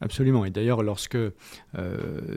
Absolument. 0.00 0.44
Et 0.44 0.50
d'ailleurs, 0.50 0.82
lorsque 0.82 1.14
euh, 1.14 1.32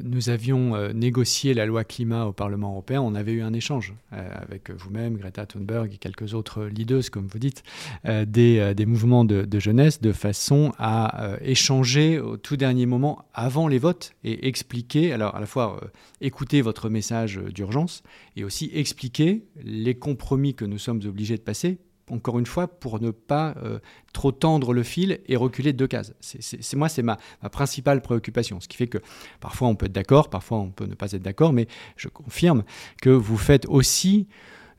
nous 0.04 0.30
avions 0.30 0.76
euh, 0.76 0.94
négocié 0.94 1.54
la 1.54 1.66
loi 1.66 1.84
climat 1.84 2.26
au 2.26 2.32
Parlement 2.32 2.70
européen, 2.70 3.02
on 3.02 3.16
avait 3.16 3.34
eu 3.34 3.42
un 3.42 3.52
échange 3.52 3.94
euh, 4.14 4.30
avec 4.36 4.70
vous-même, 4.70 5.18
Greta 5.18 5.46
Thunberg 5.46 5.92
et 5.94 5.98
quelques 5.98 6.34
autres 6.34 6.66
leaders, 6.66 7.10
comme 7.12 7.28
vous 7.28 7.40
dites, 7.40 7.64
des, 8.06 8.86
mouvements 8.86 9.26
de, 9.26 9.60
jeunesse, 9.60 10.02
de 10.02 10.14
façon 10.14 10.72
à 10.78 11.38
échanger 11.42 12.20
au 12.20 12.38
tout 12.38 12.58
dernier 12.58 12.86
moment, 12.86 13.26
avant 13.34 13.68
les 13.68 13.80
votes, 13.80 14.14
et 14.24 14.48
expliquer, 14.48 15.12
alors 15.12 15.36
à 15.36 15.40
la 15.40 15.46
fois 15.46 15.82
écouter 16.22 16.62
votre 16.62 16.90
message 16.90 17.38
d'urgence, 17.54 18.04
et 18.36 18.44
aussi 18.44 18.70
expliquer 18.74 19.44
les 19.64 19.96
compromis 19.96 20.54
que 20.54 20.66
nous 20.66 20.78
sommes 20.78 21.02
obligés 21.06 21.38
de 21.38 21.42
passer 21.42 21.80
encore 22.10 22.40
une 22.40 22.46
fois, 22.46 22.68
pour 22.68 23.02
ne 23.02 23.12
pas 23.12 23.56
euh, 23.64 23.80
trop 24.14 24.32
tendre 24.32 24.74
le 24.74 24.84
fil 24.84 25.20
et 25.28 25.36
reculer 25.36 25.74
de 25.74 25.78
deux 25.78 25.88
cases. 25.88 26.14
C'est 26.22 26.76
moi, 26.76 26.90
c'est 26.90 27.04
ma, 27.04 27.18
principale 27.52 28.02
préoccupation. 28.02 28.60
Ce 28.60 28.68
qui 28.68 28.78
fait 28.78 28.88
que 28.88 29.00
parfois 29.40 29.68
on 29.68 29.76
peut 29.76 29.88
être 29.88 29.92
d'accord, 29.92 30.30
parfois 30.30 30.60
on 30.60 30.70
peut 30.70 30.86
ne 30.86 30.96
pas 30.96 31.12
être 31.12 31.22
d'accord, 31.22 31.54
mais 31.54 31.68
je 31.96 32.08
confirme 32.08 32.64
que 33.02 33.10
vous 33.10 33.38
faites 33.38 33.66
aussi 33.68 34.28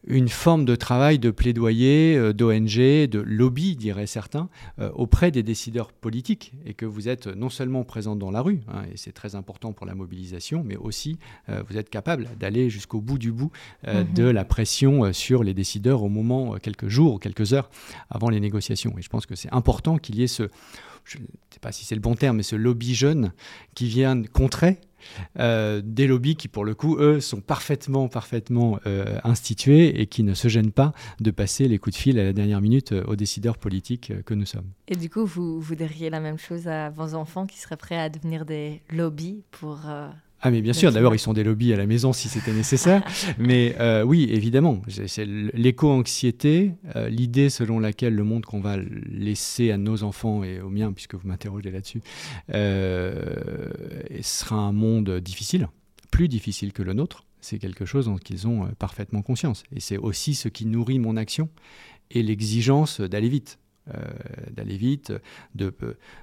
une 0.07 0.29
forme 0.29 0.65
de 0.65 0.75
travail 0.75 1.19
de 1.19 1.31
plaidoyer, 1.31 2.17
euh, 2.17 2.33
d'ONG, 2.33 2.77
de 2.77 3.19
lobby, 3.19 3.77
diraient 3.77 4.07
certains, 4.07 4.49
euh, 4.79 4.91
auprès 4.95 5.31
des 5.31 5.43
décideurs 5.43 5.93
politiques, 5.93 6.53
et 6.65 6.75
que 6.75 6.87
vous 6.87 7.09
êtes 7.09 7.27
non 7.27 7.49
seulement 7.49 7.85
présent 7.85 8.17
dans 8.17 8.31
la 8.31 8.41
rue, 8.41 8.61
hein, 8.69 8.83
et 8.93 8.97
c'est 8.97 9.13
très 9.13 9.35
important 9.35 9.73
pour 9.73 9.87
la 9.87 9.95
mobilisation, 9.95 10.63
mais 10.65 10.77
aussi 10.77 11.19
euh, 11.49 11.63
vous 11.69 11.77
êtes 11.77 11.91
capable 11.91 12.29
d'aller 12.39 12.71
jusqu'au 12.71 13.01
bout 13.01 13.19
du 13.19 13.33
bout 13.33 13.51
mhm. 13.87 14.13
de 14.15 14.25
la 14.25 14.45
pression 14.45 15.13
sur 15.13 15.43
les 15.43 15.55
décideurs 15.55 16.03
au 16.03 16.09
moment, 16.09 16.55
quelques 16.63 16.89
jours 16.89 17.15
ou 17.15 17.19
quelques 17.19 17.53
heures 17.53 17.71
avant 18.11 18.31
les 18.31 18.41
négociations. 18.41 18.95
Et 18.99 19.03
je 19.03 19.09
pense 19.09 19.27
que 19.27 19.35
c'est 19.35 19.53
important 19.53 19.99
qu'il 19.99 20.17
y 20.17 20.23
ait 20.23 20.29
ce, 20.29 20.45
je 21.05 21.19
ne 21.19 21.25
sais 21.51 21.61
pas 21.61 21.73
si 21.73 21.85
c'est 21.85 21.95
le 21.95 22.01
bon 22.01 22.15
terme, 22.15 22.37
mais 22.37 22.43
ce 22.43 22.57
lobby 22.57 22.95
jeune 22.95 23.33
qui 23.75 23.87
vient 23.87 24.23
contrer 24.23 24.79
euh, 25.39 25.81
des 25.85 26.07
lobbies 26.07 26.37
qui, 26.37 26.49
pour 26.49 26.65
le 26.65 26.75
coup, 26.75 26.97
eux, 26.99 27.21
sont 27.21 27.41
parfaitement, 27.41 28.09
parfaitement 28.09 28.79
euh, 28.87 29.19
institués 29.25 30.01
et 30.01 30.07
qui 30.07 30.23
ne 30.23 30.35
se 30.35 30.49
gênent 30.49 30.73
pas 30.73 30.93
de 31.21 31.31
passer 31.31 31.69
les 31.69 31.79
coups 31.79 31.97
de 31.97 32.01
fil 32.01 32.19
à 32.19 32.25
la 32.25 32.33
dernière 32.33 32.61
minute 32.61 32.93
euh, 32.93 33.05
aux 33.07 33.17
décideurs 33.17 33.59
politiques 33.59 34.13
que 34.25 34.35
nous 34.35 34.47
sommes. 34.47 34.71
Et 34.87 34.97
du 34.97 35.11
coup, 35.11 35.25
vous 35.25 35.61
voudriez 35.61 36.11
la 36.11 36.21
même 36.21 36.39
chose 36.39 36.69
à 36.69 36.91
vos 36.91 37.15
enfants 37.15 37.47
qui 37.47 37.59
seraient 37.59 37.77
prêts 37.77 37.99
à 37.99 38.09
devenir 38.09 38.45
des 38.45 38.83
lobbies 38.91 39.43
pour 39.51 39.81
ah 40.41 40.53
mais 40.53 40.63
bien 40.63 40.73
sûr, 40.73 40.93
d'abord 40.93 41.15
ils 41.15 41.19
sont 41.19 41.33
des 41.33 41.43
lobbies 41.43 41.73
à 41.73 41.77
la 41.77 41.87
maison 41.87 42.13
si 42.13 42.29
c'était 42.29 42.53
nécessaire, 42.53 43.03
mais 43.39 43.75
euh, 43.81 44.05
oui 44.05 44.29
évidemment, 44.31 44.83
c'est 44.87 45.27
l'éco-anxiété, 45.27 46.75
euh, 46.95 47.09
l'idée 47.09 47.51
selon 47.51 47.81
laquelle 47.81 48.15
le 48.15 48.23
monde 48.23 48.47
qu'on 48.47 48.61
va 48.61 48.77
laisser 48.77 49.73
à 49.73 49.79
nos 49.79 50.05
enfants 50.05 50.45
et 50.45 50.61
aux 50.61 50.71
miens, 50.71 50.93
puisque 50.93 51.17
vous 51.17 51.27
m'interrogez 51.27 51.73
là-dessus, 51.73 52.03
euh, 52.55 53.69
sera 54.23 54.57
un 54.57 54.73
monde 54.73 55.19
difficile, 55.19 55.69
plus 56.13 56.29
difficile 56.29 56.73
que 56.73 56.83
le 56.83 56.93
nôtre, 56.93 57.25
c'est 57.41 57.59
quelque 57.59 57.85
chose 57.85 58.07
dont 58.07 58.19
ils 58.31 58.47
ont 58.47 58.69
parfaitement 58.79 59.23
conscience, 59.23 59.65
et 59.75 59.81
c'est 59.81 59.99
aussi 59.99 60.35
ce 60.35 60.49
qui 60.49 60.67
nourrit 60.67 61.01
mon 61.01 61.17
action 61.17 61.49
et 62.13 62.23
l'exigence 62.23 63.01
d'aller 63.01 63.29
vite, 63.29 63.59
d'aller 64.51 64.77
vite, 64.77 65.13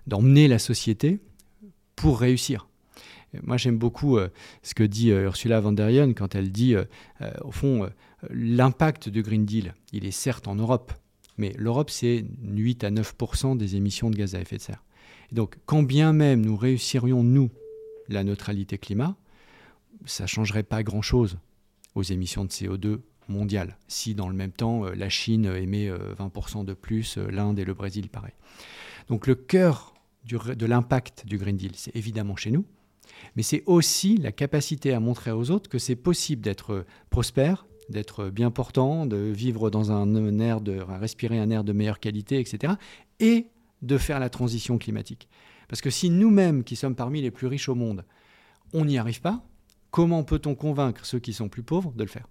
d'emmener 0.08 0.48
la 0.48 0.60
société 0.60 1.20
pour 1.96 2.20
réussir. 2.20 2.68
Moi, 3.44 3.58
j'aime 3.58 3.78
beaucoup 3.78 4.18
ce 4.64 4.74
que 4.74 4.84
dit 4.84 5.10
Ursula 5.10 5.60
von 5.60 5.72
der 5.72 5.88
Leyen 5.90 6.14
quand 6.14 6.36
elle 6.36 6.52
dit, 6.52 6.76
au 7.44 7.52
fond, 7.52 7.90
l'impact 8.30 9.10
du 9.10 9.22
Green 9.22 9.46
Deal, 9.46 9.74
il 9.94 10.06
est 10.06 10.12
certes 10.12 10.48
en 10.48 10.56
Europe, 10.56 10.94
mais 11.38 11.54
l'Europe, 11.58 11.90
c'est 11.90 12.26
8 12.44 12.84
à 12.84 12.92
9 12.92 13.16
des 13.58 13.76
émissions 13.76 14.10
de 14.10 14.16
gaz 14.16 14.36
à 14.36 14.42
effet 14.42 14.58
de 14.58 14.62
serre. 14.62 14.84
donc, 15.32 15.56
quand 15.66 15.84
bien 15.84 16.14
même 16.14 16.42
nous 16.42 16.56
réussirions, 16.56 17.24
nous, 17.24 17.50
la 18.08 18.24
neutralité 18.24 18.78
climat, 18.78 19.16
ça 20.06 20.24
ne 20.24 20.28
changerait 20.28 20.64
pas 20.64 20.84
grand-chose 20.84 21.38
aux 21.96 22.04
émissions 22.04 22.46
de 22.46 22.50
CO2 22.50 23.00
mondiales. 23.28 23.78
Si 23.88 24.14
dans 24.14 24.30
le 24.30 24.36
même 24.36 24.52
temps, 24.52 24.86
euh, 24.86 24.94
la 24.96 25.10
Chine 25.10 25.46
émet 25.46 25.90
20% 25.90 26.62
euh, 26.62 26.64
de 26.64 26.74
plus, 26.74 27.18
euh, 27.18 27.30
l'Inde 27.30 27.58
et 27.60 27.66
le 27.66 27.74
Brésil, 27.74 28.10
pareil. 28.10 28.34
Donc 29.08 29.28
le 29.28 29.36
cœur 29.36 29.94
de 30.26 30.66
l'impact 30.66 31.26
du 31.26 31.38
Green 31.38 31.56
Deal, 31.56 31.74
c'est 31.76 31.96
évidemment 31.96 32.36
chez 32.36 32.50
nous, 32.50 32.66
mais 33.36 33.44
c'est 33.44 33.64
aussi 33.66 34.18
la 34.18 34.32
capacité 34.32 34.94
à 34.94 35.00
montrer 35.00 35.32
aux 35.32 35.52
autres 35.52 35.70
que 35.70 35.80
c'est 35.80 35.96
possible 35.96 36.42
d'être 36.42 36.86
prospère, 37.10 37.66
d'être 37.90 38.30
bien 38.30 38.52
portant, 38.52 39.06
de 39.06 39.18
vivre 39.18 39.70
dans 39.70 39.92
un 39.92 40.40
air 40.40 40.62
de 40.62 40.80
respirer 40.80 41.40
un 41.40 41.50
air 41.50 41.64
de 41.64 41.74
meilleure 41.74 42.00
qualité, 42.00 42.40
etc. 42.40 42.74
Et 43.20 43.48
de 43.82 43.98
faire 43.98 44.20
la 44.20 44.30
transition 44.30 44.78
climatique. 44.78 45.28
Parce 45.68 45.82
que 45.82 45.90
si 45.90 46.10
nous-mêmes, 46.10 46.64
qui 46.64 46.76
sommes 46.76 46.96
parmi 46.96 47.22
les 47.22 47.32
plus 47.32 47.48
riches 47.48 47.70
au 47.70 47.76
monde, 47.76 48.06
on 48.74 48.86
n'y 48.86 48.98
arrive 48.98 49.22
pas, 49.22 49.46
comment 49.92 50.24
peut-on 50.24 50.56
convaincre 50.56 51.06
ceux 51.06 51.20
qui 51.20 51.34
sont 51.34 51.50
plus 51.50 51.64
pauvres 51.64 51.94
de 51.94 52.04
le 52.04 52.10
faire? 52.10 52.28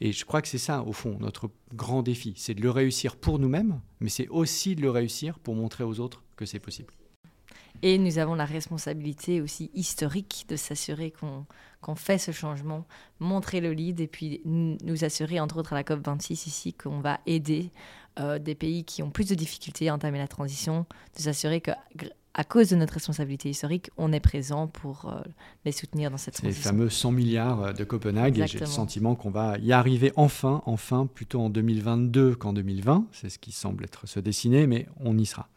Et 0.00 0.12
je 0.12 0.24
crois 0.24 0.40
que 0.40 0.48
c'est 0.48 0.58
ça, 0.58 0.82
au 0.82 0.92
fond, 0.92 1.18
notre 1.20 1.50
grand 1.74 2.02
défi. 2.02 2.32
C'est 2.36 2.54
de 2.54 2.62
le 2.62 2.70
réussir 2.70 3.16
pour 3.16 3.38
nous-mêmes, 3.38 3.80
mais 4.00 4.08
c'est 4.08 4.28
aussi 4.28 4.74
de 4.74 4.80
le 4.80 4.90
réussir 4.90 5.38
pour 5.38 5.54
montrer 5.54 5.84
aux 5.84 6.00
autres 6.00 6.24
que 6.36 6.46
c'est 6.46 6.58
possible. 6.58 6.94
Et 7.82 7.98
nous 7.98 8.18
avons 8.18 8.34
la 8.34 8.44
responsabilité 8.44 9.40
aussi 9.40 9.70
historique 9.74 10.44
de 10.48 10.56
s'assurer 10.56 11.12
qu'on 11.12 11.94
fait 11.94 12.18
ce 12.18 12.30
changement, 12.30 12.86
montrer 13.20 13.60
le 13.60 13.72
lead 13.72 14.00
et 14.00 14.06
puis 14.06 14.42
nous 14.44 15.04
assurer, 15.04 15.40
entre 15.40 15.58
autres 15.58 15.72
à 15.72 15.76
la 15.76 15.82
COP26 15.82 16.32
ici, 16.32 16.74
qu'on 16.74 17.00
va 17.00 17.20
aider 17.26 17.70
euh, 18.18 18.38
des 18.38 18.54
pays 18.54 18.84
qui 18.84 19.02
ont 19.02 19.10
plus 19.10 19.28
de 19.28 19.34
difficultés 19.34 19.88
à 19.88 19.94
entamer 19.94 20.18
la 20.18 20.28
transition, 20.28 20.84
de 21.16 21.22
s'assurer 21.22 21.60
que 21.60 21.70
à 22.34 22.44
cause 22.44 22.70
de 22.70 22.76
notre 22.76 22.94
responsabilité 22.94 23.50
historique, 23.50 23.90
on 23.96 24.12
est 24.12 24.20
présent 24.20 24.68
pour 24.68 25.06
euh, 25.06 25.20
les 25.64 25.72
soutenir 25.72 26.10
dans 26.10 26.16
cette 26.16 26.34
transition. 26.34 26.70
Les 26.70 26.76
fameux 26.76 26.90
100 26.90 27.12
milliards 27.12 27.62
euh, 27.62 27.72
de 27.72 27.84
Copenhague, 27.84 28.38
et 28.38 28.46
j'ai 28.46 28.60
le 28.60 28.66
sentiment 28.66 29.14
qu'on 29.14 29.30
va 29.30 29.58
y 29.58 29.72
arriver 29.72 30.12
enfin, 30.16 30.62
enfin, 30.66 31.06
plutôt 31.06 31.40
en 31.40 31.50
2022 31.50 32.36
qu'en 32.36 32.52
2020. 32.52 33.06
C'est 33.12 33.30
ce 33.30 33.38
qui 33.38 33.52
semble 33.52 33.84
être 33.84 34.06
se 34.06 34.20
dessiner, 34.20 34.66
mais 34.66 34.86
on 35.00 35.18
y 35.18 35.26
sera. 35.26 35.48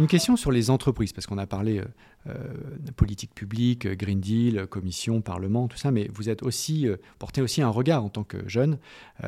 Une 0.00 0.06
question 0.06 0.34
sur 0.34 0.50
les 0.50 0.70
entreprises, 0.70 1.12
parce 1.12 1.26
qu'on 1.26 1.36
a 1.36 1.46
parlé 1.46 1.78
euh, 1.78 1.84
euh, 2.26 2.92
politique 2.96 3.34
publique, 3.34 3.86
Green 3.86 4.18
Deal, 4.18 4.66
Commission, 4.66 5.20
Parlement, 5.20 5.68
tout 5.68 5.76
ça, 5.76 5.90
mais 5.90 6.08
vous 6.14 6.30
êtes 6.30 6.42
aussi, 6.42 6.88
euh, 6.88 6.96
portez 7.18 7.42
aussi 7.42 7.60
un 7.60 7.68
regard 7.68 8.02
en 8.02 8.08
tant 8.08 8.24
que 8.24 8.48
jeune 8.48 8.78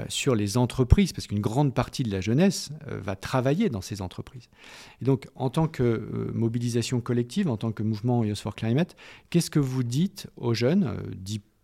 sur 0.08 0.34
les 0.34 0.56
entreprises, 0.56 1.12
parce 1.12 1.26
qu'une 1.26 1.40
grande 1.40 1.74
partie 1.74 2.04
de 2.04 2.10
la 2.10 2.22
jeunesse 2.22 2.70
va 2.86 3.16
travailler 3.16 3.68
dans 3.68 3.82
ces 3.82 4.00
entreprises. 4.00 4.48
Et 5.02 5.04
donc, 5.04 5.28
en 5.34 5.50
tant 5.50 5.68
que 5.68 6.30
mobilisation 6.32 7.02
collective, 7.02 7.48
en 7.50 7.58
tant 7.58 7.72
que 7.72 7.82
mouvement 7.82 8.24
Youth 8.24 8.38
for 8.38 8.54
Climate, 8.54 8.96
qu'est-ce 9.28 9.50
que 9.50 9.58
vous 9.58 9.82
dites 9.82 10.28
aux 10.38 10.54
jeunes, 10.54 10.96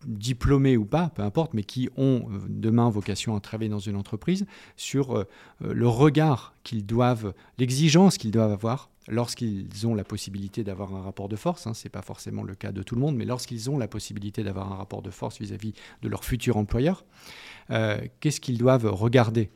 diplômés 0.05 0.77
ou 0.77 0.85
pas, 0.85 1.09
peu 1.09 1.21
importe, 1.21 1.53
mais 1.53 1.63
qui 1.63 1.89
ont 1.97 2.27
euh, 2.31 2.39
demain 2.47 2.89
vocation 2.89 3.35
à 3.35 3.39
travailler 3.39 3.69
dans 3.69 3.79
une 3.79 3.95
entreprise, 3.95 4.45
sur 4.75 5.17
euh, 5.17 5.23
euh, 5.63 5.73
le 5.73 5.87
regard 5.87 6.53
qu'ils 6.63 6.85
doivent, 6.85 7.33
l'exigence 7.57 8.17
qu'ils 8.17 8.31
doivent 8.31 8.51
avoir 8.51 8.89
lorsqu'ils 9.09 9.87
ont 9.87 9.95
la 9.95 10.03
possibilité 10.03 10.63
d'avoir 10.63 10.95
un 10.95 11.01
rapport 11.01 11.29
de 11.29 11.35
force, 11.35 11.67
hein, 11.67 11.73
ce 11.73 11.85
n'est 11.85 11.91
pas 11.91 12.01
forcément 12.01 12.43
le 12.43 12.55
cas 12.55 12.71
de 12.71 12.83
tout 12.83 12.95
le 12.95 13.01
monde, 13.01 13.15
mais 13.15 13.25
lorsqu'ils 13.25 13.69
ont 13.69 13.77
la 13.77 13.87
possibilité 13.87 14.43
d'avoir 14.43 14.71
un 14.71 14.75
rapport 14.75 15.01
de 15.01 15.09
force 15.09 15.39
vis-à-vis 15.39 15.73
de 16.01 16.09
leur 16.09 16.23
futur 16.23 16.57
employeur, 16.57 17.05
qu'est-ce 18.19 18.39
qu'ils 18.39 18.57
doivent 18.57 18.85
regarder 18.85 19.51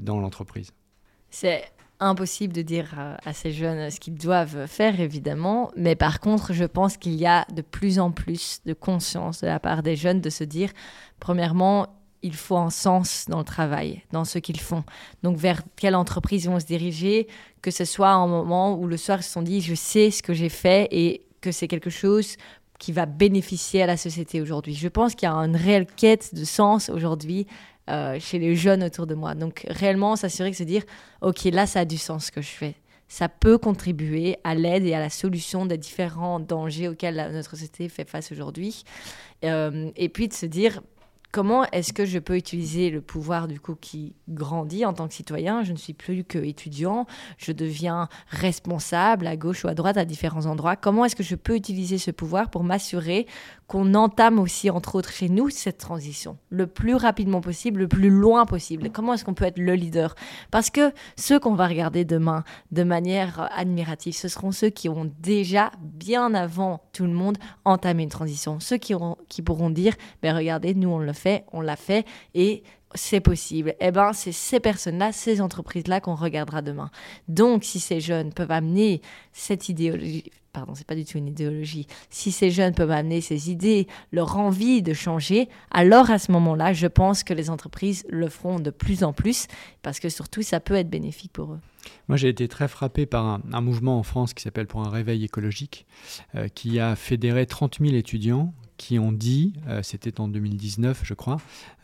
dans 0.00 0.20
l'entreprise? 0.20 0.72
C'est 1.30 1.64
impossible 2.00 2.52
de 2.52 2.62
dire 2.62 2.94
à, 3.24 3.32
ces 3.32 3.52
jeunes 3.52 3.90
ce 3.90 4.00
qu'ils 4.00 4.14
doivent 4.14 4.66
faire, 4.66 5.00
évidemment. 5.00 5.70
Mais 5.76 5.96
par 5.96 6.20
contre, 6.20 6.52
je 6.52 6.64
pense 6.64 6.96
qu'il 6.96 7.14
y 7.14 7.26
a 7.26 7.46
de 7.54 7.62
plus 7.62 7.98
en 7.98 8.10
plus 8.10 8.60
de 8.64 8.72
conscience 8.72 9.40
de 9.40 9.46
la 9.46 9.60
part 9.60 9.82
des 9.82 9.96
jeunes 9.96 10.20
de 10.20 10.30
se 10.30 10.44
dire, 10.44 10.70
premièrement, 11.20 12.03
il 12.24 12.34
faut 12.34 12.56
un 12.56 12.70
sens 12.70 13.26
dans 13.28 13.38
le 13.38 13.44
travail, 13.44 14.02
dans 14.10 14.24
ce 14.24 14.38
qu'ils 14.38 14.60
font. 14.60 14.82
Donc 15.22 15.36
vers 15.36 15.62
quelle 15.76 15.94
entreprise 15.94 16.44
ils 16.44 16.50
vont 16.50 16.58
se 16.58 16.64
diriger, 16.64 17.28
que 17.60 17.70
ce 17.70 17.84
soit 17.84 18.10
un 18.10 18.26
moment 18.26 18.76
où 18.78 18.86
le 18.86 18.96
soir 18.96 19.18
ils 19.20 19.22
se 19.22 19.30
sont 19.30 19.42
dit, 19.42 19.60
je 19.60 19.74
sais 19.74 20.10
ce 20.10 20.22
que 20.22 20.32
j'ai 20.32 20.48
fait 20.48 20.88
et 20.90 21.26
que 21.42 21.52
c'est 21.52 21.68
quelque 21.68 21.90
chose 21.90 22.36
qui 22.78 22.92
va 22.92 23.04
bénéficier 23.04 23.82
à 23.82 23.86
la 23.86 23.98
société 23.98 24.40
aujourd'hui. 24.40 24.74
Je 24.74 24.88
pense 24.88 25.14
qu'il 25.14 25.28
y 25.28 25.32
a 25.32 25.34
une 25.34 25.54
réelle 25.54 25.86
quête 25.86 26.34
de 26.34 26.44
sens 26.44 26.88
aujourd'hui 26.88 27.46
euh, 27.90 28.18
chez 28.18 28.38
les 28.38 28.56
jeunes 28.56 28.82
autour 28.82 29.06
de 29.06 29.14
moi. 29.14 29.34
Donc 29.34 29.66
réellement 29.68 30.16
s'assurer 30.16 30.50
que 30.50 30.56
se 30.56 30.64
dire, 30.64 30.82
ok, 31.20 31.44
là 31.44 31.66
ça 31.66 31.80
a 31.80 31.84
du 31.84 31.98
sens 31.98 32.26
ce 32.26 32.32
que 32.32 32.40
je 32.40 32.48
fais. 32.48 32.74
Ça 33.06 33.28
peut 33.28 33.58
contribuer 33.58 34.38
à 34.44 34.54
l'aide 34.54 34.86
et 34.86 34.94
à 34.94 34.98
la 34.98 35.10
solution 35.10 35.66
des 35.66 35.76
différents 35.76 36.40
dangers 36.40 36.88
auxquels 36.88 37.30
notre 37.32 37.50
société 37.50 37.90
fait 37.90 38.08
face 38.08 38.32
aujourd'hui. 38.32 38.82
Euh, 39.44 39.90
et 39.96 40.08
puis 40.08 40.26
de 40.26 40.32
se 40.32 40.46
dire, 40.46 40.80
comment 41.34 41.64
est-ce 41.72 41.92
que 41.92 42.04
je 42.04 42.20
peux 42.20 42.36
utiliser 42.36 42.90
le 42.90 43.00
pouvoir 43.00 43.48
du 43.48 43.58
coup 43.58 43.74
qui 43.74 44.14
grandit 44.28 44.84
en 44.84 44.92
tant 44.92 45.08
que 45.08 45.14
citoyen? 45.14 45.64
Je 45.64 45.72
ne 45.72 45.76
suis 45.76 45.92
plus 45.92 46.22
que 46.22 46.38
étudiant, 46.38 47.06
je 47.38 47.50
deviens 47.50 48.08
responsable 48.28 49.26
à 49.26 49.36
gauche 49.36 49.64
ou 49.64 49.68
à 49.68 49.74
droite 49.74 49.96
à 49.96 50.04
différents 50.04 50.46
endroits. 50.46 50.76
Comment 50.76 51.04
est-ce 51.04 51.16
que 51.16 51.24
je 51.24 51.34
peux 51.34 51.56
utiliser 51.56 51.98
ce 51.98 52.12
pouvoir 52.12 52.50
pour 52.50 52.62
m'assurer 52.62 53.26
qu'on 53.66 53.94
entame 53.94 54.38
aussi, 54.38 54.70
entre 54.70 54.96
autres 54.96 55.10
chez 55.10 55.28
nous, 55.28 55.48
cette 55.50 55.78
transition 55.78 56.36
le 56.50 56.66
plus 56.66 56.94
rapidement 56.94 57.40
possible, 57.40 57.80
le 57.80 57.88
plus 57.88 58.10
loin 58.10 58.46
possible. 58.46 58.90
Comment 58.90 59.14
est-ce 59.14 59.24
qu'on 59.24 59.34
peut 59.34 59.44
être 59.44 59.58
le 59.58 59.74
leader? 59.74 60.14
Parce 60.50 60.70
que 60.70 60.92
ceux 61.16 61.38
qu'on 61.38 61.54
va 61.54 61.66
regarder 61.66 62.04
demain 62.04 62.44
de 62.70 62.82
manière 62.82 63.48
admirative, 63.56 64.14
ce 64.14 64.28
seront 64.28 64.52
ceux 64.52 64.70
qui 64.70 64.88
ont 64.88 65.10
déjà, 65.20 65.72
bien 65.80 66.34
avant 66.34 66.82
tout 66.92 67.04
le 67.04 67.12
monde, 67.12 67.38
entamé 67.64 68.02
une 68.02 68.08
transition. 68.08 68.60
Ceux 68.60 68.76
qui, 68.76 68.94
pourront 69.42 69.70
dire, 69.70 69.94
ben 70.22 70.36
regardez, 70.36 70.74
nous 70.74 70.90
on 70.90 70.98
le 70.98 71.12
fait, 71.12 71.44
on 71.52 71.60
l'a 71.60 71.76
fait, 71.76 72.06
et 72.34 72.62
c'est 72.94 73.20
possible. 73.20 73.74
Eh 73.80 73.90
ben, 73.90 74.12
c'est 74.12 74.32
ces 74.32 74.60
personnes-là, 74.60 75.12
ces 75.12 75.40
entreprises-là 75.40 76.00
qu'on 76.00 76.14
regardera 76.14 76.62
demain. 76.62 76.90
Donc, 77.26 77.64
si 77.64 77.80
ces 77.80 78.00
jeunes 78.00 78.32
peuvent 78.32 78.52
amener 78.52 79.02
cette 79.32 79.68
idéologie, 79.68 80.30
pardon, 80.54 80.74
c'est 80.74 80.86
pas 80.86 80.94
du 80.94 81.04
tout 81.04 81.18
une 81.18 81.28
idéologie. 81.28 81.86
Si 82.08 82.32
ces 82.32 82.50
jeunes 82.50 82.74
peuvent 82.74 82.90
amener 82.90 83.20
ces 83.20 83.50
idées, 83.50 83.86
leur 84.12 84.38
envie 84.38 84.80
de 84.80 84.94
changer, 84.94 85.48
alors 85.70 86.10
à 86.10 86.18
ce 86.18 86.32
moment-là, 86.32 86.72
je 86.72 86.86
pense 86.86 87.24
que 87.24 87.34
les 87.34 87.50
entreprises 87.50 88.06
le 88.08 88.30
feront 88.30 88.58
de 88.60 88.70
plus 88.70 89.04
en 89.04 89.12
plus 89.12 89.48
parce 89.82 90.00
que 90.00 90.08
surtout, 90.08 90.40
ça 90.40 90.60
peut 90.60 90.74
être 90.74 90.88
bénéfique 90.88 91.32
pour 91.32 91.52
eux. 91.52 91.60
Moi, 92.08 92.16
j'ai 92.16 92.28
été 92.28 92.48
très 92.48 92.68
frappé 92.68 93.04
par 93.04 93.40
un, 93.52 93.60
mouvement 93.60 93.98
en 93.98 94.02
France 94.02 94.32
qui 94.32 94.42
s'appelle 94.42 94.66
Pour 94.66 94.80
un 94.80 94.88
réveil 94.88 95.24
écologique, 95.24 95.86
euh, 96.34 96.48
qui 96.48 96.78
a 96.78 96.96
fédéré 96.96 97.44
30 97.44 97.78
000 97.80 97.94
étudiants 97.94 98.54
qui 98.76 98.98
ont 98.98 99.12
dit, 99.12 99.54
euh, 99.68 99.82
c'était 99.82 100.20
en 100.20 100.28
2019 100.28 101.02
je 101.04 101.14
crois, 101.14 101.38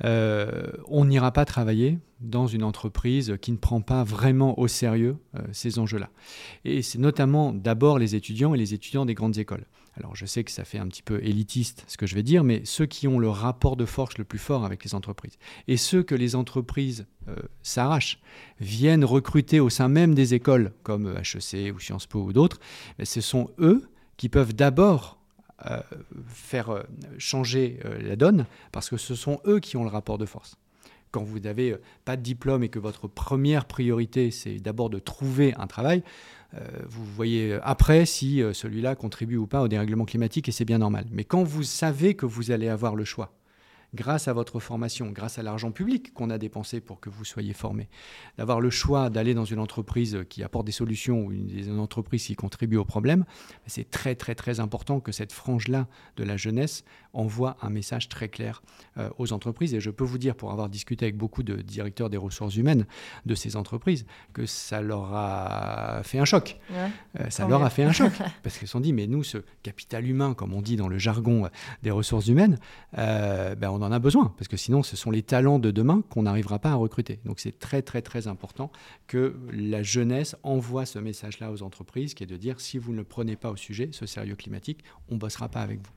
euh, 0.04 0.70
on 0.88 1.04
n'ira 1.04 1.32
pas 1.32 1.44
travailler 1.44 1.98
dans 2.20 2.46
une 2.46 2.62
entreprise 2.62 3.36
qui 3.40 3.52
ne 3.52 3.56
prend 3.56 3.80
pas 3.80 4.04
vraiment 4.04 4.58
au 4.58 4.68
sérieux 4.68 5.16
euh, 5.36 5.40
ces 5.52 5.78
enjeux-là. 5.78 6.10
Et 6.64 6.82
c'est 6.82 6.98
notamment 6.98 7.52
d'abord 7.52 7.98
les 7.98 8.14
étudiants 8.14 8.54
et 8.54 8.58
les 8.58 8.74
étudiants 8.74 9.06
des 9.06 9.14
grandes 9.14 9.38
écoles. 9.38 9.66
Alors 9.96 10.14
je 10.14 10.26
sais 10.26 10.44
que 10.44 10.50
ça 10.50 10.64
fait 10.64 10.78
un 10.78 10.86
petit 10.86 11.02
peu 11.02 11.22
élitiste 11.22 11.84
ce 11.86 11.96
que 11.96 12.06
je 12.06 12.14
vais 12.14 12.22
dire, 12.22 12.44
mais 12.44 12.62
ceux 12.64 12.86
qui 12.86 13.08
ont 13.08 13.18
le 13.18 13.28
rapport 13.28 13.76
de 13.76 13.84
force 13.84 14.18
le 14.18 14.24
plus 14.24 14.38
fort 14.38 14.64
avec 14.64 14.84
les 14.84 14.94
entreprises 14.94 15.36
et 15.68 15.76
ceux 15.76 16.02
que 16.02 16.14
les 16.14 16.36
entreprises 16.36 17.06
s'arrachent, 17.62 18.18
viennent 18.60 19.04
recruter 19.04 19.60
au 19.60 19.68
sein 19.68 19.88
même 19.88 20.14
des 20.14 20.34
écoles 20.34 20.72
comme 20.82 21.16
HEC 21.16 21.74
ou 21.74 21.78
Sciences 21.78 22.06
Po 22.06 22.22
ou 22.22 22.32
d'autres, 22.32 22.58
ce 23.02 23.20
sont 23.20 23.50
eux 23.58 23.88
qui 24.16 24.28
peuvent 24.28 24.54
d'abord 24.54 25.19
faire 26.26 26.70
euh, 26.70 26.82
changer 27.18 27.80
euh, 27.84 28.00
la 28.02 28.16
donne, 28.16 28.46
parce 28.72 28.90
que 28.90 28.96
ce 28.96 29.14
sont 29.14 29.40
eux 29.46 29.60
qui 29.60 29.76
ont 29.76 29.84
le 29.84 29.90
rapport 29.90 30.18
de 30.18 30.26
force. 30.26 30.56
Quand 31.10 31.22
vous 31.22 31.40
n'avez 31.40 31.76
pas 32.04 32.16
de 32.16 32.22
diplôme 32.22 32.62
et 32.62 32.68
que 32.68 32.78
votre 32.78 33.08
première 33.08 33.64
priorité, 33.64 34.30
c'est 34.30 34.58
d'abord 34.58 34.90
de 34.90 35.00
trouver 35.00 35.54
un 35.56 35.66
travail, 35.66 36.04
vous 36.88 37.04
voyez 37.04 37.58
après 37.64 38.06
si 38.06 38.40
celui-là 38.52 38.94
contribue 38.94 39.36
ou 39.36 39.48
pas 39.48 39.60
au 39.60 39.66
dérèglement 39.66 40.04
climatique, 40.04 40.48
et 40.48 40.52
c'est 40.52 40.64
bien 40.64 40.78
normal. 40.78 41.06
Mais 41.10 41.24
quand 41.24 41.42
vous 41.42 41.64
savez 41.64 42.14
que 42.14 42.26
vous 42.26 42.52
allez 42.52 42.68
avoir 42.68 42.94
le 42.94 43.04
choix, 43.04 43.32
grâce 43.94 44.28
à 44.28 44.32
votre 44.32 44.60
formation, 44.60 45.10
grâce 45.10 45.38
à 45.38 45.42
l'argent 45.42 45.70
public 45.72 46.12
qu'on 46.14 46.30
a 46.30 46.38
dépensé 46.38 46.80
pour 46.80 47.00
que 47.00 47.10
vous 47.10 47.24
soyez 47.24 47.52
formés, 47.52 47.88
d'avoir 48.38 48.60
le 48.60 48.70
choix 48.70 49.10
d'aller 49.10 49.34
dans 49.34 49.44
une 49.44 49.58
entreprise 49.58 50.18
qui 50.28 50.42
apporte 50.42 50.66
des 50.66 50.72
solutions 50.72 51.24
ou 51.24 51.32
une, 51.32 51.78
entreprise 51.80 52.26
qui 52.26 52.34
contribue 52.34 52.76
au 52.76 52.84
problème, 52.84 53.24
c'est 53.66 53.88
très 53.88 54.14
très 54.14 54.34
très 54.34 54.60
important 54.60 55.00
que 55.00 55.12
cette 55.12 55.32
frange-là 55.32 55.86
de 56.16 56.24
la 56.24 56.36
jeunesse 56.36 56.84
envoie 57.12 57.56
un 57.62 57.70
message 57.70 58.08
très 58.08 58.28
clair 58.28 58.62
euh, 58.96 59.10
aux 59.18 59.32
entreprises. 59.32 59.74
Et 59.74 59.80
je 59.80 59.90
peux 59.90 60.04
vous 60.04 60.18
dire, 60.18 60.34
pour 60.34 60.52
avoir 60.52 60.68
discuté 60.68 61.06
avec 61.06 61.16
beaucoup 61.16 61.42
de 61.42 61.56
directeurs 61.56 62.10
des 62.10 62.16
ressources 62.16 62.56
humaines 62.56 62.86
de 63.26 63.34
ces 63.34 63.56
entreprises, 63.56 64.06
que 64.32 64.46
ça 64.46 64.80
leur 64.80 65.12
a 65.14 66.02
fait 66.04 66.18
un 66.18 66.24
choc. 66.24 66.58
Euh, 66.72 66.88
ça 67.30 67.48
leur 67.48 67.62
a 67.62 67.70
fait 67.70 67.82
un 67.82 67.92
choc. 67.92 68.12
parce 68.42 68.58
qu'ils 68.58 68.68
se 68.68 68.72
sont 68.72 68.80
dit, 68.80 68.92
mais 68.92 69.06
nous, 69.06 69.24
ce 69.24 69.38
capital 69.62 70.06
humain, 70.06 70.34
comme 70.34 70.54
on 70.54 70.62
dit 70.62 70.76
dans 70.76 70.88
le 70.88 70.98
jargon 70.98 71.48
des 71.82 71.90
ressources 71.90 72.28
humaines, 72.28 72.58
euh, 72.98 73.54
ben 73.54 73.70
on 73.70 73.79
en 73.82 73.92
a 73.92 73.98
besoin. 73.98 74.32
Parce 74.36 74.48
que 74.48 74.56
sinon, 74.56 74.82
ce 74.82 74.96
sont 74.96 75.10
les 75.10 75.22
talents 75.22 75.58
de 75.58 75.70
demain 75.70 76.02
qu'on 76.10 76.22
n'arrivera 76.22 76.58
pas 76.58 76.70
à 76.70 76.74
recruter. 76.74 77.20
Donc 77.24 77.40
c'est 77.40 77.58
très, 77.58 77.82
très, 77.82 78.02
très 78.02 78.26
important 78.26 78.70
que 79.06 79.36
la 79.52 79.82
jeunesse 79.82 80.36
envoie 80.42 80.86
ce 80.86 80.98
message-là 80.98 81.50
aux 81.50 81.62
entreprises, 81.62 82.14
qui 82.14 82.24
est 82.24 82.26
de 82.26 82.36
dire, 82.36 82.60
si 82.60 82.78
vous 82.78 82.92
ne 82.92 83.02
prenez 83.02 83.36
pas 83.36 83.50
au 83.50 83.56
sujet, 83.56 83.90
ce 83.92 84.06
sérieux 84.06 84.36
climatique, 84.36 84.84
on 85.08 85.14
ne 85.14 85.20
bossera 85.20 85.48
pas 85.48 85.60
avec 85.60 85.78
vous. 85.78 85.92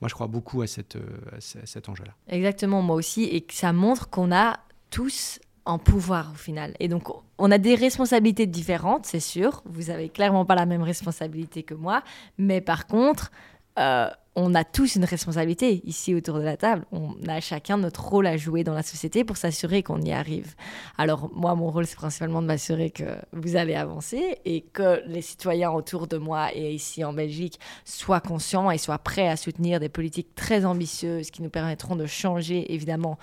Moi, 0.00 0.08
je 0.08 0.14
crois 0.14 0.26
beaucoup 0.26 0.62
à, 0.62 0.64
euh, 0.64 1.38
cet 1.40 1.88
enjeu-là. 1.88 2.14
Exactement, 2.28 2.82
moi 2.82 2.96
aussi. 2.96 3.24
Et 3.24 3.40
que 3.40 3.54
ça 3.54 3.72
montre 3.72 4.08
qu'on 4.08 4.32
a 4.32 4.60
tous 4.90 5.40
en 5.64 5.78
pouvoir 5.78 6.32
au 6.32 6.36
final. 6.36 6.74
Et 6.80 6.88
donc, 6.88 7.08
on 7.38 7.50
a 7.50 7.58
des 7.58 7.74
responsabilités 7.74 8.46
différentes, 8.46 9.06
c'est 9.06 9.20
sûr. 9.20 9.62
Vous 9.66 9.90
avez 9.90 10.08
clairement 10.08 10.44
pas 10.44 10.54
la 10.54 10.66
même 10.66 10.82
responsabilité 10.82 11.62
que 11.62 11.74
moi. 11.74 12.02
Mais 12.38 12.60
par 12.60 12.86
contre, 12.86 13.30
euh, 13.78 14.08
on 14.36 14.54
a 14.54 14.64
tous 14.64 14.94
une 14.94 15.04
responsabilité 15.04 15.80
ici 15.84 16.14
autour 16.14 16.38
de 16.38 16.44
la 16.44 16.56
table. 16.56 16.84
On 16.92 17.16
a 17.26 17.40
chacun 17.40 17.78
notre 17.78 18.04
rôle 18.04 18.26
à 18.26 18.36
jouer 18.36 18.62
dans 18.62 18.74
la 18.74 18.82
société 18.82 19.24
pour 19.24 19.36
s'assurer 19.36 19.82
qu'on 19.82 20.00
y 20.00 20.12
arrive. 20.12 20.54
Alors 20.98 21.30
moi, 21.34 21.54
mon 21.56 21.70
rôle, 21.70 21.86
c'est 21.86 21.96
principalement 21.96 22.40
de 22.40 22.46
m'assurer 22.46 22.90
que 22.90 23.16
vous 23.32 23.56
allez 23.56 23.74
avancer 23.74 24.38
et 24.44 24.62
que 24.62 25.02
les 25.06 25.22
citoyens 25.22 25.70
autour 25.72 26.06
de 26.06 26.16
moi 26.16 26.54
et 26.54 26.72
ici 26.72 27.02
en 27.04 27.12
Belgique 27.12 27.58
soient 27.84 28.20
conscients 28.20 28.70
et 28.70 28.78
soient 28.78 28.98
prêts 28.98 29.28
à 29.28 29.36
soutenir 29.36 29.80
des 29.80 29.88
politiques 29.88 30.34
très 30.36 30.64
ambitieuses 30.64 31.30
qui 31.30 31.42
nous 31.42 31.50
permettront 31.50 31.96
de 31.96 32.06
changer, 32.06 32.72
évidemment, 32.72 33.18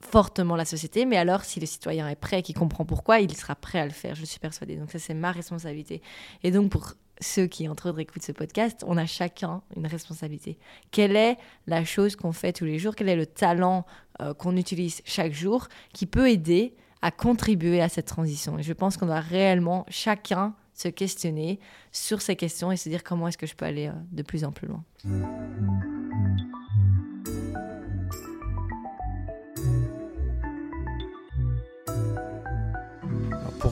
fortement 0.00 0.54
la 0.54 0.64
société, 0.64 1.04
mais 1.04 1.16
alors 1.16 1.44
si 1.44 1.58
le 1.58 1.66
citoyen 1.66 2.08
est 2.08 2.16
prêt, 2.16 2.42
qui 2.42 2.54
comprend 2.54 2.84
pourquoi, 2.84 3.18
il 3.18 3.36
sera 3.36 3.56
prêt 3.56 3.80
à 3.80 3.84
le 3.84 3.90
faire, 3.90 4.14
je 4.14 4.24
suis 4.24 4.38
persuadée. 4.38 4.76
Donc 4.76 4.92
ça, 4.92 5.00
c'est 5.00 5.14
ma 5.14 5.32
responsabilité. 5.32 6.02
Et 6.44 6.52
donc 6.52 6.70
pour 6.70 6.94
ceux 7.20 7.46
qui, 7.46 7.68
entre 7.68 7.88
autres, 7.88 7.98
écoutent 7.98 8.22
ce 8.22 8.32
podcast, 8.32 8.84
on 8.86 8.96
a 8.96 9.06
chacun 9.06 9.62
une 9.76 9.86
responsabilité. 9.86 10.58
Quelle 10.90 11.16
est 11.16 11.36
la 11.66 11.84
chose 11.84 12.16
qu'on 12.16 12.32
fait 12.32 12.52
tous 12.52 12.64
les 12.64 12.78
jours? 12.78 12.94
Quel 12.94 13.08
est 13.08 13.16
le 13.16 13.26
talent 13.26 13.84
euh, 14.20 14.34
qu'on 14.34 14.56
utilise 14.56 15.02
chaque 15.04 15.32
jour 15.32 15.68
qui 15.92 16.06
peut 16.06 16.30
aider 16.30 16.74
à 17.02 17.10
contribuer 17.10 17.80
à 17.80 17.88
cette 17.88 18.06
transition? 18.06 18.58
Et 18.58 18.62
je 18.62 18.72
pense 18.72 18.96
qu'on 18.96 19.06
doit 19.06 19.20
réellement 19.20 19.84
chacun 19.88 20.54
se 20.74 20.88
questionner 20.88 21.58
sur 21.90 22.22
ces 22.22 22.36
questions 22.36 22.70
et 22.70 22.76
se 22.76 22.88
dire 22.88 23.02
comment 23.02 23.26
est-ce 23.28 23.38
que 23.38 23.46
je 23.46 23.54
peux 23.54 23.64
aller 23.64 23.88
euh, 23.88 23.92
de 24.12 24.22
plus 24.22 24.44
en 24.44 24.52
plus 24.52 24.68
loin. 24.68 24.84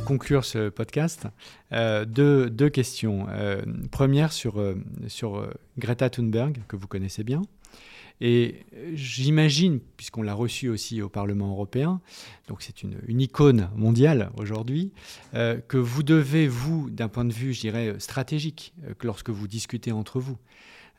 Conclure 0.06 0.44
ce 0.44 0.68
podcast, 0.68 1.26
euh, 1.72 2.04
deux, 2.04 2.48
deux, 2.48 2.70
questions. 2.70 3.26
Euh, 3.28 3.60
première 3.90 4.32
sur, 4.32 4.60
euh, 4.60 4.76
sur 5.08 5.50
Greta 5.78 6.08
Thunberg, 6.08 6.62
que 6.68 6.76
vous 6.76 6.86
connaissez 6.86 7.24
bien. 7.24 7.42
Et 8.20 8.64
j'imagine, 8.94 9.80
puisqu'on 9.98 10.22
l'a 10.22 10.32
reçue 10.32 10.68
aussi 10.68 11.02
au 11.02 11.10
Parlement 11.10 11.50
européen, 11.50 12.00
donc 12.48 12.62
c'est 12.62 12.82
une, 12.82 12.96
une, 13.06 13.20
icône 13.20 13.68
mondiale 13.76 14.30
aujourd'hui, 14.38 14.90
que 15.34 15.76
vous 15.76 16.02
devez, 16.02 16.48
vous, 16.48 16.88
d'un 16.88 17.08
point 17.08 17.26
de 17.26 17.32
vue, 17.34 17.52
je 17.52 17.60
dirais, 17.60 17.94
stratégique, 17.98 18.72
que 18.98 19.06
lorsque 19.06 19.28
vous 19.28 19.46
discutez 19.46 19.92
entre 19.92 20.18
vous, 20.18 20.38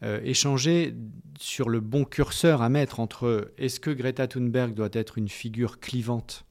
échanger 0.04 0.94
sur 1.40 1.70
le 1.70 1.80
bon 1.80 2.06
curseur 2.06 2.62
à 2.62 2.70
mettre 2.70 3.00
entre 3.00 3.52
est-ce 3.58 3.80
que 3.80 3.90
Greta 3.90 4.28
Thunberg 4.28 4.76
doit 4.76 4.90
être 4.94 5.18
une 5.18 5.28
figure 5.28 5.80
clivante 5.80 6.47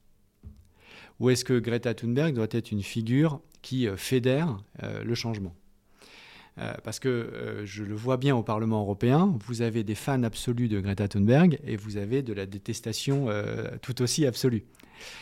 ou 1.19 1.29
est-ce 1.29 1.45
que 1.45 1.57
Greta 1.59 1.93
Thunberg 1.93 2.33
doit 2.33 2.47
être 2.51 2.71
une 2.71 2.83
figure 2.83 3.41
qui 3.61 3.87
euh, 3.87 3.97
fédère 3.97 4.61
euh, 4.83 5.03
le 5.03 5.15
changement? 5.15 5.55
Euh, 6.59 6.73
parce 6.83 6.99
que 6.99 7.61
je 7.65 7.83
le 7.83 7.93
vois 7.93 8.17
bien 8.17 8.35
au 8.35 8.41
Parlement 8.41 8.81
européen, 8.81 9.35
vous 9.45 9.61
avez 9.61 9.83
des 9.83 9.93
fans 9.93 10.23
absolus 10.23 10.67
de 10.67 10.79
Greta 10.79 11.07
Thunberg 11.07 11.59
et 11.63 11.75
vous 11.75 11.97
avez 11.97 12.23
de 12.23 12.33
la 12.33 12.47
détestation 12.47 13.27
tout 13.83 14.01
aussi 14.01 14.25
absolue. 14.25 14.65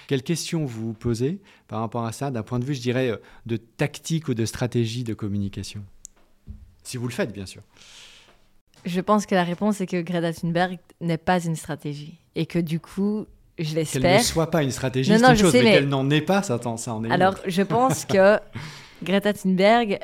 Quelles 0.08 0.24
questions 0.24 0.64
vous 0.64 0.88
vous 0.88 0.94
posez 0.94 1.42
par 1.68 1.82
rapport 1.82 2.06
à 2.06 2.14
ça, 2.14 2.32
d'un 2.32 2.44
point 2.44 2.60
de 2.60 2.64
vue, 2.64 2.74
je 2.74 2.80
dirais, 2.80 3.20
de 3.46 3.58
tactique 3.58 4.30
ou 4.30 4.34
de 4.34 4.46
stratégie 4.46 5.04
de 5.04 5.14
communication? 5.14 5.84
Si 6.84 6.96
vous 6.96 7.08
le 7.08 7.14
faites, 7.14 7.34
bien 7.34 7.46
sûr. 7.46 7.64
Je 8.86 9.02
pense 9.02 9.26
que 9.26 9.36
la 9.36 9.44
réponse 9.44 9.82
est 9.82 9.88
que 9.88 10.02
Greta 10.02 10.32
Thunberg 10.32 10.78
n'est 11.02 11.18
pas 11.18 11.44
une 11.44 11.58
stratégie 11.58 12.18
et 12.36 12.46
que 12.46 12.60
du 12.60 12.80
coup, 12.80 13.26
je 13.58 13.76
l'espère. 13.76 14.02
Qu'elle 14.02 14.18
ne 14.18 14.24
soit 14.24 14.52
pas 14.52 14.64
une 14.64 14.72
stratégie, 14.72 15.12
c'est 15.18 15.30
une 15.30 15.38
chose, 15.38 15.54
mais, 15.54 15.74
qu'elle 15.74 15.88
n'en 15.90 16.10
est 16.10 16.22
pas, 16.22 16.44
ça, 16.44 16.60
ça 16.78 16.94
en 16.94 17.04
est 17.04 17.12
Alors, 17.12 17.36
je 17.46 17.62
pense 17.62 18.06
que 18.14 18.40
Greta 19.04 19.34
Thunberg 19.34 20.00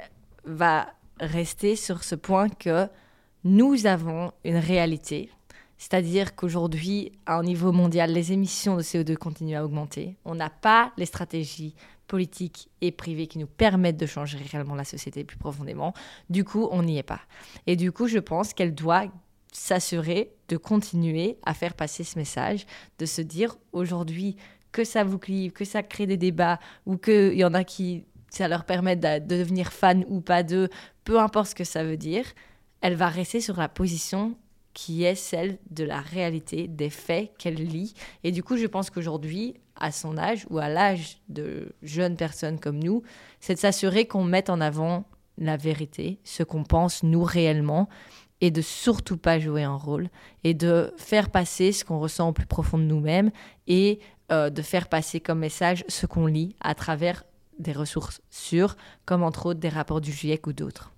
va 0.46 0.88
rester 1.20 1.76
sur 1.76 2.04
ce 2.04 2.16
point 2.16 2.50
que 2.50 2.88
nous 3.44 3.86
avons 3.86 4.32
une 4.44 4.58
réalité. 4.58 5.30
C'est-à-dire 5.78 6.36
qu'aujourd'hui, 6.36 7.12
à 7.26 7.38
un 7.38 7.44
niveau 7.44 7.72
mondial, 7.72 8.12
les 8.12 8.32
émissions 8.32 8.78
de 8.78 8.84
CO2 8.84 9.16
continuent 9.16 9.58
à 9.58 9.66
augmenter. 9.66 10.16
On 10.26 10.36
n'a 10.36 10.52
pas 10.52 10.92
les 10.98 11.08
stratégies 11.08 11.74
politiques 12.08 12.70
et 12.82 12.92
privées 12.92 13.26
qui 13.26 13.40
nous 13.40 13.48
permettent 13.48 13.98
de 13.98 14.06
changer 14.06 14.38
réellement 14.38 14.76
la 14.76 14.84
société 14.84 15.24
plus 15.24 15.38
profondément. 15.38 15.94
Du 16.30 16.44
coup, 16.44 16.68
on 16.72 16.84
n'y 16.84 16.98
est 16.98 17.04
pas. 17.04 17.22
Et 17.68 17.76
du 17.76 17.92
coup, 17.92 18.08
je 18.08 18.20
pense 18.20 18.54
qu'elle 18.54 18.76
doit 18.76 19.06
s'assurer 19.52 20.32
de 20.48 20.58
continuer 20.58 21.38
à 21.46 21.54
faire 21.54 21.74
passer 21.74 22.04
ce 22.04 22.18
message, 22.18 22.66
de 23.00 23.06
se 23.06 23.22
dire 23.22 23.58
aujourd'hui 23.74 24.36
que 24.72 24.84
ça 24.84 25.04
vous 25.04 25.20
clive, 25.20 25.52
que 25.52 25.66
ça 25.66 25.84
crée 25.84 26.08
des 26.08 26.18
débats 26.18 26.60
ou 26.86 26.98
qu'il 26.98 27.34
y 27.34 27.44
en 27.44 27.54
a 27.54 27.64
qui, 27.64 28.06
ça 28.30 28.48
leur 28.48 28.66
permet 28.66 28.96
de, 28.96 29.20
devenir 29.20 29.72
fan 29.72 30.06
ou 30.08 30.22
pas 30.22 30.44
d'eux, 30.44 30.70
peu 31.04 31.20
importe 31.20 31.50
ce 31.50 31.56
que 31.56 31.64
ça 31.64 31.84
veut 31.84 31.98
dire, 31.98 32.26
elle 32.80 32.96
va 32.96 33.10
rester 33.10 33.42
sur 33.42 33.58
la 33.58 33.70
position 33.70 34.36
qui 34.74 35.04
est 35.04 35.16
celle 35.16 35.58
de 35.70 35.84
la 35.84 36.00
réalité, 36.00 36.68
des 36.68 36.90
faits 36.90 37.34
qu'elle 37.38 37.56
lit. 37.56 37.94
Et 38.24 38.32
du 38.32 38.42
coup, 38.42 38.56
je 38.56 38.68
pense 38.68 38.90
qu'aujourd'hui, 38.90 39.56
à 39.76 39.92
son 39.92 40.18
âge 40.18 40.46
ou 40.50 40.60
à 40.60 40.70
l'âge 40.70 41.18
de 41.28 41.74
jeunes 41.82 42.16
personnes 42.16 42.60
comme 42.60 42.82
nous, 42.82 43.04
c'est 43.42 43.56
de 43.56 43.60
s'assurer 43.60 44.06
qu'on 44.06 44.24
mette 44.24 44.50
en 44.50 44.62
avant 44.62 45.06
la 45.38 45.58
vérité, 45.58 46.20
ce 46.24 46.44
qu'on 46.44 46.64
pense 46.64 47.04
nous 47.04 47.24
réellement, 47.24 47.90
et 48.42 48.50
de 48.52 48.62
surtout 48.62 49.18
pas 49.18 49.40
jouer 49.40 49.64
un 49.64 49.76
rôle 49.76 50.10
et 50.44 50.54
de 50.54 50.92
faire 50.98 51.30
passer 51.30 51.72
ce 51.72 51.86
qu'on 51.86 52.00
ressent 52.00 52.30
au 52.30 52.34
plus 52.34 52.48
profond 52.48 52.78
de 52.78 52.84
nous-mêmes 52.84 53.32
et 53.68 54.00
euh, 54.32 54.50
de 54.50 54.62
faire 54.62 54.90
passer 54.90 55.20
comme 55.20 55.40
message 55.40 55.86
ce 55.88 56.08
qu'on 56.08 56.26
lit 56.26 56.56
à 56.60 56.76
travers 56.76 57.24
des 57.60 57.72
ressources 57.72 58.22
sûres, 58.32 58.76
comme 59.06 59.22
entre 59.24 59.46
autres 59.46 59.60
des 59.60 59.70
rapports 59.70 60.02
du 60.02 60.12
GIEC 60.12 60.48
ou 60.48 60.54
d'autres. 60.54 60.92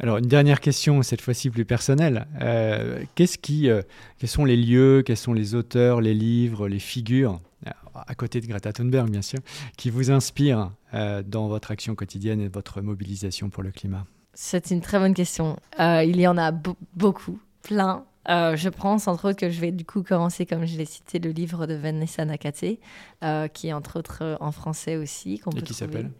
Alors 0.00 0.16
une 0.16 0.26
dernière 0.26 0.60
question, 0.60 1.02
cette 1.02 1.20
fois-ci 1.20 1.50
plus 1.50 1.64
personnelle. 1.64 2.26
Euh, 2.40 3.04
qu'est-ce 3.14 3.38
qui, 3.38 3.68
euh, 3.68 3.82
quels 4.18 4.28
sont 4.28 4.44
les 4.44 4.56
lieux, 4.56 5.02
quels 5.04 5.18
sont 5.18 5.34
les 5.34 5.54
auteurs, 5.54 6.00
les 6.00 6.14
livres, 6.14 6.66
les 6.66 6.80
figures, 6.80 7.40
à 7.94 8.14
côté 8.16 8.40
de 8.40 8.46
Greta 8.46 8.72
Thunberg 8.72 9.08
bien 9.08 9.22
sûr, 9.22 9.38
qui 9.76 9.88
vous 9.88 10.10
inspirent 10.10 10.72
dans 10.92 11.46
votre 11.46 11.70
action 11.70 11.94
quotidienne 11.94 12.40
et 12.40 12.48
votre 12.48 12.80
mobilisation 12.80 13.50
pour 13.50 13.62
le 13.62 13.70
climat? 13.70 14.04
C'est 14.34 14.70
une 14.70 14.80
très 14.80 14.98
bonne 14.98 15.14
question. 15.14 15.56
Euh, 15.80 16.04
il 16.04 16.20
y 16.20 16.26
en 16.26 16.36
a 16.36 16.52
beaucoup, 16.94 17.38
plein. 17.62 18.04
Euh, 18.28 18.56
je 18.56 18.68
pense 18.68 19.06
entre 19.06 19.28
autres 19.28 19.38
que 19.38 19.50
je 19.50 19.60
vais 19.60 19.70
du 19.70 19.84
coup 19.84 20.02
commencer, 20.02 20.46
comme 20.46 20.64
je 20.64 20.76
l'ai 20.76 20.86
cité, 20.86 21.18
le 21.18 21.30
livre 21.30 21.66
de 21.66 21.74
Vanessa 21.74 22.24
Nakate, 22.24 22.78
euh, 23.22 23.48
qui 23.48 23.68
est 23.68 23.72
entre 23.72 23.98
autres 23.98 24.36
en 24.40 24.50
français 24.50 24.96
aussi. 24.96 25.40
Et 25.56 25.62
qui 25.62 25.74
s'appelle 25.74 26.10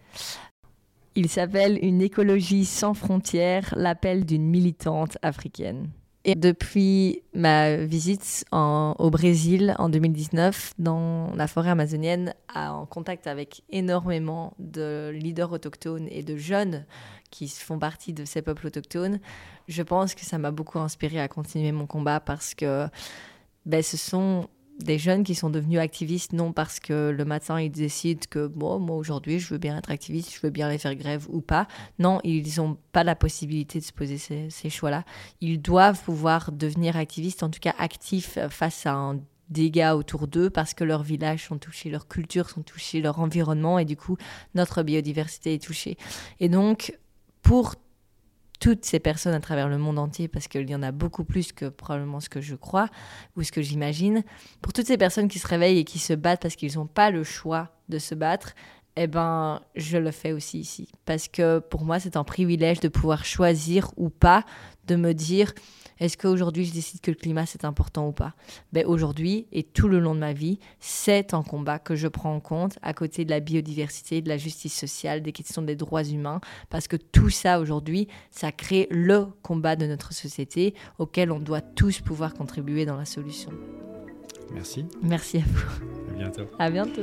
Il 1.15 1.29
s'appelle 1.29 1.79
Une 1.83 2.03
écologie 2.03 2.65
sans 2.65 2.95
frontières, 2.95 3.75
l'appel 3.77 4.25
d'une 4.25 4.45
militante 4.45 5.19
africaine. 5.23 5.89
Et 6.27 6.37
depuis 6.37 7.21
ma 7.35 7.77
visite 7.77 8.47
au 8.51 9.11
Brésil 9.11 9.75
en 9.79 9.91
2019, 9.91 10.73
dans 10.79 11.31
la 11.37 11.47
forêt 11.47 11.69
amazonienne, 11.69 12.35
en 12.55 12.87
contact 12.87 13.27
avec 13.27 13.62
énormément 13.69 14.55
de 14.59 15.11
leaders 15.12 15.53
autochtones 15.53 16.09
et 16.11 16.23
de 16.23 16.39
jeunes 16.39 16.87
qui 17.35 17.49
font 17.49 17.80
partie 17.80 18.12
de 18.12 18.24
ces 18.24 18.43
peuples 18.43 18.68
autochtones, 18.68 19.18
je 19.66 19.82
pense 19.82 20.14
que 20.14 20.24
ça 20.24 20.39
m'a 20.39 20.53
beaucoup 20.53 20.78
inspiré 20.78 21.18
à 21.18 21.26
continuer 21.26 21.72
mon 21.72 21.87
combat 21.87 22.20
parce 22.20 22.55
que 22.55 22.87
ben, 23.66 23.82
ce 23.82 23.97
sont 23.97 24.49
des 24.78 24.99
jeunes 24.99 25.24
qui 25.24 25.35
sont 25.35 25.51
devenus 25.51 25.80
activistes 25.80 26.32
non 26.32 26.53
parce 26.53 26.78
que 26.78 27.11
le 27.11 27.24
matin 27.24 27.61
ils 27.61 27.70
décident 27.70 28.20
que 28.30 28.47
bon, 28.47 28.78
moi 28.78 28.97
aujourd'hui 28.97 29.41
je 29.41 29.49
veux 29.49 29.59
bien 29.59 29.76
être 29.76 29.91
activiste, 29.91 30.32
je 30.32 30.41
veux 30.43 30.51
bien 30.51 30.68
aller 30.68 30.78
faire 30.78 30.95
grève 30.95 31.26
ou 31.28 31.41
pas. 31.41 31.66
Non, 31.99 32.20
ils 32.22 32.57
n'ont 32.59 32.76
pas 32.93 33.03
la 33.03 33.16
possibilité 33.16 33.80
de 33.80 33.85
se 33.85 33.93
poser 33.93 34.18
ces, 34.18 34.49
ces 34.51 34.70
choix-là. 34.70 35.05
Ils 35.41 35.61
doivent 35.61 36.03
pouvoir 36.03 36.53
devenir 36.53 36.97
activistes, 36.97 37.43
en 37.43 37.51
tout 37.51 37.61
cas 37.61 37.74
actifs 37.78 38.39
face 38.49 38.87
à 38.87 38.93
un 38.93 39.18
dégâts 39.49 39.93
autour 39.95 40.26
d'eux 40.28 40.51
parce 40.51 40.74
que 40.74 40.85
leurs 40.85 41.03
villages 41.03 41.47
sont 41.47 41.59
touchés, 41.59 41.91
leurs 41.91 42.09
cultures 42.09 42.49
sont 42.49 42.62
touchées, 42.62 43.01
leur 43.01 43.18
environnement 43.18 43.78
et 43.78 43.85
du 43.85 43.97
coup 43.97 44.16
notre 44.55 44.82
biodiversité 44.82 45.55
est 45.55 45.62
touchée. 45.62 45.97
Et 46.41 46.49
donc 46.49 46.97
pour 47.45 47.77
toutes 48.59 48.85
ces 48.87 48.99
personnes 48.99 49.35
à 49.35 49.41
travers 49.41 49.69
le 49.69 49.77
monde 49.77 49.99
entier, 49.99 50.27
parce 50.27 50.49
qu'il 50.49 50.69
y 50.69 50.75
en 50.75 50.83
a 50.83 50.91
beaucoup 50.91 51.23
plus 51.23 51.53
que 51.53 51.67
probablement 51.67 52.19
ce 52.19 52.31
que 52.31 52.41
je 52.41 52.55
crois 52.55 52.89
ou 53.37 53.43
ce 53.43 53.53
que 53.53 53.61
j'imagine, 53.61 54.25
pour 54.63 54.73
toutes 54.73 54.87
ces 54.87 54.97
personnes 54.97 55.29
qui 55.29 55.39
se 55.39 55.47
réveillent 55.47 55.79
et 55.79 55.85
qui 55.85 55.99
se 55.99 56.15
battent 56.15 56.41
parce 56.41 56.57
qu'ils 56.57 56.77
n'ont 56.77 56.87
pas 56.87 57.11
le 57.11 57.23
choix 57.23 57.77
de 57.91 57.99
se 57.99 58.15
battre, 58.15 58.55
eh 58.97 59.07
ben, 59.07 59.61
je 59.75 59.99
le 59.99 60.11
fais 60.11 60.33
aussi 60.33 60.61
ici. 60.61 60.89
Parce 61.05 61.29
que 61.29 61.59
pour 61.59 61.85
moi, 61.85 61.99
c'est 61.99 62.17
un 62.17 62.25
privilège 62.25 62.81
de 62.81 62.89
pouvoir 62.89 63.25
choisir 63.25 63.91
ou 63.97 64.09
pas 64.09 64.45
de 64.87 64.97
me 64.97 65.13
dire 65.13 65.53
est-ce 66.01 66.17
qu'aujourd'hui 66.19 66.65
je 66.65 66.73
décide 66.73 67.01
que 67.01 67.11
le 67.11 67.17
climat 67.17 67.47
c'est 67.47 67.65
important 67.65 68.09
ou 68.09 68.13
pas? 68.13 68.35
Ben, 68.73 68.85
Aujourd'hui 68.87 69.47
et 69.53 69.63
tout 69.63 69.89
le 69.89 70.01
long 70.01 70.15
de 70.15 70.21
ma 70.21 70.33
vie, 70.33 70.59
c'est 70.81 71.35
un 71.35 71.43
combat 71.43 71.79
que 71.79 71.95
je 71.95 72.09
prends 72.09 72.35
en 72.35 72.41
compte 72.41 72.79
à 72.83 72.93
côté 72.95 73.25
de 73.25 73.31
la 73.31 73.41
biodiversité, 73.41 74.21
de 74.21 74.29
la 74.29 74.37
justice 74.37 74.75
sociale, 74.75 75.23
des 75.23 75.33
questions 75.33 75.63
des 75.63 75.77
droits 75.77 76.05
humains, 76.05 76.41
parce 76.69 76.89
que 76.89 76.97
tout 76.97 77.31
ça 77.31 77.61
aujourd'hui, 77.61 78.09
ça 78.31 78.53
crée 78.53 78.89
le 78.91 79.27
combat 79.43 79.77
de 79.77 79.87
notre 79.87 80.13
société 80.13 80.75
auquel 80.99 81.31
on 81.31 81.39
doit 81.39 81.61
tous 81.61 82.01
pouvoir 82.01 82.35
contribuer 82.35 82.85
dans 82.87 82.97
la 82.97 83.05
solution. 83.05 83.51
Merci. 84.53 84.85
Merci 85.03 85.39
à 85.39 85.43
vous. 85.47 86.13
À 86.13 86.17
bientôt. 86.17 86.43
À 86.59 86.71
bientôt. 86.71 87.03